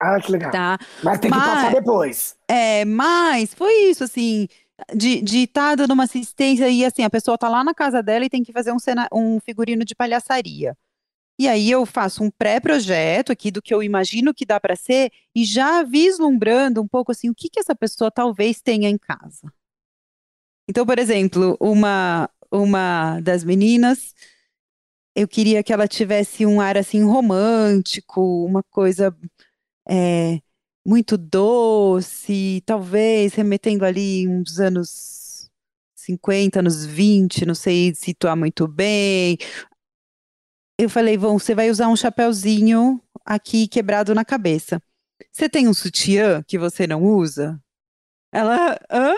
Ah, 0.00 0.18
que 0.20 0.32
legal. 0.32 0.50
Tá? 0.50 0.78
Mas 1.02 1.18
tem 1.18 1.30
que 1.30 1.36
mas, 1.36 1.46
passar 1.46 1.72
depois. 1.72 2.36
É, 2.48 2.84
mas 2.86 3.52
foi 3.52 3.90
isso, 3.90 4.02
assim, 4.04 4.48
de, 4.94 5.20
de 5.20 5.44
estar 5.44 5.70
tá 5.70 5.74
dando 5.74 5.92
uma 5.92 6.04
assistência 6.04 6.68
e 6.68 6.84
assim, 6.84 7.02
a 7.02 7.10
pessoa 7.10 7.36
tá 7.36 7.48
lá 7.48 7.62
na 7.62 7.74
casa 7.74 8.02
dela 8.02 8.24
e 8.24 8.30
tem 8.30 8.42
que 8.42 8.52
fazer 8.52 8.72
um, 8.72 8.78
cena, 8.78 9.08
um 9.12 9.38
figurino 9.40 9.84
de 9.84 9.94
palhaçaria. 9.94 10.76
E 11.38 11.48
aí 11.48 11.70
eu 11.70 11.86
faço 11.86 12.22
um 12.22 12.30
pré-projeto 12.30 13.32
aqui 13.32 13.50
do 13.50 13.62
que 13.62 13.72
eu 13.72 13.82
imagino 13.82 14.34
que 14.34 14.44
dá 14.44 14.60
para 14.60 14.76
ser 14.76 15.10
e 15.34 15.44
já 15.44 15.82
vislumbrando 15.82 16.82
um 16.82 16.88
pouco 16.88 17.12
assim 17.12 17.30
o 17.30 17.34
que 17.34 17.48
que 17.48 17.60
essa 17.60 17.74
pessoa 17.74 18.10
talvez 18.10 18.60
tenha 18.60 18.88
em 18.88 18.98
casa. 18.98 19.52
Então, 20.68 20.84
por 20.84 20.98
exemplo, 20.98 21.56
uma 21.58 22.28
uma 22.52 23.20
das 23.20 23.44
meninas, 23.44 24.12
eu 25.14 25.28
queria 25.28 25.62
que 25.62 25.72
ela 25.72 25.86
tivesse 25.86 26.44
um 26.44 26.60
ar 26.60 26.76
assim 26.76 27.04
romântico, 27.04 28.44
uma 28.44 28.62
coisa 28.62 29.16
é, 29.90 30.40
muito 30.86 31.18
doce, 31.18 32.62
talvez 32.64 33.34
remetendo 33.34 33.84
ali 33.84 34.28
uns 34.28 34.60
anos 34.60 35.50
50, 35.96 36.60
anos 36.60 36.86
20, 36.86 37.44
não 37.44 37.54
sei 37.54 37.94
situar 37.94 38.36
muito 38.36 38.66
bem, 38.68 39.36
eu 40.80 40.88
falei, 40.88 41.18
Vão, 41.18 41.38
você 41.38 41.54
vai 41.54 41.70
usar 41.70 41.88
um 41.88 41.96
chapéuzinho 41.96 43.02
aqui 43.24 43.68
quebrado 43.68 44.14
na 44.14 44.24
cabeça. 44.24 44.82
Você 45.30 45.46
tem 45.46 45.68
um 45.68 45.74
sutiã 45.74 46.42
que 46.42 46.58
você 46.58 46.86
não 46.86 47.02
usa? 47.04 47.60
Ela, 48.32 48.78
hã? 48.90 49.14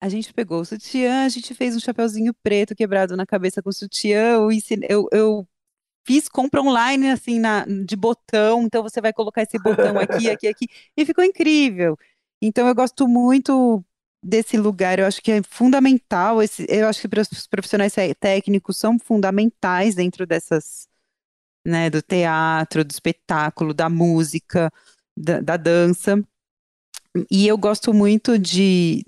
A 0.00 0.08
gente 0.08 0.32
pegou 0.32 0.60
o 0.60 0.64
sutiã, 0.64 1.26
a 1.26 1.28
gente 1.28 1.54
fez 1.54 1.76
um 1.76 1.80
chapéuzinho 1.80 2.32
preto 2.42 2.74
quebrado 2.74 3.16
na 3.16 3.26
cabeça 3.26 3.62
com 3.62 3.70
o 3.70 3.72
sutiã. 3.74 4.36
Eu, 4.36 4.50
eu, 4.88 5.08
eu 5.12 5.48
fiz 6.06 6.28
compra 6.28 6.62
online, 6.62 7.10
assim, 7.10 7.38
na, 7.40 7.64
de 7.66 7.96
botão. 7.96 8.62
Então 8.62 8.82
você 8.82 9.00
vai 9.00 9.12
colocar 9.12 9.42
esse 9.42 9.58
botão 9.58 9.98
aqui, 9.98 10.30
aqui, 10.30 10.46
aqui. 10.46 10.68
E 10.96 11.04
ficou 11.04 11.24
incrível. 11.24 11.98
Então 12.40 12.66
eu 12.68 12.74
gosto 12.74 13.08
muito 13.08 13.84
desse 14.22 14.56
lugar, 14.56 14.98
eu 14.98 15.06
acho 15.06 15.22
que 15.22 15.30
é 15.30 15.42
fundamental, 15.42 16.42
esse, 16.42 16.66
eu 16.68 16.88
acho 16.88 17.00
que 17.00 17.08
os 17.32 17.46
profissionais 17.46 17.94
técnicos 18.18 18.76
são 18.76 18.98
fundamentais 18.98 19.94
dentro 19.94 20.26
dessas, 20.26 20.88
né, 21.64 21.88
do 21.88 22.02
teatro, 22.02 22.84
do 22.84 22.90
espetáculo, 22.90 23.72
da 23.72 23.88
música, 23.88 24.72
da, 25.16 25.40
da 25.40 25.56
dança. 25.56 26.20
E 27.30 27.46
eu 27.46 27.56
gosto 27.56 27.94
muito 27.94 28.38
de 28.38 29.04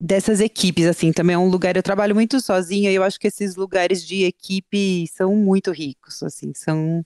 dessas 0.00 0.40
equipes, 0.40 0.86
assim, 0.86 1.12
também 1.12 1.34
é 1.34 1.38
um 1.38 1.48
lugar, 1.48 1.76
eu 1.76 1.82
trabalho 1.82 2.14
muito 2.14 2.40
sozinha 2.40 2.90
e 2.90 2.94
eu 2.94 3.02
acho 3.02 3.18
que 3.18 3.28
esses 3.28 3.56
lugares 3.56 4.04
de 4.06 4.24
equipe 4.24 5.06
são 5.08 5.34
muito 5.36 5.70
ricos, 5.72 6.22
assim, 6.22 6.52
são 6.54 7.04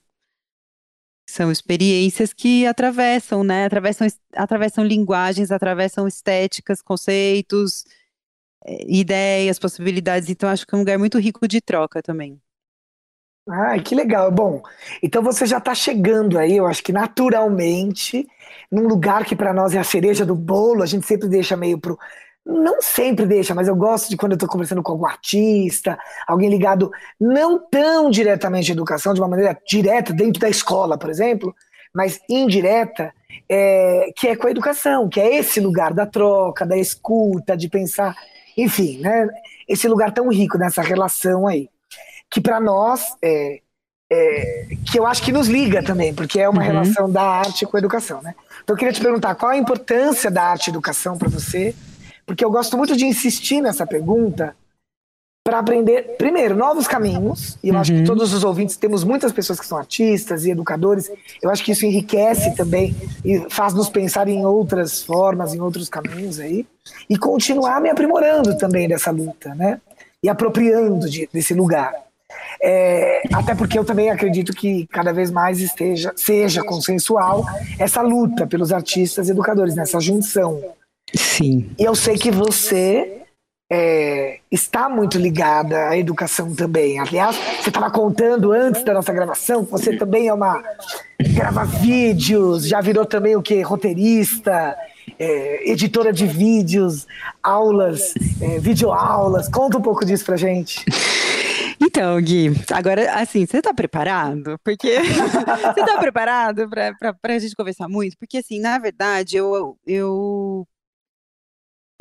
são 1.27 1.51
experiências 1.51 2.33
que 2.33 2.65
atravessam, 2.65 3.43
né? 3.43 3.65
Atravessam, 3.65 4.07
atravessam 4.35 4.83
linguagens, 4.85 5.51
atravessam 5.51 6.07
estéticas, 6.07 6.81
conceitos, 6.81 7.85
eh, 8.65 8.85
ideias, 8.87 9.59
possibilidades. 9.59 10.29
Então, 10.29 10.49
acho 10.49 10.65
que 10.67 10.75
é 10.75 10.77
um 10.77 10.81
lugar 10.81 10.99
muito 10.99 11.19
rico 11.19 11.47
de 11.47 11.61
troca 11.61 12.01
também. 12.03 12.41
Ai, 13.49 13.81
que 13.81 13.93
legal. 13.93 14.31
Bom, 14.31 14.61
então 15.01 15.21
você 15.21 15.45
já 15.45 15.57
está 15.57 15.75
chegando 15.75 16.37
aí, 16.39 16.55
eu 16.55 16.65
acho 16.65 16.81
que 16.81 16.93
naturalmente, 16.93 18.25
num 18.71 18.87
lugar 18.87 19.25
que 19.25 19.35
para 19.35 19.53
nós 19.53 19.73
é 19.75 19.79
a 19.79 19.83
cereja 19.83 20.25
do 20.25 20.33
bolo, 20.35 20.81
a 20.81 20.85
gente 20.85 21.05
sempre 21.05 21.27
deixa 21.27 21.57
meio 21.57 21.77
não 22.45 22.81
sempre 22.81 23.25
deixa, 23.25 23.55
mas 23.55 23.67
eu 23.67 23.75
gosto 23.75 24.09
de 24.09 24.17
quando 24.17 24.33
eu 24.33 24.35
estou 24.35 24.49
conversando 24.49 24.83
com 24.83 24.91
algum 24.91 25.05
artista, 25.05 25.97
alguém 26.27 26.49
ligado 26.49 26.91
não 27.19 27.57
tão 27.57 28.09
diretamente 28.09 28.71
à 28.71 28.73
educação, 28.73 29.13
de 29.13 29.21
uma 29.21 29.29
maneira 29.29 29.57
direta, 29.65 30.11
dentro 30.13 30.41
da 30.41 30.49
escola, 30.49 30.97
por 30.97 31.09
exemplo, 31.09 31.55
mas 31.93 32.19
indireta, 32.29 33.13
é, 33.47 34.11
que 34.15 34.27
é 34.27 34.35
com 34.35 34.47
a 34.47 34.51
educação, 34.51 35.07
que 35.07 35.21
é 35.21 35.37
esse 35.37 35.59
lugar 35.59 35.93
da 35.93 36.05
troca, 36.05 36.65
da 36.65 36.75
escuta, 36.75 37.55
de 37.55 37.69
pensar, 37.69 38.15
enfim, 38.57 38.99
né, 38.99 39.27
esse 39.67 39.87
lugar 39.87 40.11
tão 40.11 40.27
rico 40.27 40.57
nessa 40.57 40.81
relação 40.81 41.47
aí, 41.47 41.69
que 42.29 42.41
para 42.41 42.59
nós, 42.59 43.15
é, 43.23 43.59
é, 44.11 44.67
que 44.91 44.99
eu 44.99 45.05
acho 45.05 45.23
que 45.23 45.31
nos 45.31 45.47
liga 45.47 45.81
também, 45.81 46.13
porque 46.13 46.41
é 46.41 46.49
uma 46.49 46.61
uhum. 46.61 46.67
relação 46.67 47.09
da 47.09 47.23
arte 47.23 47.65
com 47.65 47.77
a 47.77 47.79
educação, 47.79 48.21
né? 48.21 48.35
Então 48.63 48.75
eu 48.75 48.77
queria 48.77 48.93
te 48.93 49.01
perguntar 49.01 49.35
qual 49.35 49.51
a 49.51 49.57
importância 49.57 50.29
da 50.29 50.43
arte 50.43 50.67
e 50.67 50.69
educação 50.69 51.17
para 51.17 51.29
você, 51.29 51.73
porque 52.25 52.43
eu 52.43 52.51
gosto 52.51 52.77
muito 52.77 52.95
de 52.95 53.05
insistir 53.05 53.61
nessa 53.61 53.85
pergunta 53.85 54.55
para 55.45 55.59
aprender, 55.59 56.15
primeiro, 56.17 56.55
novos 56.55 56.87
caminhos, 56.87 57.57
e 57.61 57.67
eu 57.67 57.73
uhum. 57.73 57.81
acho 57.81 57.91
que 57.91 57.99
uhum. 57.99 58.05
todos 58.05 58.33
os 58.33 58.45
ouvintes 58.45 58.77
temos 58.77 59.03
muitas 59.03 59.33
pessoas 59.33 59.59
que 59.59 59.65
são 59.65 59.77
artistas 59.77 60.45
e 60.45 60.51
educadores, 60.51 61.11
eu 61.41 61.49
acho 61.49 61.63
que 61.65 61.73
isso 61.73 61.85
enriquece 61.85 62.55
também 62.55 62.95
e 63.25 63.45
faz 63.49 63.73
nos 63.73 63.89
pensar 63.89 64.29
em 64.29 64.45
outras 64.45 65.03
formas, 65.03 65.53
em 65.53 65.59
outros 65.59 65.89
caminhos 65.89 66.39
aí, 66.39 66.65
e 67.09 67.17
continuar 67.17 67.81
me 67.81 67.89
aprimorando 67.89 68.57
também 68.57 68.87
dessa 68.87 69.11
luta, 69.11 69.53
né? 69.53 69.81
E 70.23 70.29
apropriando 70.29 71.09
de, 71.09 71.27
desse 71.33 71.53
lugar. 71.53 71.93
É, 72.61 73.23
até 73.33 73.53
porque 73.53 73.77
eu 73.77 73.83
também 73.83 74.09
acredito 74.09 74.53
que 74.53 74.87
cada 74.87 75.11
vez 75.11 75.29
mais 75.29 75.59
esteja, 75.59 76.13
seja 76.15 76.63
consensual 76.63 77.43
essa 77.77 78.01
luta 78.01 78.47
pelos 78.47 78.71
artistas 78.71 79.27
e 79.27 79.31
educadores, 79.31 79.75
nessa 79.75 79.99
junção 79.99 80.73
Sim. 81.15 81.69
E 81.77 81.83
eu 81.83 81.95
sei 81.95 82.17
que 82.17 82.31
você 82.31 83.23
é, 83.71 84.39
está 84.51 84.87
muito 84.87 85.17
ligada 85.17 85.89
à 85.89 85.97
educação 85.97 86.53
também. 86.53 86.99
Aliás, 86.99 87.35
você 87.59 87.69
estava 87.69 87.89
contando 87.89 88.51
antes 88.51 88.83
da 88.83 88.93
nossa 88.93 89.11
gravação 89.11 89.65
que 89.65 89.71
você 89.71 89.97
também 89.97 90.27
é 90.27 90.33
uma. 90.33 90.63
grava 91.19 91.65
vídeos, 91.65 92.67
já 92.67 92.81
virou 92.81 93.05
também 93.05 93.35
o 93.35 93.41
que? 93.41 93.61
Roteirista, 93.61 94.77
é, 95.17 95.71
editora 95.71 96.13
de 96.13 96.27
vídeos, 96.27 97.07
aulas, 97.41 98.13
é, 98.41 98.59
videoaulas. 98.59 99.49
Conta 99.49 99.77
um 99.77 99.81
pouco 99.81 100.05
disso 100.05 100.25
pra 100.25 100.37
gente. 100.37 100.85
Então, 101.81 102.19
Gui, 102.21 102.51
agora, 102.71 103.13
assim, 103.15 103.45
você 103.45 103.61
tá 103.61 103.73
preparado? 103.73 104.57
Porque 104.63 104.99
você 105.01 105.85
tá 105.85 105.97
preparado 105.99 106.69
para 106.69 107.33
a 107.35 107.39
gente 107.39 107.55
conversar 107.55 107.89
muito? 107.89 108.17
Porque, 108.17 108.37
assim, 108.37 108.59
na 108.59 108.77
verdade, 108.77 109.37
eu, 109.37 109.77
eu 109.85 110.65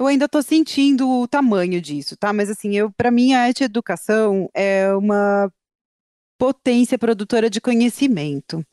eu 0.02 0.06
ainda 0.08 0.26
estou 0.26 0.42
sentindo 0.42 1.08
o 1.08 1.28
tamanho 1.28 1.80
disso, 1.80 2.16
tá? 2.16 2.32
Mas 2.32 2.50
assim, 2.50 2.76
eu 2.76 2.90
para 2.90 3.10
mim 3.10 3.34
a 3.34 3.42
arte 3.42 3.64
educação 3.64 4.50
é 4.54 4.92
uma 4.94 5.52
potência 6.38 6.98
produtora 6.98 7.48
de 7.48 7.60
conhecimento 7.60 8.66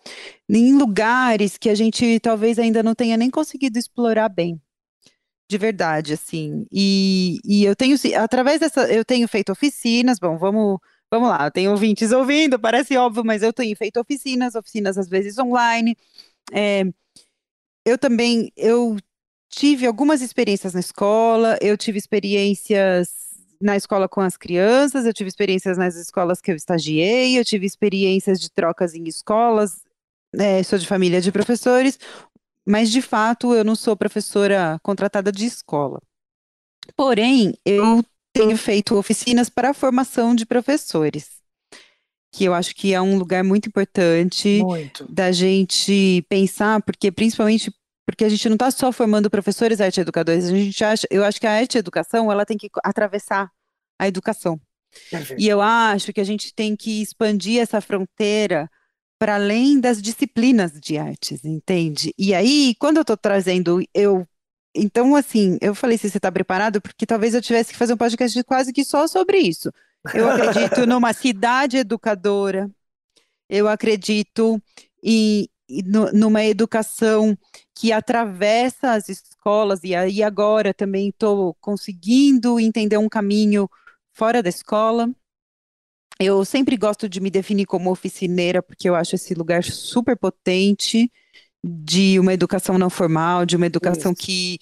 em 0.50 0.76
lugares 0.76 1.56
que 1.58 1.70
a 1.70 1.76
gente 1.76 2.20
talvez 2.20 2.58
ainda 2.58 2.82
não 2.82 2.96
tenha 2.96 3.16
nem 3.16 3.30
conseguido 3.30 3.78
explorar 3.78 4.28
bem. 4.28 4.60
De 5.48 5.58
verdade, 5.58 6.14
assim. 6.14 6.66
E, 6.72 7.40
e 7.46 7.64
eu 7.64 7.76
tenho, 7.76 7.96
através 8.18 8.60
dessa, 8.60 8.92
eu 8.92 9.06
tenho 9.06 9.28
feito 9.28 9.52
oficinas, 9.52 10.20
bom, 10.20 10.38
vamos, 10.38 10.80
vamos 11.12 11.30
lá, 11.30 11.50
tem 11.52 11.68
ouvintes 11.68 12.12
ouvindo, 12.12 12.60
parece 12.60 12.98
óbvio, 12.98 13.24
mas 13.24 13.44
eu 13.44 13.54
tenho 13.54 13.76
feito 13.76 14.00
oficinas, 14.00 14.56
oficinas 14.56 14.98
às 14.98 15.08
vezes 15.08 15.38
online. 15.38 15.96
É, 16.52 16.84
eu 17.86 17.98
também, 17.98 18.52
eu 18.56 18.98
tive 19.50 19.86
algumas 19.86 20.22
experiências 20.22 20.74
na 20.74 20.80
escola, 20.80 21.58
eu 21.62 21.78
tive 21.78 21.98
experiências 21.98 23.10
na 23.62 23.76
escola 23.76 24.08
com 24.08 24.22
as 24.22 24.38
crianças, 24.38 25.06
eu 25.06 25.14
tive 25.14 25.28
experiências 25.28 25.78
nas 25.78 25.96
escolas 25.96 26.40
que 26.40 26.52
eu 26.52 26.56
estagiei, 26.56 27.38
eu 27.38 27.44
tive 27.44 27.66
experiências 27.66 28.40
de 28.40 28.50
trocas 28.50 28.94
em 28.94 29.04
escolas, 29.06 29.82
é, 30.34 30.64
sou 30.64 30.80
de 30.80 30.88
família 30.88 31.20
de 31.20 31.32
professores, 31.32 32.00
mas 32.66 32.90
de 32.90 33.02
fato 33.02 33.54
eu 33.54 33.64
não 33.64 33.76
sou 33.76 33.98
professora 33.98 34.80
contratada 34.82 35.32
de 35.32 35.46
escola. 35.46 36.02
Porém, 36.96 37.54
eu 37.66 38.04
tenho 38.32 38.56
feito 38.56 38.96
oficinas 38.96 39.50
para 39.50 39.72
a 39.72 39.74
formação 39.74 40.34
de 40.34 40.46
professores 40.46 41.40
que 42.32 42.46
eu 42.46 42.54
acho 42.54 42.76
que 42.76 42.94
é 42.94 43.02
um 43.02 43.18
lugar 43.18 43.44
muito 43.44 43.68
importante 43.68 44.62
muito. 44.62 45.06
da 45.12 45.32
gente 45.32 46.24
pensar, 46.30 46.82
porque 46.84 47.12
principalmente 47.12 47.74
porque 48.10 48.26
a 48.26 48.30
gente 48.30 48.50
não 48.50 48.56
está 48.56 48.72
só 48.72 48.92
formando 48.92 49.30
professores 49.30 49.80
arte 49.80 50.02
educadores, 50.02 50.46
a 50.46 50.50
gente 50.50 50.84
acha, 50.84 51.08
eu 51.12 51.24
acho 51.24 51.40
que 51.40 51.46
a 51.46 51.52
arte 51.52 51.78
educação 51.78 52.32
ela 52.32 52.46
tem 52.46 52.58
que 52.58 52.70
atravessar 52.84 53.52
a 54.00 54.08
educação. 54.08 54.60
E 55.38 55.48
eu 55.48 55.62
acho 55.62 56.12
que 56.12 56.20
a 56.20 56.24
gente 56.24 56.54
tem 56.54 56.76
que 56.76 57.02
expandir 57.04 57.62
essa 57.62 57.80
fronteira 57.80 58.70
para 59.20 59.36
além 59.36 59.80
das 59.80 60.02
disciplinas 60.02 60.72
de 60.80 60.98
artes, 60.98 61.46
entende? 61.46 62.12
E 62.18 62.34
aí, 62.34 62.74
quando 62.80 62.98
eu 62.98 63.02
estou 63.02 63.18
trazendo, 63.18 63.84
eu 63.94 64.26
então, 64.76 65.16
assim, 65.16 65.58
eu 65.62 65.76
falei 65.76 65.98
se 65.98 66.10
você 66.10 66.18
está 66.18 66.32
preparado, 66.32 66.82
porque 66.82 67.06
talvez 67.06 67.34
eu 67.34 67.42
tivesse 67.42 67.72
que 67.72 67.78
fazer 67.78 67.94
um 67.94 67.98
podcast 67.98 68.44
quase 68.44 68.72
que 68.72 68.84
só 68.84 69.08
sobre 69.08 69.38
isso. 69.38 69.72
Eu 70.14 70.30
acredito 70.30 70.86
numa 70.88 71.12
cidade 71.12 71.78
educadora, 71.78 72.70
eu 73.50 73.68
acredito 73.68 74.62
em, 75.04 75.48
numa 76.14 76.44
educação 76.44 77.38
que 77.76 77.92
atravessa 77.92 78.94
as 78.94 79.08
escolas, 79.10 79.82
e 79.84 79.96
aí 79.96 80.24
agora 80.24 80.74
também 80.74 81.10
estou 81.10 81.56
conseguindo 81.62 82.60
entender 82.60 82.98
um 82.98 83.10
caminho 83.10 83.70
fora 84.12 84.42
da 84.44 84.50
escola. 84.50 85.10
Eu 86.20 86.44
sempre 86.44 86.76
gosto 86.76 87.08
de 87.08 87.22
me 87.22 87.30
definir 87.30 87.66
como 87.66 87.90
oficineira, 87.92 88.62
porque 88.62 88.90
eu 88.90 88.96
acho 88.96 89.16
esse 89.16 89.34
lugar 89.34 89.64
super 89.64 90.18
potente 90.18 91.10
de 91.64 92.20
uma 92.20 92.34
educação 92.34 92.78
não 92.78 92.90
formal, 92.90 93.46
de 93.46 93.56
uma 93.56 93.66
educação 93.66 94.14
que, 94.14 94.60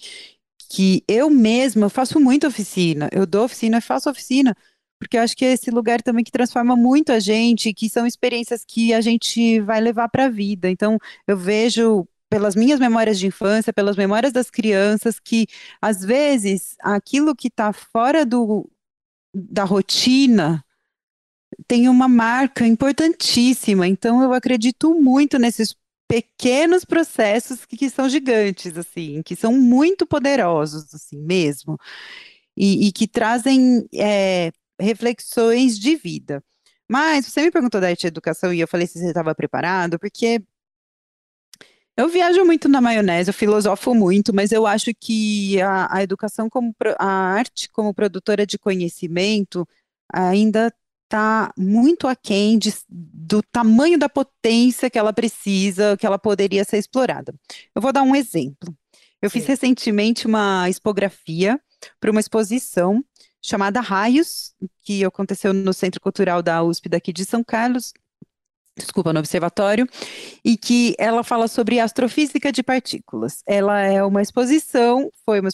que 0.70 1.02
eu 1.08 1.30
mesma 1.30 1.88
faço 1.88 2.20
muita 2.20 2.48
oficina. 2.48 3.08
Eu 3.12 3.26
dou 3.26 3.44
oficina 3.44 3.78
e 3.78 3.80
faço 3.80 4.08
oficina, 4.08 4.56
porque 4.98 5.16
eu 5.16 5.22
acho 5.22 5.36
que 5.36 5.44
é 5.44 5.52
esse 5.52 5.70
lugar 5.70 6.02
também 6.02 6.24
que 6.24 6.30
transforma 6.30 6.74
muito 6.76 7.12
a 7.12 7.20
gente, 7.20 7.72
que 7.72 7.88
são 7.88 8.06
experiências 8.06 8.64
que 8.64 8.92
a 8.92 9.00
gente 9.00 9.60
vai 9.60 9.80
levar 9.80 10.08
para 10.08 10.26
a 10.26 10.28
vida. 10.28 10.70
Então, 10.70 10.98
eu 11.26 11.36
vejo 11.36 12.06
pelas 12.28 12.54
minhas 12.54 12.78
memórias 12.78 13.18
de 13.18 13.26
infância, 13.26 13.72
pelas 13.72 13.96
memórias 13.96 14.32
das 14.32 14.50
crianças, 14.50 15.18
que 15.18 15.46
às 15.80 16.02
vezes 16.04 16.76
aquilo 16.80 17.34
que 17.34 17.48
está 17.48 17.72
fora 17.72 18.26
do, 18.26 18.70
da 19.34 19.64
rotina 19.64 20.64
tem 21.66 21.88
uma 21.88 22.08
marca 22.08 22.66
importantíssima. 22.66 23.86
Então, 23.86 24.22
eu 24.22 24.32
acredito 24.32 24.94
muito 24.94 25.38
nesses 25.38 25.74
pequenos 26.06 26.84
processos 26.84 27.64
que, 27.64 27.76
que 27.76 27.90
são 27.90 28.08
gigantes, 28.08 28.76
assim, 28.76 29.22
que 29.22 29.36
são 29.36 29.52
muito 29.52 30.06
poderosos, 30.06 30.94
assim, 30.94 31.18
mesmo, 31.18 31.78
e, 32.56 32.88
e 32.88 32.92
que 32.92 33.06
trazem 33.06 33.86
é, 33.94 34.50
reflexões 34.80 35.78
de 35.78 35.96
vida. 35.96 36.42
Mas 36.88 37.26
você 37.26 37.42
me 37.42 37.50
perguntou 37.50 37.80
da 37.80 37.88
arte 37.88 38.06
educação 38.06 38.52
e 38.52 38.60
eu 38.60 38.68
falei 38.68 38.86
se 38.86 38.98
você 38.98 39.08
estava 39.08 39.34
preparado, 39.34 39.98
porque 39.98 40.42
eu 41.96 42.08
viajo 42.08 42.44
muito 42.44 42.68
na 42.68 42.80
maionese, 42.80 43.28
eu 43.28 43.34
filosofo 43.34 43.94
muito, 43.94 44.32
mas 44.32 44.52
eu 44.52 44.66
acho 44.66 44.92
que 44.94 45.60
a, 45.60 45.96
a 45.96 46.02
educação 46.02 46.48
como 46.48 46.74
a 46.98 47.06
arte 47.06 47.68
como 47.70 47.92
produtora 47.92 48.46
de 48.46 48.56
conhecimento 48.56 49.66
ainda 50.12 50.72
está 51.04 51.52
muito 51.58 52.06
aquém 52.06 52.58
de, 52.58 52.72
do 52.88 53.42
tamanho 53.42 53.98
da 53.98 54.08
potência 54.08 54.88
que 54.88 54.98
ela 54.98 55.12
precisa, 55.12 55.96
que 55.96 56.06
ela 56.06 56.18
poderia 56.18 56.64
ser 56.64 56.78
explorada. 56.78 57.34
Eu 57.74 57.82
vou 57.82 57.92
dar 57.92 58.02
um 58.02 58.14
exemplo. 58.14 58.74
Eu 59.20 59.28
Sim. 59.28 59.40
fiz 59.40 59.48
recentemente 59.48 60.26
uma 60.26 60.68
expografia 60.68 61.60
para 61.98 62.10
uma 62.10 62.20
exposição 62.20 63.04
chamada 63.42 63.80
Raios, 63.80 64.54
que 64.82 65.04
aconteceu 65.04 65.52
no 65.52 65.72
Centro 65.72 66.00
Cultural 66.00 66.42
da 66.42 66.62
USP 66.62 66.88
daqui 66.88 67.12
de 67.12 67.24
São 67.24 67.42
Carlos, 67.44 67.92
desculpa, 68.76 69.12
no 69.12 69.18
observatório, 69.18 69.88
e 70.44 70.56
que 70.56 70.94
ela 70.98 71.22
fala 71.24 71.48
sobre 71.48 71.80
astrofísica 71.80 72.52
de 72.52 72.62
partículas. 72.62 73.42
Ela 73.46 73.80
é 73.80 74.02
uma 74.02 74.22
exposição, 74.22 75.10
foi 75.24 75.40
uma, 75.40 75.50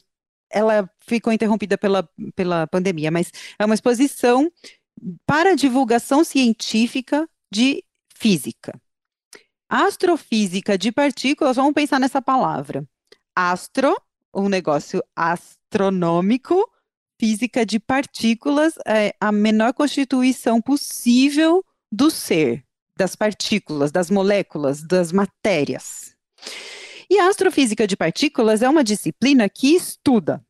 ela 0.50 0.88
ficou 1.00 1.32
interrompida 1.32 1.76
pela, 1.76 2.08
pela 2.34 2.66
pandemia, 2.66 3.10
mas 3.10 3.30
é 3.58 3.64
uma 3.64 3.74
exposição 3.74 4.50
para 5.26 5.56
divulgação 5.56 6.22
científica 6.22 7.28
de 7.50 7.82
física. 8.14 8.78
Astrofísica 9.68 10.78
de 10.78 10.92
partículas, 10.92 11.56
vamos 11.56 11.72
pensar 11.72 11.98
nessa 11.98 12.22
palavra. 12.22 12.86
Astro, 13.34 13.96
um 14.32 14.48
negócio 14.48 15.02
astronômico, 15.16 16.70
física 17.24 17.64
de 17.64 17.80
partículas, 17.80 18.74
é 18.86 19.14
a 19.18 19.32
menor 19.32 19.72
constituição 19.72 20.60
possível 20.60 21.64
do 21.90 22.10
ser, 22.10 22.62
das 22.98 23.16
partículas, 23.16 23.90
das 23.90 24.10
moléculas, 24.10 24.82
das 24.82 25.10
matérias. 25.10 26.14
E 27.08 27.18
a 27.18 27.28
astrofísica 27.28 27.86
de 27.86 27.96
partículas 27.96 28.60
é 28.60 28.68
uma 28.68 28.84
disciplina 28.84 29.48
que 29.48 29.74
estuda 29.74 30.44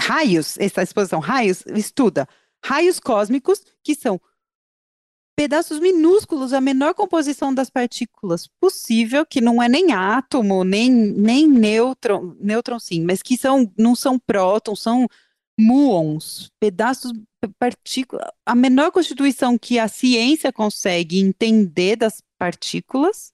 raios, 0.00 0.56
essa 0.58 0.80
exposição 0.80 1.18
raios 1.18 1.64
estuda 1.74 2.28
raios 2.64 3.00
cósmicos, 3.00 3.60
que 3.82 3.96
são 3.96 4.20
pedaços 5.34 5.80
minúsculos, 5.80 6.52
a 6.52 6.60
menor 6.60 6.94
composição 6.94 7.52
das 7.52 7.68
partículas 7.68 8.46
possível, 8.60 9.26
que 9.26 9.40
não 9.40 9.60
é 9.60 9.68
nem 9.68 9.90
átomo, 9.90 10.62
nem, 10.62 10.88
nem 10.88 11.48
nêutron, 11.48 12.36
nêutron 12.38 12.78
sim, 12.78 13.02
mas 13.04 13.22
que 13.22 13.36
são, 13.36 13.72
não 13.76 13.96
são 13.96 14.20
prótons, 14.20 14.80
são 14.82 15.08
muons, 15.60 16.50
pedaços, 16.58 17.12
partículas, 17.58 18.26
a 18.44 18.54
menor 18.54 18.90
constituição 18.90 19.58
que 19.58 19.78
a 19.78 19.88
ciência 19.88 20.52
consegue 20.52 21.20
entender 21.20 21.96
das 21.96 22.22
partículas, 22.38 23.32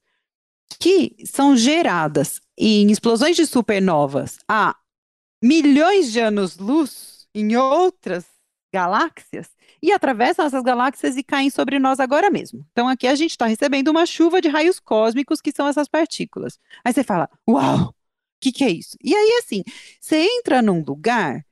que 0.80 1.16
são 1.24 1.56
geradas 1.56 2.40
em 2.58 2.90
explosões 2.90 3.36
de 3.36 3.46
supernovas 3.46 4.38
há 4.48 4.76
milhões 5.42 6.10
de 6.10 6.20
anos-luz 6.20 7.28
em 7.34 7.56
outras 7.56 8.26
galáxias 8.72 9.48
e 9.80 9.92
atravessam 9.92 10.44
essas 10.44 10.62
galáxias 10.62 11.16
e 11.16 11.22
caem 11.22 11.50
sobre 11.50 11.78
nós 11.78 12.00
agora 12.00 12.30
mesmo. 12.30 12.66
Então 12.72 12.88
aqui 12.88 13.06
a 13.06 13.14
gente 13.14 13.30
está 13.30 13.46
recebendo 13.46 13.88
uma 13.88 14.04
chuva 14.04 14.40
de 14.40 14.48
raios 14.48 14.80
cósmicos 14.80 15.40
que 15.40 15.52
são 15.52 15.68
essas 15.68 15.88
partículas. 15.88 16.58
Aí 16.84 16.92
você 16.92 17.04
fala, 17.04 17.30
uau, 17.48 17.90
o 17.90 17.94
que, 18.40 18.50
que 18.50 18.64
é 18.64 18.70
isso? 18.70 18.96
E 19.02 19.14
aí 19.14 19.40
assim, 19.42 19.62
você 20.00 20.26
entra 20.38 20.60
num 20.60 20.82
lugar 20.82 21.44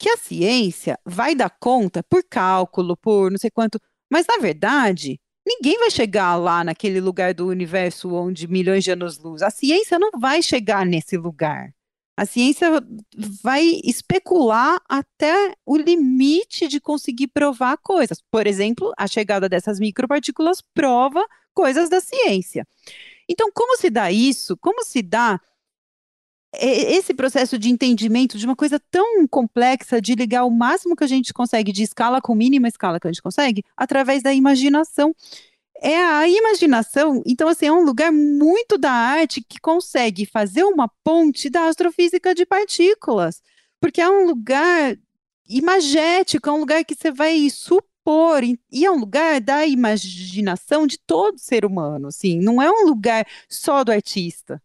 que 0.00 0.08
a 0.08 0.16
ciência 0.16 0.98
vai 1.04 1.34
dar 1.34 1.50
conta 1.50 2.02
por 2.02 2.24
cálculo, 2.24 2.96
por 2.96 3.30
não 3.30 3.36
sei 3.36 3.50
quanto, 3.50 3.78
mas 4.10 4.26
na 4.26 4.38
verdade 4.38 5.20
ninguém 5.46 5.78
vai 5.78 5.90
chegar 5.90 6.36
lá 6.36 6.64
naquele 6.64 7.00
lugar 7.00 7.34
do 7.34 7.46
universo 7.46 8.10
onde 8.14 8.48
milhões 8.48 8.82
de 8.82 8.92
anos-luz. 8.92 9.42
A 9.42 9.50
ciência 9.50 9.98
não 9.98 10.10
vai 10.18 10.42
chegar 10.42 10.86
nesse 10.86 11.18
lugar. 11.18 11.74
A 12.16 12.24
ciência 12.24 12.82
vai 13.42 13.80
especular 13.84 14.80
até 14.88 15.54
o 15.66 15.76
limite 15.76 16.66
de 16.66 16.80
conseguir 16.80 17.28
provar 17.28 17.76
coisas. 17.78 18.22
Por 18.30 18.46
exemplo, 18.46 18.92
a 18.96 19.06
chegada 19.06 19.50
dessas 19.50 19.78
micropartículas 19.78 20.62
prova 20.74 21.22
coisas 21.52 21.90
da 21.90 22.00
ciência. 22.00 22.66
Então, 23.28 23.50
como 23.52 23.76
se 23.76 23.90
dá 23.90 24.10
isso? 24.10 24.56
Como 24.56 24.82
se 24.84 25.02
dá 25.02 25.38
esse 26.52 27.14
processo 27.14 27.58
de 27.58 27.70
entendimento 27.70 28.36
de 28.36 28.44
uma 28.44 28.56
coisa 28.56 28.80
tão 28.90 29.26
complexa, 29.28 30.00
de 30.00 30.14
ligar 30.14 30.44
o 30.44 30.50
máximo 30.50 30.96
que 30.96 31.04
a 31.04 31.06
gente 31.06 31.32
consegue, 31.32 31.72
de 31.72 31.82
escala 31.82 32.20
com 32.20 32.34
mínima 32.34 32.68
escala 32.68 32.98
que 32.98 33.06
a 33.06 33.10
gente 33.10 33.22
consegue, 33.22 33.62
através 33.76 34.22
da 34.22 34.34
imaginação 34.34 35.14
é 35.82 35.96
a 35.96 36.28
imaginação. 36.28 37.22
Então, 37.26 37.48
assim, 37.48 37.66
é 37.66 37.72
um 37.72 37.82
lugar 37.82 38.12
muito 38.12 38.76
da 38.76 38.92
arte 38.92 39.42
que 39.42 39.58
consegue 39.58 40.26
fazer 40.26 40.62
uma 40.64 40.88
ponte 41.02 41.48
da 41.48 41.68
astrofísica 41.68 42.34
de 42.34 42.44
partículas. 42.44 43.42
Porque 43.80 44.00
é 44.00 44.08
um 44.08 44.26
lugar 44.26 44.96
imagético, 45.48 46.48
é 46.48 46.52
um 46.52 46.60
lugar 46.60 46.84
que 46.84 46.94
você 46.94 47.10
vai 47.10 47.48
supor, 47.50 48.42
e 48.44 48.84
é 48.84 48.90
um 48.90 48.98
lugar 48.98 49.40
da 49.40 49.66
imaginação 49.66 50.86
de 50.86 50.98
todo 50.98 51.38
ser 51.38 51.64
humano, 51.64 52.08
assim, 52.08 52.40
não 52.40 52.60
é 52.60 52.70
um 52.70 52.86
lugar 52.86 53.26
só 53.48 53.84
do 53.84 53.92
artista. 53.92 54.60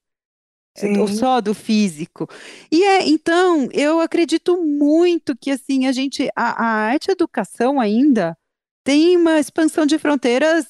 Sim. 0.75 0.97
Ou 0.99 1.07
só 1.07 1.39
do 1.39 1.53
físico. 1.53 2.27
E 2.69 2.83
é, 2.83 3.07
então, 3.07 3.69
eu 3.71 4.01
acredito 4.01 4.61
muito 4.61 5.35
que 5.35 5.51
assim, 5.51 5.87
a 5.87 5.91
gente, 5.91 6.29
a, 6.35 6.63
a 6.63 6.67
arte 6.87 7.09
educação 7.09 7.79
ainda 7.79 8.37
tem 8.83 9.15
uma 9.17 9.39
expansão 9.39 9.85
de 9.85 9.97
fronteiras 9.97 10.67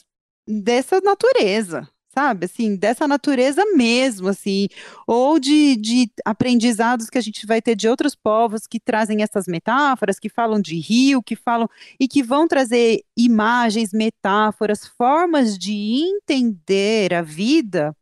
dessa 0.47 1.01
natureza, 1.01 1.89
sabe? 2.14 2.45
Assim, 2.45 2.76
dessa 2.76 3.08
natureza 3.08 3.64
mesmo, 3.76 4.28
assim, 4.30 4.68
ou 5.08 5.39
de, 5.39 5.76
de 5.76 6.12
aprendizados 6.24 7.10
que 7.10 7.18
a 7.18 7.22
gente 7.22 7.45
vai 7.47 7.60
ter 7.60 7.76
de 7.76 7.89
outros 7.89 8.16
povos 8.16 8.68
que 8.68 8.80
trazem 8.80 9.24
essas 9.24 9.47
metáforas, 9.47 10.20
que 10.20 10.30
falam 10.30 10.62
de 10.62 10.80
rio, 10.80 11.24
que 11.24 11.36
falam 11.36 11.68
e 11.99 12.08
que 12.08 12.22
vão 12.22 12.47
trazer 12.47 13.01
imagens, 13.18 13.91
metáforas, 13.91 14.88
formas 14.88 15.58
de 15.58 15.74
entender 15.74 17.12
a 17.14 17.24
vida 17.24 17.95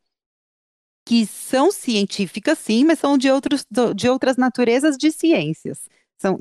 que 1.13 1.27
são 1.27 1.71
científicas, 1.71 2.57
sim, 2.57 2.83
mas 2.83 2.97
são 2.97 3.19
de, 3.19 3.29
outros, 3.29 3.63
de 3.95 4.09
outras 4.09 4.35
naturezas 4.35 4.97
de 4.97 5.11
ciências 5.11 5.87
são 6.17 6.39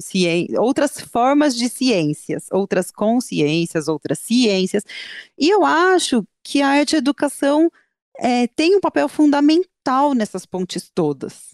outras 0.60 1.00
formas 1.00 1.56
de 1.56 1.68
ciências, 1.68 2.46
outras 2.52 2.92
consciências, 2.92 3.88
outras 3.88 4.20
ciências. 4.20 4.84
E 5.36 5.50
eu 5.50 5.64
acho 5.64 6.24
que 6.42 6.62
a 6.62 6.68
arte 6.68 6.92
e 6.92 6.96
a 6.96 6.98
educação 6.98 7.68
é, 8.16 8.46
tem 8.46 8.76
um 8.76 8.80
papel 8.80 9.08
fundamental 9.08 10.14
nessas 10.14 10.46
pontes 10.46 10.88
todas. 10.94 11.52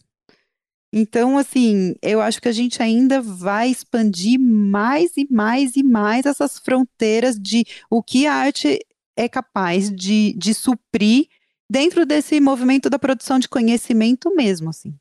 Então, 0.92 1.38
assim, 1.38 1.94
eu 2.02 2.20
acho 2.20 2.40
que 2.40 2.48
a 2.48 2.52
gente 2.52 2.82
ainda 2.82 3.22
vai 3.22 3.70
expandir 3.70 4.38
mais 4.38 5.16
e 5.16 5.26
mais 5.30 5.74
e 5.74 5.82
mais 5.82 6.26
essas 6.26 6.58
fronteiras 6.58 7.38
de 7.38 7.64
o 7.88 8.02
que 8.02 8.26
a 8.26 8.34
arte 8.34 8.78
é 9.16 9.26
capaz 9.26 9.90
de, 9.90 10.34
de 10.36 10.52
suprir 10.52 11.28
dentro 11.68 12.06
desse 12.06 12.40
movimento 12.40 12.88
da 12.88 12.98
produção 12.98 13.38
de 13.38 13.48
conhecimento 13.48 14.34
mesmo, 14.34 14.70
assim. 14.70 14.94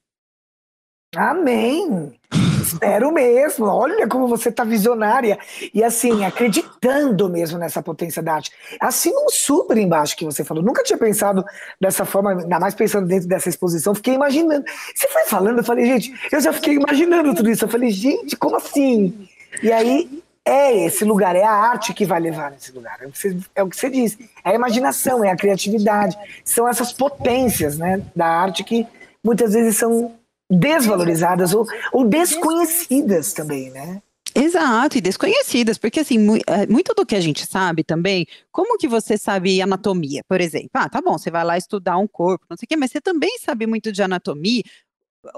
Amém! 1.15 2.13
Espero 2.61 3.13
mesmo. 3.13 3.65
Olha 3.65 4.07
como 4.07 4.27
você 4.27 4.51
tá 4.51 4.65
visionária. 4.65 5.39
E 5.73 5.81
assim, 5.81 6.25
acreditando 6.25 7.29
mesmo 7.29 7.57
nessa 7.57 7.81
potência 7.81 8.21
da 8.21 8.35
arte. 8.35 8.51
Assim, 8.79 9.11
um 9.15 9.29
super 9.29 9.77
embaixo 9.77 10.17
que 10.17 10.25
você 10.25 10.43
falou. 10.43 10.61
Nunca 10.61 10.83
tinha 10.83 10.97
pensado 10.97 11.45
dessa 11.79 12.03
forma, 12.03 12.31
ainda 12.31 12.59
mais 12.59 12.75
pensando 12.75 13.07
dentro 13.07 13.27
dessa 13.27 13.47
exposição. 13.47 13.95
Fiquei 13.95 14.15
imaginando. 14.15 14.65
Você 14.93 15.07
foi 15.07 15.25
falando, 15.25 15.59
eu 15.59 15.63
falei, 15.63 15.85
gente, 15.85 16.13
eu 16.29 16.41
já 16.41 16.51
fiquei 16.51 16.75
imaginando 16.75 17.33
tudo 17.33 17.49
isso. 17.49 17.63
Eu 17.63 17.69
falei, 17.69 17.89
gente, 17.89 18.35
como 18.35 18.57
assim? 18.57 19.27
E 19.63 19.71
aí, 19.71 20.21
é 20.47 20.85
esse 20.85 21.03
lugar, 21.03 21.35
é 21.35 21.43
a 21.43 21.51
arte 21.51 21.93
que 21.93 22.05
vai 22.05 22.19
levar 22.19 22.51
nesse 22.51 22.71
lugar. 22.71 22.97
É 23.01 23.07
o 23.07 23.11
que 23.11 23.17
você, 23.17 23.37
é 23.53 23.63
o 23.63 23.69
que 23.69 23.75
você 23.75 23.89
diz. 23.89 24.17
É 24.43 24.51
a 24.51 24.55
imaginação, 24.55 25.23
é 25.23 25.29
a 25.29 25.35
criatividade. 25.35 26.17
São 26.43 26.67
essas 26.67 26.93
potências 26.93 27.77
né, 27.77 28.01
da 28.15 28.25
arte 28.25 28.63
que 28.63 28.87
muitas 29.23 29.53
vezes 29.53 29.77
são 29.77 30.15
desvalorizadas 30.49 31.53
ou, 31.53 31.67
ou 31.91 32.05
desconhecidas 32.07 33.33
também, 33.33 33.69
né? 33.71 34.01
Exato, 34.33 34.97
e 34.97 35.01
desconhecidas, 35.01 35.79
porque 35.79 36.01
assim, 36.01 36.19
é, 36.45 36.67
muito 36.67 36.93
do 36.93 37.05
que 37.05 37.15
a 37.15 37.19
gente 37.19 37.43
sabe 37.45 37.83
também, 37.83 38.27
como 38.51 38.77
que 38.77 38.87
você 38.87 39.17
sabe 39.17 39.61
anatomia, 39.61 40.21
por 40.29 40.39
exemplo? 40.39 40.69
Ah, 40.75 40.87
tá 40.87 41.01
bom, 41.01 41.17
você 41.17 41.31
vai 41.31 41.43
lá 41.43 41.57
estudar 41.57 41.97
um 41.97 42.07
corpo, 42.07 42.45
não 42.47 42.55
sei 42.55 42.67
o 42.67 42.69
quê, 42.69 42.75
mas 42.75 42.91
você 42.91 43.01
também 43.01 43.35
sabe 43.39 43.65
muito 43.65 43.91
de 43.91 44.03
anatomia. 44.03 44.61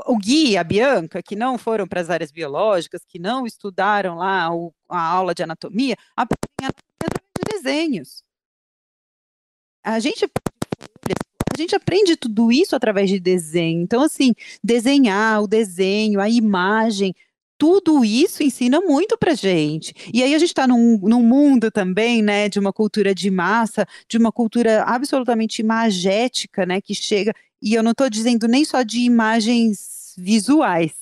O 0.05 0.17
Gui 0.17 0.57
a 0.57 0.63
Bianca, 0.63 1.21
que 1.21 1.35
não 1.35 1.57
foram 1.57 1.87
para 1.87 2.01
as 2.01 2.09
áreas 2.09 2.31
biológicas, 2.31 3.03
que 3.07 3.19
não 3.19 3.45
estudaram 3.45 4.15
lá 4.17 4.53
o, 4.53 4.73
a 4.87 5.01
aula 5.01 5.33
de 5.33 5.43
anatomia, 5.43 5.95
aprendem 6.15 6.65
anatomia 6.65 7.19
de 7.37 7.57
desenhos. 7.57 8.23
A 9.83 9.99
gente 9.99 10.29
a 11.51 11.61
gente 11.61 11.75
aprende 11.75 12.15
tudo 12.15 12.51
isso 12.51 12.75
através 12.75 13.09
de 13.09 13.19
desenho. 13.19 13.81
Então, 13.81 14.01
assim, 14.01 14.33
desenhar, 14.63 15.41
o 15.43 15.47
desenho, 15.47 16.21
a 16.21 16.29
imagem, 16.29 17.13
tudo 17.59 18.05
isso 18.05 18.41
ensina 18.41 18.79
muito 18.79 19.17
pra 19.17 19.33
gente. 19.33 19.93
E 20.13 20.23
aí 20.23 20.33
a 20.33 20.39
gente 20.39 20.49
está 20.49 20.65
num, 20.65 20.97
num, 20.99 21.21
mundo 21.21 21.69
também, 21.69 22.21
né, 22.21 22.47
de 22.47 22.57
uma 22.57 22.71
cultura 22.71 23.13
de 23.13 23.29
massa, 23.29 23.85
de 24.07 24.17
uma 24.17 24.31
cultura 24.31 24.83
absolutamente 24.83 25.61
imagética, 25.61 26.65
né, 26.65 26.79
que 26.79 26.95
chega. 26.95 27.33
E 27.61 27.73
eu 27.73 27.83
não 27.83 27.91
estou 27.91 28.09
dizendo 28.09 28.47
nem 28.47 28.63
só 28.63 28.83
de 28.83 28.99
imagens 28.99 30.13
visuais, 30.17 30.93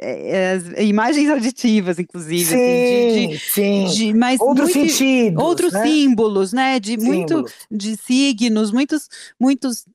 é, 0.00 0.58
é, 0.76 0.84
imagens 0.84 1.28
auditivas, 1.30 1.98
inclusive. 1.98 2.44
Sim, 2.44 2.54
assim, 2.54 3.28
de, 3.28 3.32
de, 3.32 3.38
sim. 3.38 3.84
De, 3.86 4.14
mas 4.14 4.40
outros 4.40 4.74
muito, 4.74 4.90
sentidos. 4.90 5.44
Outros 5.44 5.72
né? 5.72 5.86
símbolos, 5.86 6.52
né? 6.52 6.80
De 6.80 7.00
símbolos. 7.00 7.14
muito 7.14 7.44
de 7.70 7.96
signos, 7.96 8.72
muitos, 8.72 9.08
muitos, 9.40 9.86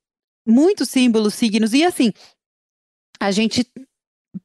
muitos 0.47 0.89
símbolos, 0.89 1.34
signos. 1.34 1.74
E 1.74 1.84
assim, 1.84 2.14
a 3.20 3.32
gente 3.32 3.68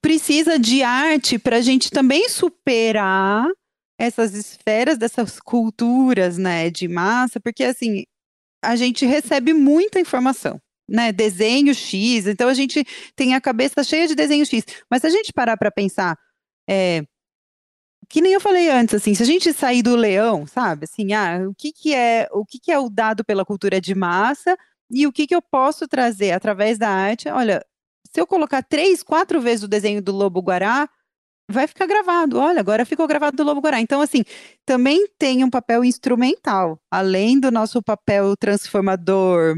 precisa 0.00 0.58
de 0.58 0.82
arte 0.82 1.38
para 1.38 1.56
a 1.56 1.60
gente 1.60 1.90
também 1.90 2.28
superar 2.28 3.46
essas 3.98 4.34
esferas 4.34 4.98
dessas 4.98 5.40
culturas, 5.40 6.38
né, 6.38 6.70
de 6.70 6.86
massa, 6.86 7.40
porque 7.40 7.64
assim, 7.64 8.04
a 8.62 8.76
gente 8.76 9.04
recebe 9.04 9.52
muita 9.52 9.98
informação 9.98 10.60
né, 10.88 11.12
desenho 11.12 11.74
X, 11.74 12.26
então 12.26 12.48
a 12.48 12.54
gente 12.54 12.84
tem 13.14 13.34
a 13.34 13.40
cabeça 13.40 13.82
cheia 13.84 14.08
de 14.08 14.14
desenho 14.14 14.46
X. 14.46 14.64
Mas 14.90 15.02
se 15.02 15.06
a 15.06 15.10
gente 15.10 15.32
parar 15.32 15.56
para 15.56 15.70
pensar, 15.70 16.18
é, 16.68 17.04
que 18.08 18.20
nem 18.20 18.32
eu 18.32 18.40
falei 18.40 18.70
antes, 18.70 18.94
assim, 18.94 19.14
se 19.14 19.22
a 19.22 19.26
gente 19.26 19.52
sair 19.52 19.82
do 19.82 19.94
leão, 19.96 20.46
sabe, 20.46 20.84
assim, 20.84 21.12
ah, 21.12 21.46
o 21.48 21.54
que, 21.54 21.72
que 21.72 21.94
é 21.94 22.28
o 22.32 22.44
que, 22.44 22.58
que 22.58 22.72
é 22.72 22.78
o 22.78 22.88
dado 22.88 23.24
pela 23.24 23.44
cultura 23.44 23.80
de 23.80 23.94
massa 23.94 24.56
e 24.90 25.06
o 25.06 25.12
que, 25.12 25.26
que 25.26 25.34
eu 25.34 25.42
posso 25.42 25.86
trazer 25.86 26.32
através 26.32 26.78
da 26.78 26.88
arte? 26.88 27.28
Olha, 27.28 27.64
se 28.10 28.20
eu 28.20 28.26
colocar 28.26 28.62
três, 28.62 29.02
quatro 29.02 29.40
vezes 29.40 29.64
o 29.64 29.68
desenho 29.68 30.02
do 30.02 30.12
lobo 30.12 30.40
guará, 30.40 30.88
vai 31.50 31.66
ficar 31.66 31.86
gravado. 31.86 32.38
Olha, 32.38 32.60
agora 32.60 32.84
ficou 32.84 33.06
gravado 33.06 33.36
do 33.36 33.42
Lobo 33.42 33.60
Guará. 33.60 33.80
Então, 33.80 34.00
assim, 34.00 34.22
também 34.66 35.08
tem 35.18 35.42
um 35.42 35.50
papel 35.50 35.84
instrumental, 35.84 36.78
além 36.90 37.40
do 37.40 37.50
nosso 37.50 37.82
papel 37.82 38.36
transformador, 38.36 39.56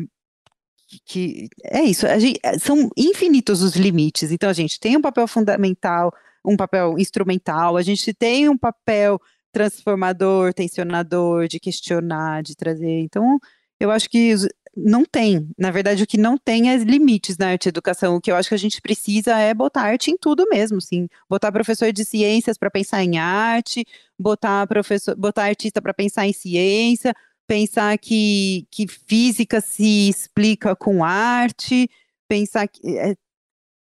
que 1.05 1.49
é 1.65 1.83
isso, 1.83 2.07
gente, 2.19 2.41
é, 2.43 2.59
são 2.59 2.91
infinitos 2.97 3.63
os 3.63 3.77
limites. 3.77 4.31
Então 4.33 4.49
a 4.51 4.53
gente 4.53 4.81
tem 4.81 4.97
um 4.97 5.03
papel 5.03 5.27
fundamental, 5.27 6.13
um 6.45 6.57
papel 6.57 6.99
instrumental, 6.99 7.77
a 7.77 7.83
gente 7.83 8.13
tem 8.13 8.49
um 8.49 8.57
papel 8.59 9.21
transformador, 9.53 10.55
tensionador, 10.55 11.49
de 11.49 11.59
questionar, 11.59 12.43
de 12.43 12.55
trazer. 12.55 13.01
Então, 13.01 13.39
eu 13.79 13.91
acho 13.91 14.09
que 14.09 14.35
não 14.77 15.05
tem. 15.05 15.49
Na 15.59 15.71
verdade, 15.71 16.03
o 16.03 16.07
que 16.07 16.19
não 16.19 16.39
tem 16.39 16.71
é 16.71 16.77
limites 16.77 17.37
na 17.37 17.49
arte 17.49 17.69
educação. 17.69 18.17
O 18.17 18.21
que 18.21 18.31
eu 18.31 18.37
acho 18.37 18.49
que 18.49 18.55
a 18.55 18.59
gente 18.59 18.81
precisa 18.81 19.37
é 19.39 19.53
botar 19.53 19.83
arte 19.83 20.11
em 20.11 20.17
tudo 20.17 20.47
mesmo, 20.49 20.79
assim. 20.79 21.09
Botar 21.29 21.51
professor 21.53 21.93
de 21.93 22.05
ciências 22.05 22.57
para 22.57 22.71
pensar 22.71 23.03
em 23.03 23.19
arte, 23.19 23.85
botar 24.19 24.67
professor, 24.67 25.17
botar 25.17 25.45
artista 25.45 25.83
para 25.83 25.93
pensar 25.93 26.27
em 26.27 26.33
ciência, 26.33 27.15
pensar 27.51 27.99
que, 27.99 28.65
que 28.71 28.87
física 28.87 29.61
se 29.61 30.09
explica 30.09 30.77
com 30.77 31.03
arte, 31.03 31.91
pensar 32.29 32.69
que. 32.69 32.97
É, 32.97 33.17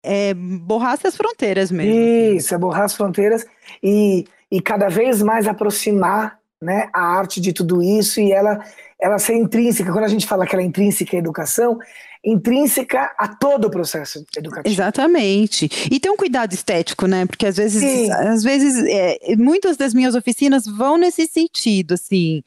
é 0.03 0.33
borrar 0.33 0.95
essas 0.95 1.15
fronteiras 1.15 1.71
mesmo. 1.71 1.93
Assim. 1.93 2.37
Isso, 2.37 2.55
é 2.55 2.59
borrar 2.59 2.85
as 2.85 2.95
fronteiras 2.95 3.45
e, 3.83 4.25
e 4.51 4.63
cada 4.63 4.89
vez 4.89 5.21
mais 5.21 5.47
aproximar 5.47 6.39
né, 6.63 6.89
a 6.95 7.03
arte 7.03 7.43
de 7.43 7.53
tudo 7.53 7.83
isso 7.83 8.21
e 8.21 8.33
ela, 8.33 8.65
ela 8.99 9.19
ser 9.19 9.35
intrínseca. 9.35 9.93
Quando 9.93 10.05
a 10.05 10.09
gente 10.09 10.27
fala 10.27 10.47
que 10.47 10.55
ela 10.55 10.63
é 10.63 10.67
intrínseca 10.67 11.17
à 11.17 11.19
educação, 11.19 11.79
intrínseca 12.25 13.13
a 13.19 13.29
todo 13.29 13.67
o 13.67 13.71
processo 13.71 14.25
educativo. 14.35 14.73
Exatamente. 14.73 15.69
E 15.91 16.01
tem 16.01 16.11
um 16.11 16.17
cuidado 16.17 16.55
estético, 16.55 17.07
né? 17.07 17.27
Porque 17.27 17.45
às 17.45 17.57
vezes, 17.57 17.83
Sim. 17.83 18.11
às 18.13 18.43
vezes, 18.43 18.83
é, 18.89 19.37
muitas 19.37 19.77
das 19.77 19.93
minhas 19.93 20.15
oficinas 20.15 20.65
vão 20.65 20.97
nesse 20.97 21.27
sentido, 21.27 21.95
assim 21.95 22.43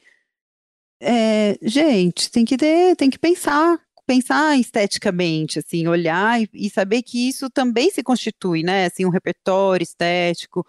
é, 1.04 1.58
gente, 1.62 2.30
tem 2.30 2.44
que 2.44 2.56
ter, 2.56 2.94
tem 2.96 3.10
que 3.10 3.18
pensar, 3.18 3.80
pensar 4.06 4.56
esteticamente, 4.56 5.58
assim, 5.58 5.88
olhar 5.88 6.40
e, 6.40 6.48
e, 6.54 6.70
saber 6.70 7.02
que 7.02 7.28
isso 7.28 7.50
também 7.50 7.90
se 7.90 8.04
constitui, 8.04 8.62
né? 8.62 8.86
Assim, 8.86 9.04
um 9.04 9.10
repertório 9.10 9.82
estético. 9.82 10.64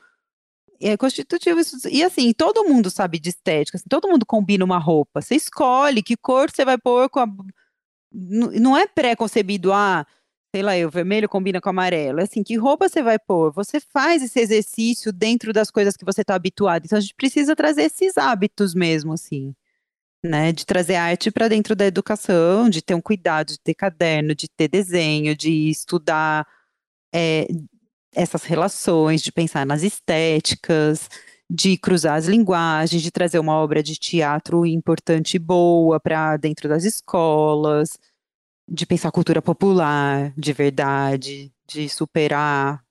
É 0.82 0.98
constitutivo 0.98 1.60
isso, 1.60 1.78
e 1.90 2.04
assim, 2.04 2.34
todo 2.34 2.66
mundo 2.66 2.90
sabe 2.90 3.20
de 3.20 3.30
estética, 3.30 3.78
assim, 3.78 3.88
todo 3.88 4.10
mundo 4.10 4.26
combina 4.26 4.66
uma 4.66 4.80
roupa. 4.80 5.22
Você 5.22 5.36
escolhe 5.36 6.04
que 6.04 6.18
cor 6.18 6.50
você 6.52 6.66
vai 6.66 6.78
pôr 6.80 7.10
com 7.10 7.20
a. 7.20 7.28
Não 8.12 8.78
é 8.78 8.88
pré-concebido, 8.88 9.72
ah, 9.74 10.06
sei 10.54 10.64
lá, 10.64 10.74
o 10.86 10.90
vermelho 10.90 11.30
combina 11.30 11.62
com 11.62 11.70
amarelo. 11.70 12.20
É 12.20 12.24
assim, 12.24 12.44
que 12.44 12.56
roupa 12.58 12.90
você 12.90 13.04
vai 13.04 13.20
pôr? 13.20 13.52
Você 13.54 13.80
faz 13.80 14.24
esse 14.24 14.40
exercício 14.40 15.12
dentro 15.14 15.54
das 15.54 15.72
coisas 15.72 15.96
que 15.98 16.06
você 16.06 16.22
está 16.22 16.36
habituado. 16.36 16.86
Então 16.86 16.98
a 16.98 17.02
gente 17.02 17.16
precisa 17.16 17.56
trazer 17.56 17.84
esses 17.84 18.18
hábitos 18.18 18.74
mesmo, 18.76 19.14
assim 19.14 19.56
né, 20.24 20.52
de 20.52 20.66
trazer 20.66 20.96
arte 20.96 21.30
para 21.30 21.48
dentro 21.50 21.76
da 21.76 21.86
educação, 21.86 22.70
de 22.70 22.82
ter 22.82 22.96
um 22.96 23.02
cuidado, 23.02 23.50
de 23.50 23.60
ter 23.60 23.74
caderno, 23.74 24.34
de 24.34 24.48
ter 24.48 24.68
desenho, 24.70 25.36
de 25.36 25.70
estudar 25.70 26.48
é, 27.14 27.48
essas 28.14 28.44
relações, 28.44 29.22
de 29.22 29.32
pensar 29.32 29.66
nas 29.66 29.84
estéticas, 29.84 31.10
de 31.50 31.78
cruzar 31.78 32.16
as 32.18 32.28
linguagens, 32.28 33.02
de 33.02 33.12
trazer 33.12 33.40
uma 33.40 33.54
obra 33.54 33.84
de 33.84 33.96
teatro 33.96 34.66
importante 34.66 35.36
e 35.36 35.40
boa 35.40 36.00
para 36.00 36.38
dentro 36.38 36.70
das 36.70 36.84
escolas, 36.86 37.98
de 38.70 38.86
pensar 38.86 39.12
cultura 39.12 39.42
popular 39.42 40.34
de 40.38 40.54
verdade, 40.54 41.52
de 41.68 41.90
superar 41.90 42.84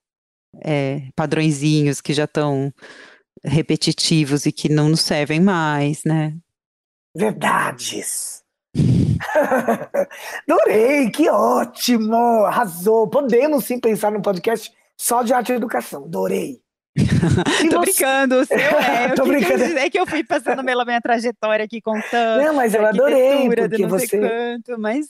é, 0.64 1.08
padrõezinhos 1.16 2.00
que 2.00 2.12
já 2.12 2.24
estão 2.24 2.72
repetitivos 3.44 4.46
e 4.46 4.52
que 4.52 4.68
não 4.68 4.88
nos 4.88 5.00
servem 5.00 5.40
mais, 5.40 6.02
né? 6.04 6.36
Verdades. 7.14 8.42
Adorei, 10.48 11.10
que 11.10 11.28
ótimo, 11.28 12.44
arrasou. 12.44 13.08
Podemos 13.08 13.64
sim 13.64 13.78
pensar 13.78 14.10
num 14.10 14.22
podcast 14.22 14.72
só 14.96 15.22
de 15.22 15.32
arte 15.32 15.52
e 15.52 15.56
educação. 15.56 16.04
Adorei. 16.04 16.60
Tô 17.70 17.80
você... 17.80 17.92
brincando, 17.92 18.40
o 18.40 18.44
seu 18.44 18.58
é. 18.58 19.08
Tô 19.16 19.24
brincando. 19.24 19.64
Que 19.64 19.78
é 19.78 19.90
que 19.90 19.98
eu 19.98 20.06
fui 20.06 20.24
passando 20.24 20.64
pela 20.64 20.84
minha 20.84 21.00
trajetória 21.00 21.64
aqui 21.64 21.80
contando. 21.80 22.42
Não, 22.42 22.54
mas 22.54 22.74
eu 22.74 22.84
adorei, 22.84 23.48
porque 23.48 23.86
você. 23.86 24.18
Quanto, 24.18 24.80
mas... 24.80 25.06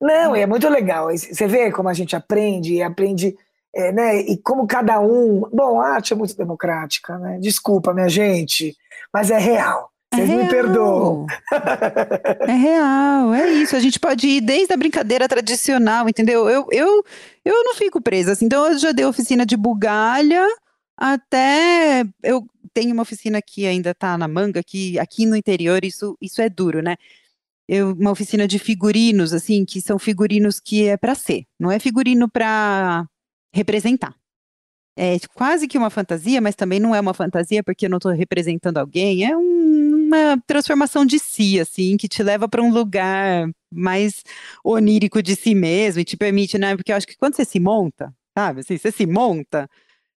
Não, 0.00 0.36
é 0.36 0.46
muito 0.46 0.68
legal. 0.68 1.08
Você 1.10 1.46
vê 1.46 1.72
como 1.72 1.88
a 1.88 1.94
gente 1.94 2.14
aprende 2.14 2.74
e 2.74 2.82
aprende, 2.82 3.36
é, 3.74 3.92
né? 3.92 4.20
E 4.20 4.36
como 4.36 4.66
cada 4.66 5.00
um. 5.00 5.40
Bom, 5.52 5.80
a 5.80 5.94
arte 5.94 6.12
é 6.12 6.16
muito 6.16 6.36
democrática, 6.36 7.18
né? 7.18 7.38
Desculpa, 7.40 7.94
minha 7.94 8.08
gente, 8.08 8.76
mas 9.12 9.30
é 9.30 9.38
real. 9.38 9.90
Vocês 10.16 10.30
é 10.30 10.36
me 10.42 10.48
perdoam. 10.48 11.26
É 12.40 12.52
real, 12.52 13.34
é 13.34 13.50
isso. 13.50 13.76
A 13.76 13.80
gente 13.80 14.00
pode 14.00 14.26
ir 14.26 14.40
desde 14.40 14.72
a 14.72 14.76
brincadeira 14.76 15.28
tradicional, 15.28 16.08
entendeu? 16.08 16.48
Eu, 16.48 16.66
eu, 16.70 17.04
eu 17.44 17.64
não 17.64 17.74
fico 17.74 18.00
presa. 18.00 18.32
Assim, 18.32 18.46
então, 18.46 18.66
eu 18.66 18.78
já 18.78 18.92
dei 18.92 19.04
oficina 19.04 19.44
de 19.44 19.56
bugalha 19.56 20.46
até. 20.96 22.04
Eu 22.22 22.46
tenho 22.72 22.92
uma 22.92 23.02
oficina 23.02 23.40
que 23.40 23.66
ainda 23.66 23.90
está 23.90 24.18
na 24.18 24.28
manga, 24.28 24.62
que 24.62 24.98
aqui 24.98 25.26
no 25.26 25.36
interior 25.36 25.84
isso, 25.84 26.16
isso 26.20 26.40
é 26.42 26.48
duro, 26.48 26.82
né? 26.82 26.96
Eu, 27.68 27.92
uma 27.92 28.12
oficina 28.12 28.46
de 28.46 28.58
figurinos, 28.58 29.32
assim, 29.32 29.64
que 29.64 29.80
são 29.80 29.98
figurinos 29.98 30.60
que 30.60 30.86
é 30.86 30.96
para 30.96 31.14
ser, 31.14 31.44
não 31.58 31.70
é 31.72 31.78
figurino 31.80 32.28
para 32.30 33.06
representar. 33.52 34.14
é 34.96 35.16
quase 35.34 35.66
que 35.68 35.78
uma 35.78 35.90
fantasia, 35.90 36.40
mas 36.40 36.54
também 36.54 36.80
não 36.80 36.94
é 36.94 37.00
uma 37.00 37.14
fantasia 37.14 37.62
porque 37.64 37.86
eu 37.86 37.90
não 37.90 37.98
estou 37.98 38.12
representando 38.12 38.78
alguém. 38.78 39.24
É 39.24 39.36
um, 39.36 39.85
uma 40.06 40.40
transformação 40.46 41.04
de 41.04 41.18
si, 41.18 41.60
assim, 41.60 41.96
que 41.96 42.08
te 42.08 42.22
leva 42.22 42.48
para 42.48 42.62
um 42.62 42.72
lugar 42.72 43.48
mais 43.72 44.22
onírico 44.64 45.22
de 45.22 45.36
si 45.36 45.54
mesmo 45.54 46.00
e 46.00 46.04
te 46.04 46.16
permite, 46.16 46.58
né? 46.58 46.76
Porque 46.76 46.92
eu 46.92 46.96
acho 46.96 47.06
que 47.06 47.16
quando 47.16 47.34
você 47.34 47.44
se 47.44 47.60
monta, 47.60 48.14
sabe? 48.36 48.60
Assim, 48.60 48.78
você 48.78 48.90
se 48.92 49.06
monta, 49.06 49.68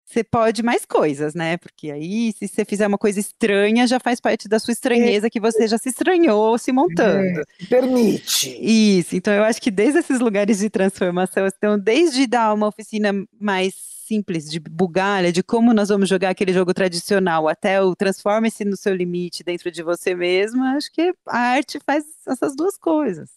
você 0.07 0.23
pode 0.23 0.63
mais 0.63 0.87
coisas, 0.87 1.35
né? 1.35 1.57
Porque 1.57 1.91
aí, 1.91 2.33
se 2.33 2.47
você 2.47 2.65
fizer 2.65 2.87
uma 2.87 2.97
coisa 2.97 3.19
estranha, 3.19 3.89
já 3.89 3.99
faz 3.99 4.21
parte 4.21 4.49
da 4.49 4.61
sua 4.61 4.71
estranheza 4.71 5.29
que 5.29 5.41
você 5.41 5.67
já 5.67 5.77
se 5.77 5.89
estranhou 5.89 6.57
se 6.57 6.71
montando. 6.71 7.41
É, 7.41 7.67
permite. 7.69 8.57
Isso, 8.61 9.17
então 9.17 9.35
eu 9.35 9.43
acho 9.43 9.61
que 9.61 9.71
desde 9.71 9.99
esses 9.99 10.21
lugares 10.21 10.59
de 10.59 10.71
transformação, 10.71 11.49
então, 11.49 11.77
desde 11.77 12.25
dar 12.27 12.55
uma 12.55 12.69
oficina 12.69 13.13
mais 13.41 13.75
simples 14.07 14.49
de 14.49 14.61
bugalha, 14.61 15.33
de 15.33 15.43
como 15.43 15.75
nós 15.75 15.89
vamos 15.89 16.09
jogar 16.09 16.31
aquele 16.31 16.53
jogo 16.53 16.73
tradicional, 16.73 17.49
até 17.49 17.83
o 17.83 17.97
transforme-se 17.97 18.65
no 18.65 18.77
seu 18.77 18.95
limite 18.95 19.43
dentro 19.43 19.73
de 19.73 19.83
você 19.83 20.15
mesmo, 20.15 20.63
acho 20.63 20.93
que 20.93 21.13
a 21.27 21.39
arte 21.39 21.81
faz 21.85 22.05
essas 22.29 22.55
duas 22.55 22.79
coisas. 22.79 23.29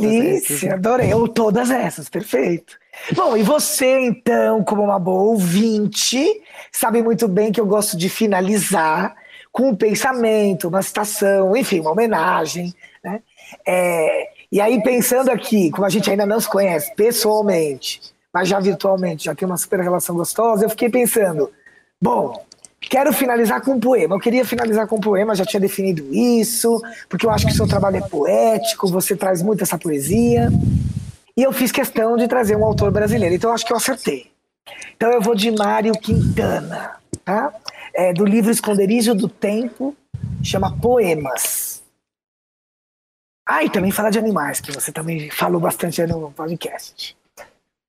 Delícia, 0.00 0.74
adorei. 0.74 1.12
Ou 1.12 1.28
todas 1.28 1.70
essas, 1.70 2.08
perfeito. 2.08 2.78
Bom, 3.14 3.36
e 3.36 3.42
você, 3.42 4.00
então, 4.00 4.64
como 4.64 4.82
uma 4.82 4.98
boa 4.98 5.30
ouvinte, 5.30 6.24
sabe 6.72 7.02
muito 7.02 7.28
bem 7.28 7.52
que 7.52 7.60
eu 7.60 7.66
gosto 7.66 7.96
de 7.96 8.08
finalizar 8.08 9.14
com 9.52 9.70
um 9.70 9.76
pensamento, 9.76 10.68
uma 10.68 10.82
citação, 10.82 11.56
enfim, 11.56 11.80
uma 11.80 11.92
homenagem. 11.92 12.74
Né? 13.02 13.22
É, 13.66 14.28
e 14.50 14.60
aí, 14.60 14.82
pensando 14.82 15.30
aqui, 15.30 15.70
como 15.70 15.86
a 15.86 15.90
gente 15.90 16.10
ainda 16.10 16.26
não 16.26 16.40
se 16.40 16.48
conhece 16.48 16.94
pessoalmente, 16.94 18.00
mas 18.32 18.48
já 18.48 18.60
virtualmente, 18.60 19.24
já 19.24 19.34
tem 19.34 19.46
uma 19.46 19.56
super 19.56 19.80
relação 19.80 20.16
gostosa, 20.16 20.64
eu 20.64 20.70
fiquei 20.70 20.90
pensando, 20.90 21.50
bom, 22.00 22.44
Quero 22.88 23.12
finalizar 23.12 23.60
com 23.62 23.72
um 23.72 23.80
poema. 23.80 24.14
Eu 24.14 24.20
queria 24.20 24.44
finalizar 24.44 24.86
com 24.86 24.96
um 24.96 25.00
poema, 25.00 25.34
já 25.34 25.44
tinha 25.44 25.60
definido 25.60 26.06
isso, 26.14 26.80
porque 27.08 27.26
eu 27.26 27.30
acho 27.30 27.46
que 27.46 27.52
o 27.52 27.56
seu 27.56 27.66
trabalho 27.66 27.96
é 27.96 28.00
poético, 28.00 28.86
você 28.86 29.16
traz 29.16 29.42
muito 29.42 29.62
essa 29.62 29.78
poesia. 29.78 30.50
E 31.36 31.42
eu 31.42 31.52
fiz 31.52 31.70
questão 31.70 32.16
de 32.16 32.26
trazer 32.26 32.56
um 32.56 32.64
autor 32.64 32.90
brasileiro, 32.90 33.34
então 33.34 33.52
acho 33.52 33.66
que 33.66 33.72
eu 33.72 33.76
acertei. 33.76 34.32
Então 34.96 35.10
eu 35.12 35.20
vou 35.20 35.34
de 35.34 35.50
Mário 35.50 35.92
Quintana, 35.92 36.96
tá? 37.24 37.54
É, 37.94 38.12
do 38.12 38.24
livro 38.24 38.50
Esconderijo 38.50 39.14
do 39.14 39.28
Tempo, 39.28 39.94
chama 40.42 40.76
Poemas. 40.78 41.82
Ah, 43.46 43.62
e 43.62 43.70
também 43.70 43.90
fala 43.90 44.10
de 44.10 44.18
animais, 44.18 44.60
que 44.60 44.72
você 44.72 44.90
também 44.90 45.30
falou 45.30 45.60
bastante 45.60 46.04
no 46.06 46.32
podcast. 46.32 47.16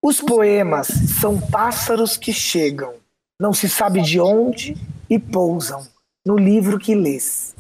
Os 0.04 0.22
poemas 0.22 0.88
são 1.20 1.40
pássaros 1.40 2.16
que 2.16 2.32
chegam 2.32 2.96
não 3.40 3.54
se 3.54 3.70
sabe 3.70 4.02
de 4.02 4.20
onde 4.20 4.76
e 5.10 5.18
pousam 5.18 5.88
no 6.26 6.38
livro 6.38 6.78
que 6.78 6.94
lês. 6.94 7.56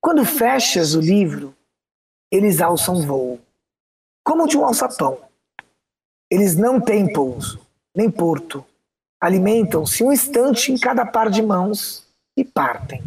Quando 0.00 0.24
fechas 0.24 0.94
o 0.94 1.00
livro, 1.00 1.54
eles 2.30 2.60
alçam 2.60 3.02
voo, 3.06 3.40
como 4.28 4.46
de 4.46 4.58
um 4.58 4.64
alçapão. 4.66 5.16
Eles 6.30 6.54
não 6.54 6.78
têm 6.78 7.10
pouso, 7.10 7.58
nem 7.96 8.10
porto. 8.10 8.62
Alimentam-se 9.18 10.04
um 10.04 10.12
instante 10.12 10.70
em 10.70 10.76
cada 10.76 11.06
par 11.06 11.30
de 11.30 11.40
mãos 11.40 12.06
e 12.36 12.44
partem. 12.44 13.02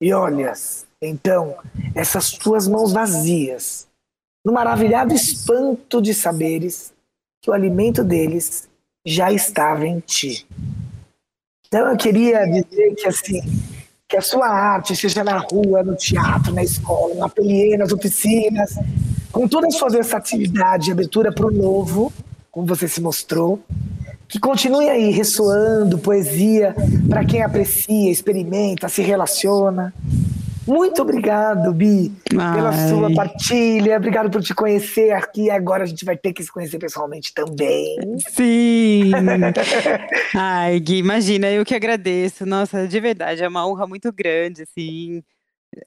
E 0.00 0.12
olhas, 0.12 0.84
então, 1.00 1.56
essas 1.94 2.32
tuas 2.32 2.66
mãos 2.66 2.92
vazias, 2.92 3.86
no 4.44 4.52
maravilhado 4.52 5.14
espanto 5.14 6.02
de 6.02 6.12
saberes 6.12 6.92
que 7.40 7.48
o 7.48 7.52
alimento 7.52 8.02
deles 8.02 8.68
já 9.06 9.30
estava 9.30 9.86
em 9.86 10.00
ti. 10.00 10.44
Então 11.68 11.88
eu 11.88 11.96
queria 11.96 12.44
dizer 12.46 12.96
que 12.96 13.06
assim 13.06 13.42
que 14.08 14.16
a 14.16 14.20
sua 14.20 14.48
arte, 14.48 14.96
seja 14.96 15.22
na 15.22 15.38
rua, 15.38 15.84
no 15.84 15.96
teatro, 15.96 16.52
na 16.52 16.64
escola, 16.64 17.14
no 17.14 17.24
ateliê, 17.24 17.76
nas 17.78 17.92
oficinas, 17.92 18.74
com 19.32 19.48
toda 19.48 19.66
a 19.66 19.70
sua 19.70 19.88
versatilidade 19.88 20.90
e 20.90 20.92
abertura 20.92 21.32
para 21.32 21.46
o 21.46 21.50
novo, 21.50 22.12
como 22.50 22.66
você 22.66 22.86
se 22.86 23.00
mostrou, 23.00 23.60
que 24.28 24.38
continue 24.38 24.88
aí 24.88 25.10
ressoando 25.10 25.98
poesia 25.98 26.74
para 27.08 27.24
quem 27.24 27.42
aprecia, 27.42 28.10
experimenta, 28.10 28.88
se 28.88 29.02
relaciona, 29.02 29.92
muito 30.66 31.02
obrigado, 31.02 31.72
Bi, 31.72 32.12
Ai. 32.38 32.54
pela 32.54 32.88
sua 32.88 33.12
partilha. 33.12 33.96
Obrigado 33.96 34.30
por 34.30 34.40
te 34.40 34.54
conhecer 34.54 35.10
aqui. 35.12 35.50
Agora 35.50 35.82
a 35.82 35.86
gente 35.86 36.04
vai 36.04 36.16
ter 36.16 36.32
que 36.32 36.42
se 36.42 36.52
conhecer 36.52 36.78
pessoalmente 36.78 37.34
também. 37.34 37.96
Sim. 38.28 39.10
Ai, 40.34 40.78
Gui, 40.78 40.98
imagina, 40.98 41.50
eu 41.50 41.64
que 41.64 41.74
agradeço. 41.74 42.46
Nossa, 42.46 42.86
de 42.86 43.00
verdade, 43.00 43.42
é 43.42 43.48
uma 43.48 43.66
honra 43.66 43.86
muito 43.86 44.12
grande, 44.12 44.62
assim. 44.62 45.22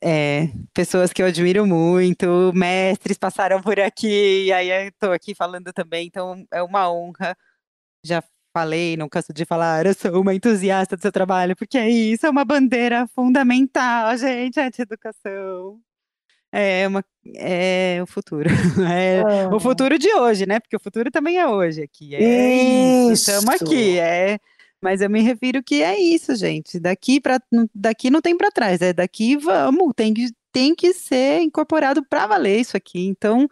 É, 0.01 0.49
pessoas 0.73 1.13
que 1.13 1.21
eu 1.21 1.27
admiro 1.27 1.65
muito, 1.65 2.51
mestres 2.53 3.17
passaram 3.17 3.61
por 3.61 3.79
aqui, 3.79 4.45
e 4.45 4.53
aí 4.53 4.87
eu 4.87 4.91
tô 4.99 5.11
aqui 5.11 5.35
falando 5.35 5.71
também, 5.71 6.07
então 6.07 6.45
é 6.51 6.61
uma 6.63 6.91
honra. 6.91 7.37
Já 8.03 8.23
falei, 8.53 8.97
não 8.97 9.09
canso 9.09 9.33
de 9.33 9.45
falar, 9.45 9.85
eu 9.85 9.93
sou 9.93 10.21
uma 10.21 10.33
entusiasta 10.33 10.95
do 10.95 11.01
seu 11.01 11.11
trabalho, 11.11 11.55
porque 11.55 11.77
é 11.77 11.89
isso, 11.89 12.25
é 12.25 12.29
uma 12.29 12.45
bandeira 12.45 13.07
fundamental, 13.07 14.17
gente, 14.17 14.59
a 14.59 14.67
educação. 14.67 15.79
É, 16.51 16.87
uma, 16.87 17.03
é 17.35 17.99
o 18.01 18.07
futuro. 18.07 18.49
É 18.89 19.21
ah. 19.21 19.53
o 19.53 19.59
futuro 19.59 19.99
de 19.99 20.13
hoje, 20.13 20.45
né? 20.45 20.59
Porque 20.59 20.77
o 20.77 20.79
futuro 20.79 21.11
também 21.11 21.37
é 21.37 21.45
hoje 21.45 21.83
aqui. 21.83 22.15
É 22.15 23.09
isso. 23.11 23.29
Estamos 23.29 23.61
aqui. 23.61 23.99
É, 23.99 24.39
mas 24.85 25.01
eu 25.01 25.09
me 25.09 25.19
refiro 25.19 25.63
que 25.63 25.81
é 25.81 25.99
isso, 25.99 26.35
gente. 26.35 26.79
Daqui 26.79 27.19
para 27.19 27.41
daqui 27.73 28.11
não 28.11 28.21
tem 28.21 28.37
para 28.37 28.51
trás. 28.51 28.79
É 28.83 28.93
daqui 28.93 29.35
vamos. 29.35 29.93
Tem 29.95 30.13
que, 30.13 30.27
tem 30.51 30.75
que 30.75 30.93
ser 30.93 31.39
incorporado 31.41 32.05
para 32.07 32.27
valer 32.27 32.59
isso 32.59 32.77
aqui. 32.77 33.07
Então, 33.07 33.47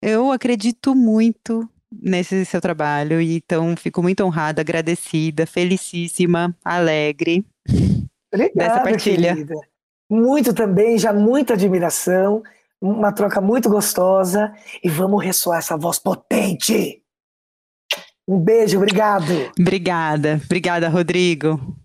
eu 0.00 0.32
acredito 0.32 0.94
muito 0.94 1.68
nesse 1.92 2.46
seu 2.46 2.62
trabalho. 2.62 3.20
E 3.20 3.36
então 3.36 3.76
fico 3.76 4.02
muito 4.02 4.24
honrada, 4.24 4.62
agradecida, 4.62 5.44
felicíssima, 5.44 6.56
alegre 6.64 7.44
Obrigada, 8.32 8.54
dessa 8.54 8.80
partilha. 8.80 9.34
Querida. 9.34 9.54
Muito 10.08 10.54
também, 10.54 10.96
já 10.96 11.12
muita 11.12 11.52
admiração, 11.52 12.42
uma 12.80 13.12
troca 13.12 13.38
muito 13.38 13.68
gostosa 13.68 14.50
e 14.82 14.88
vamos 14.88 15.22
ressoar 15.22 15.58
essa 15.58 15.76
voz 15.76 15.98
potente. 15.98 17.03
Um 18.26 18.40
beijo, 18.40 18.78
obrigado. 18.78 19.52
Obrigada, 19.58 20.40
obrigada, 20.44 20.88
Rodrigo. 20.88 21.76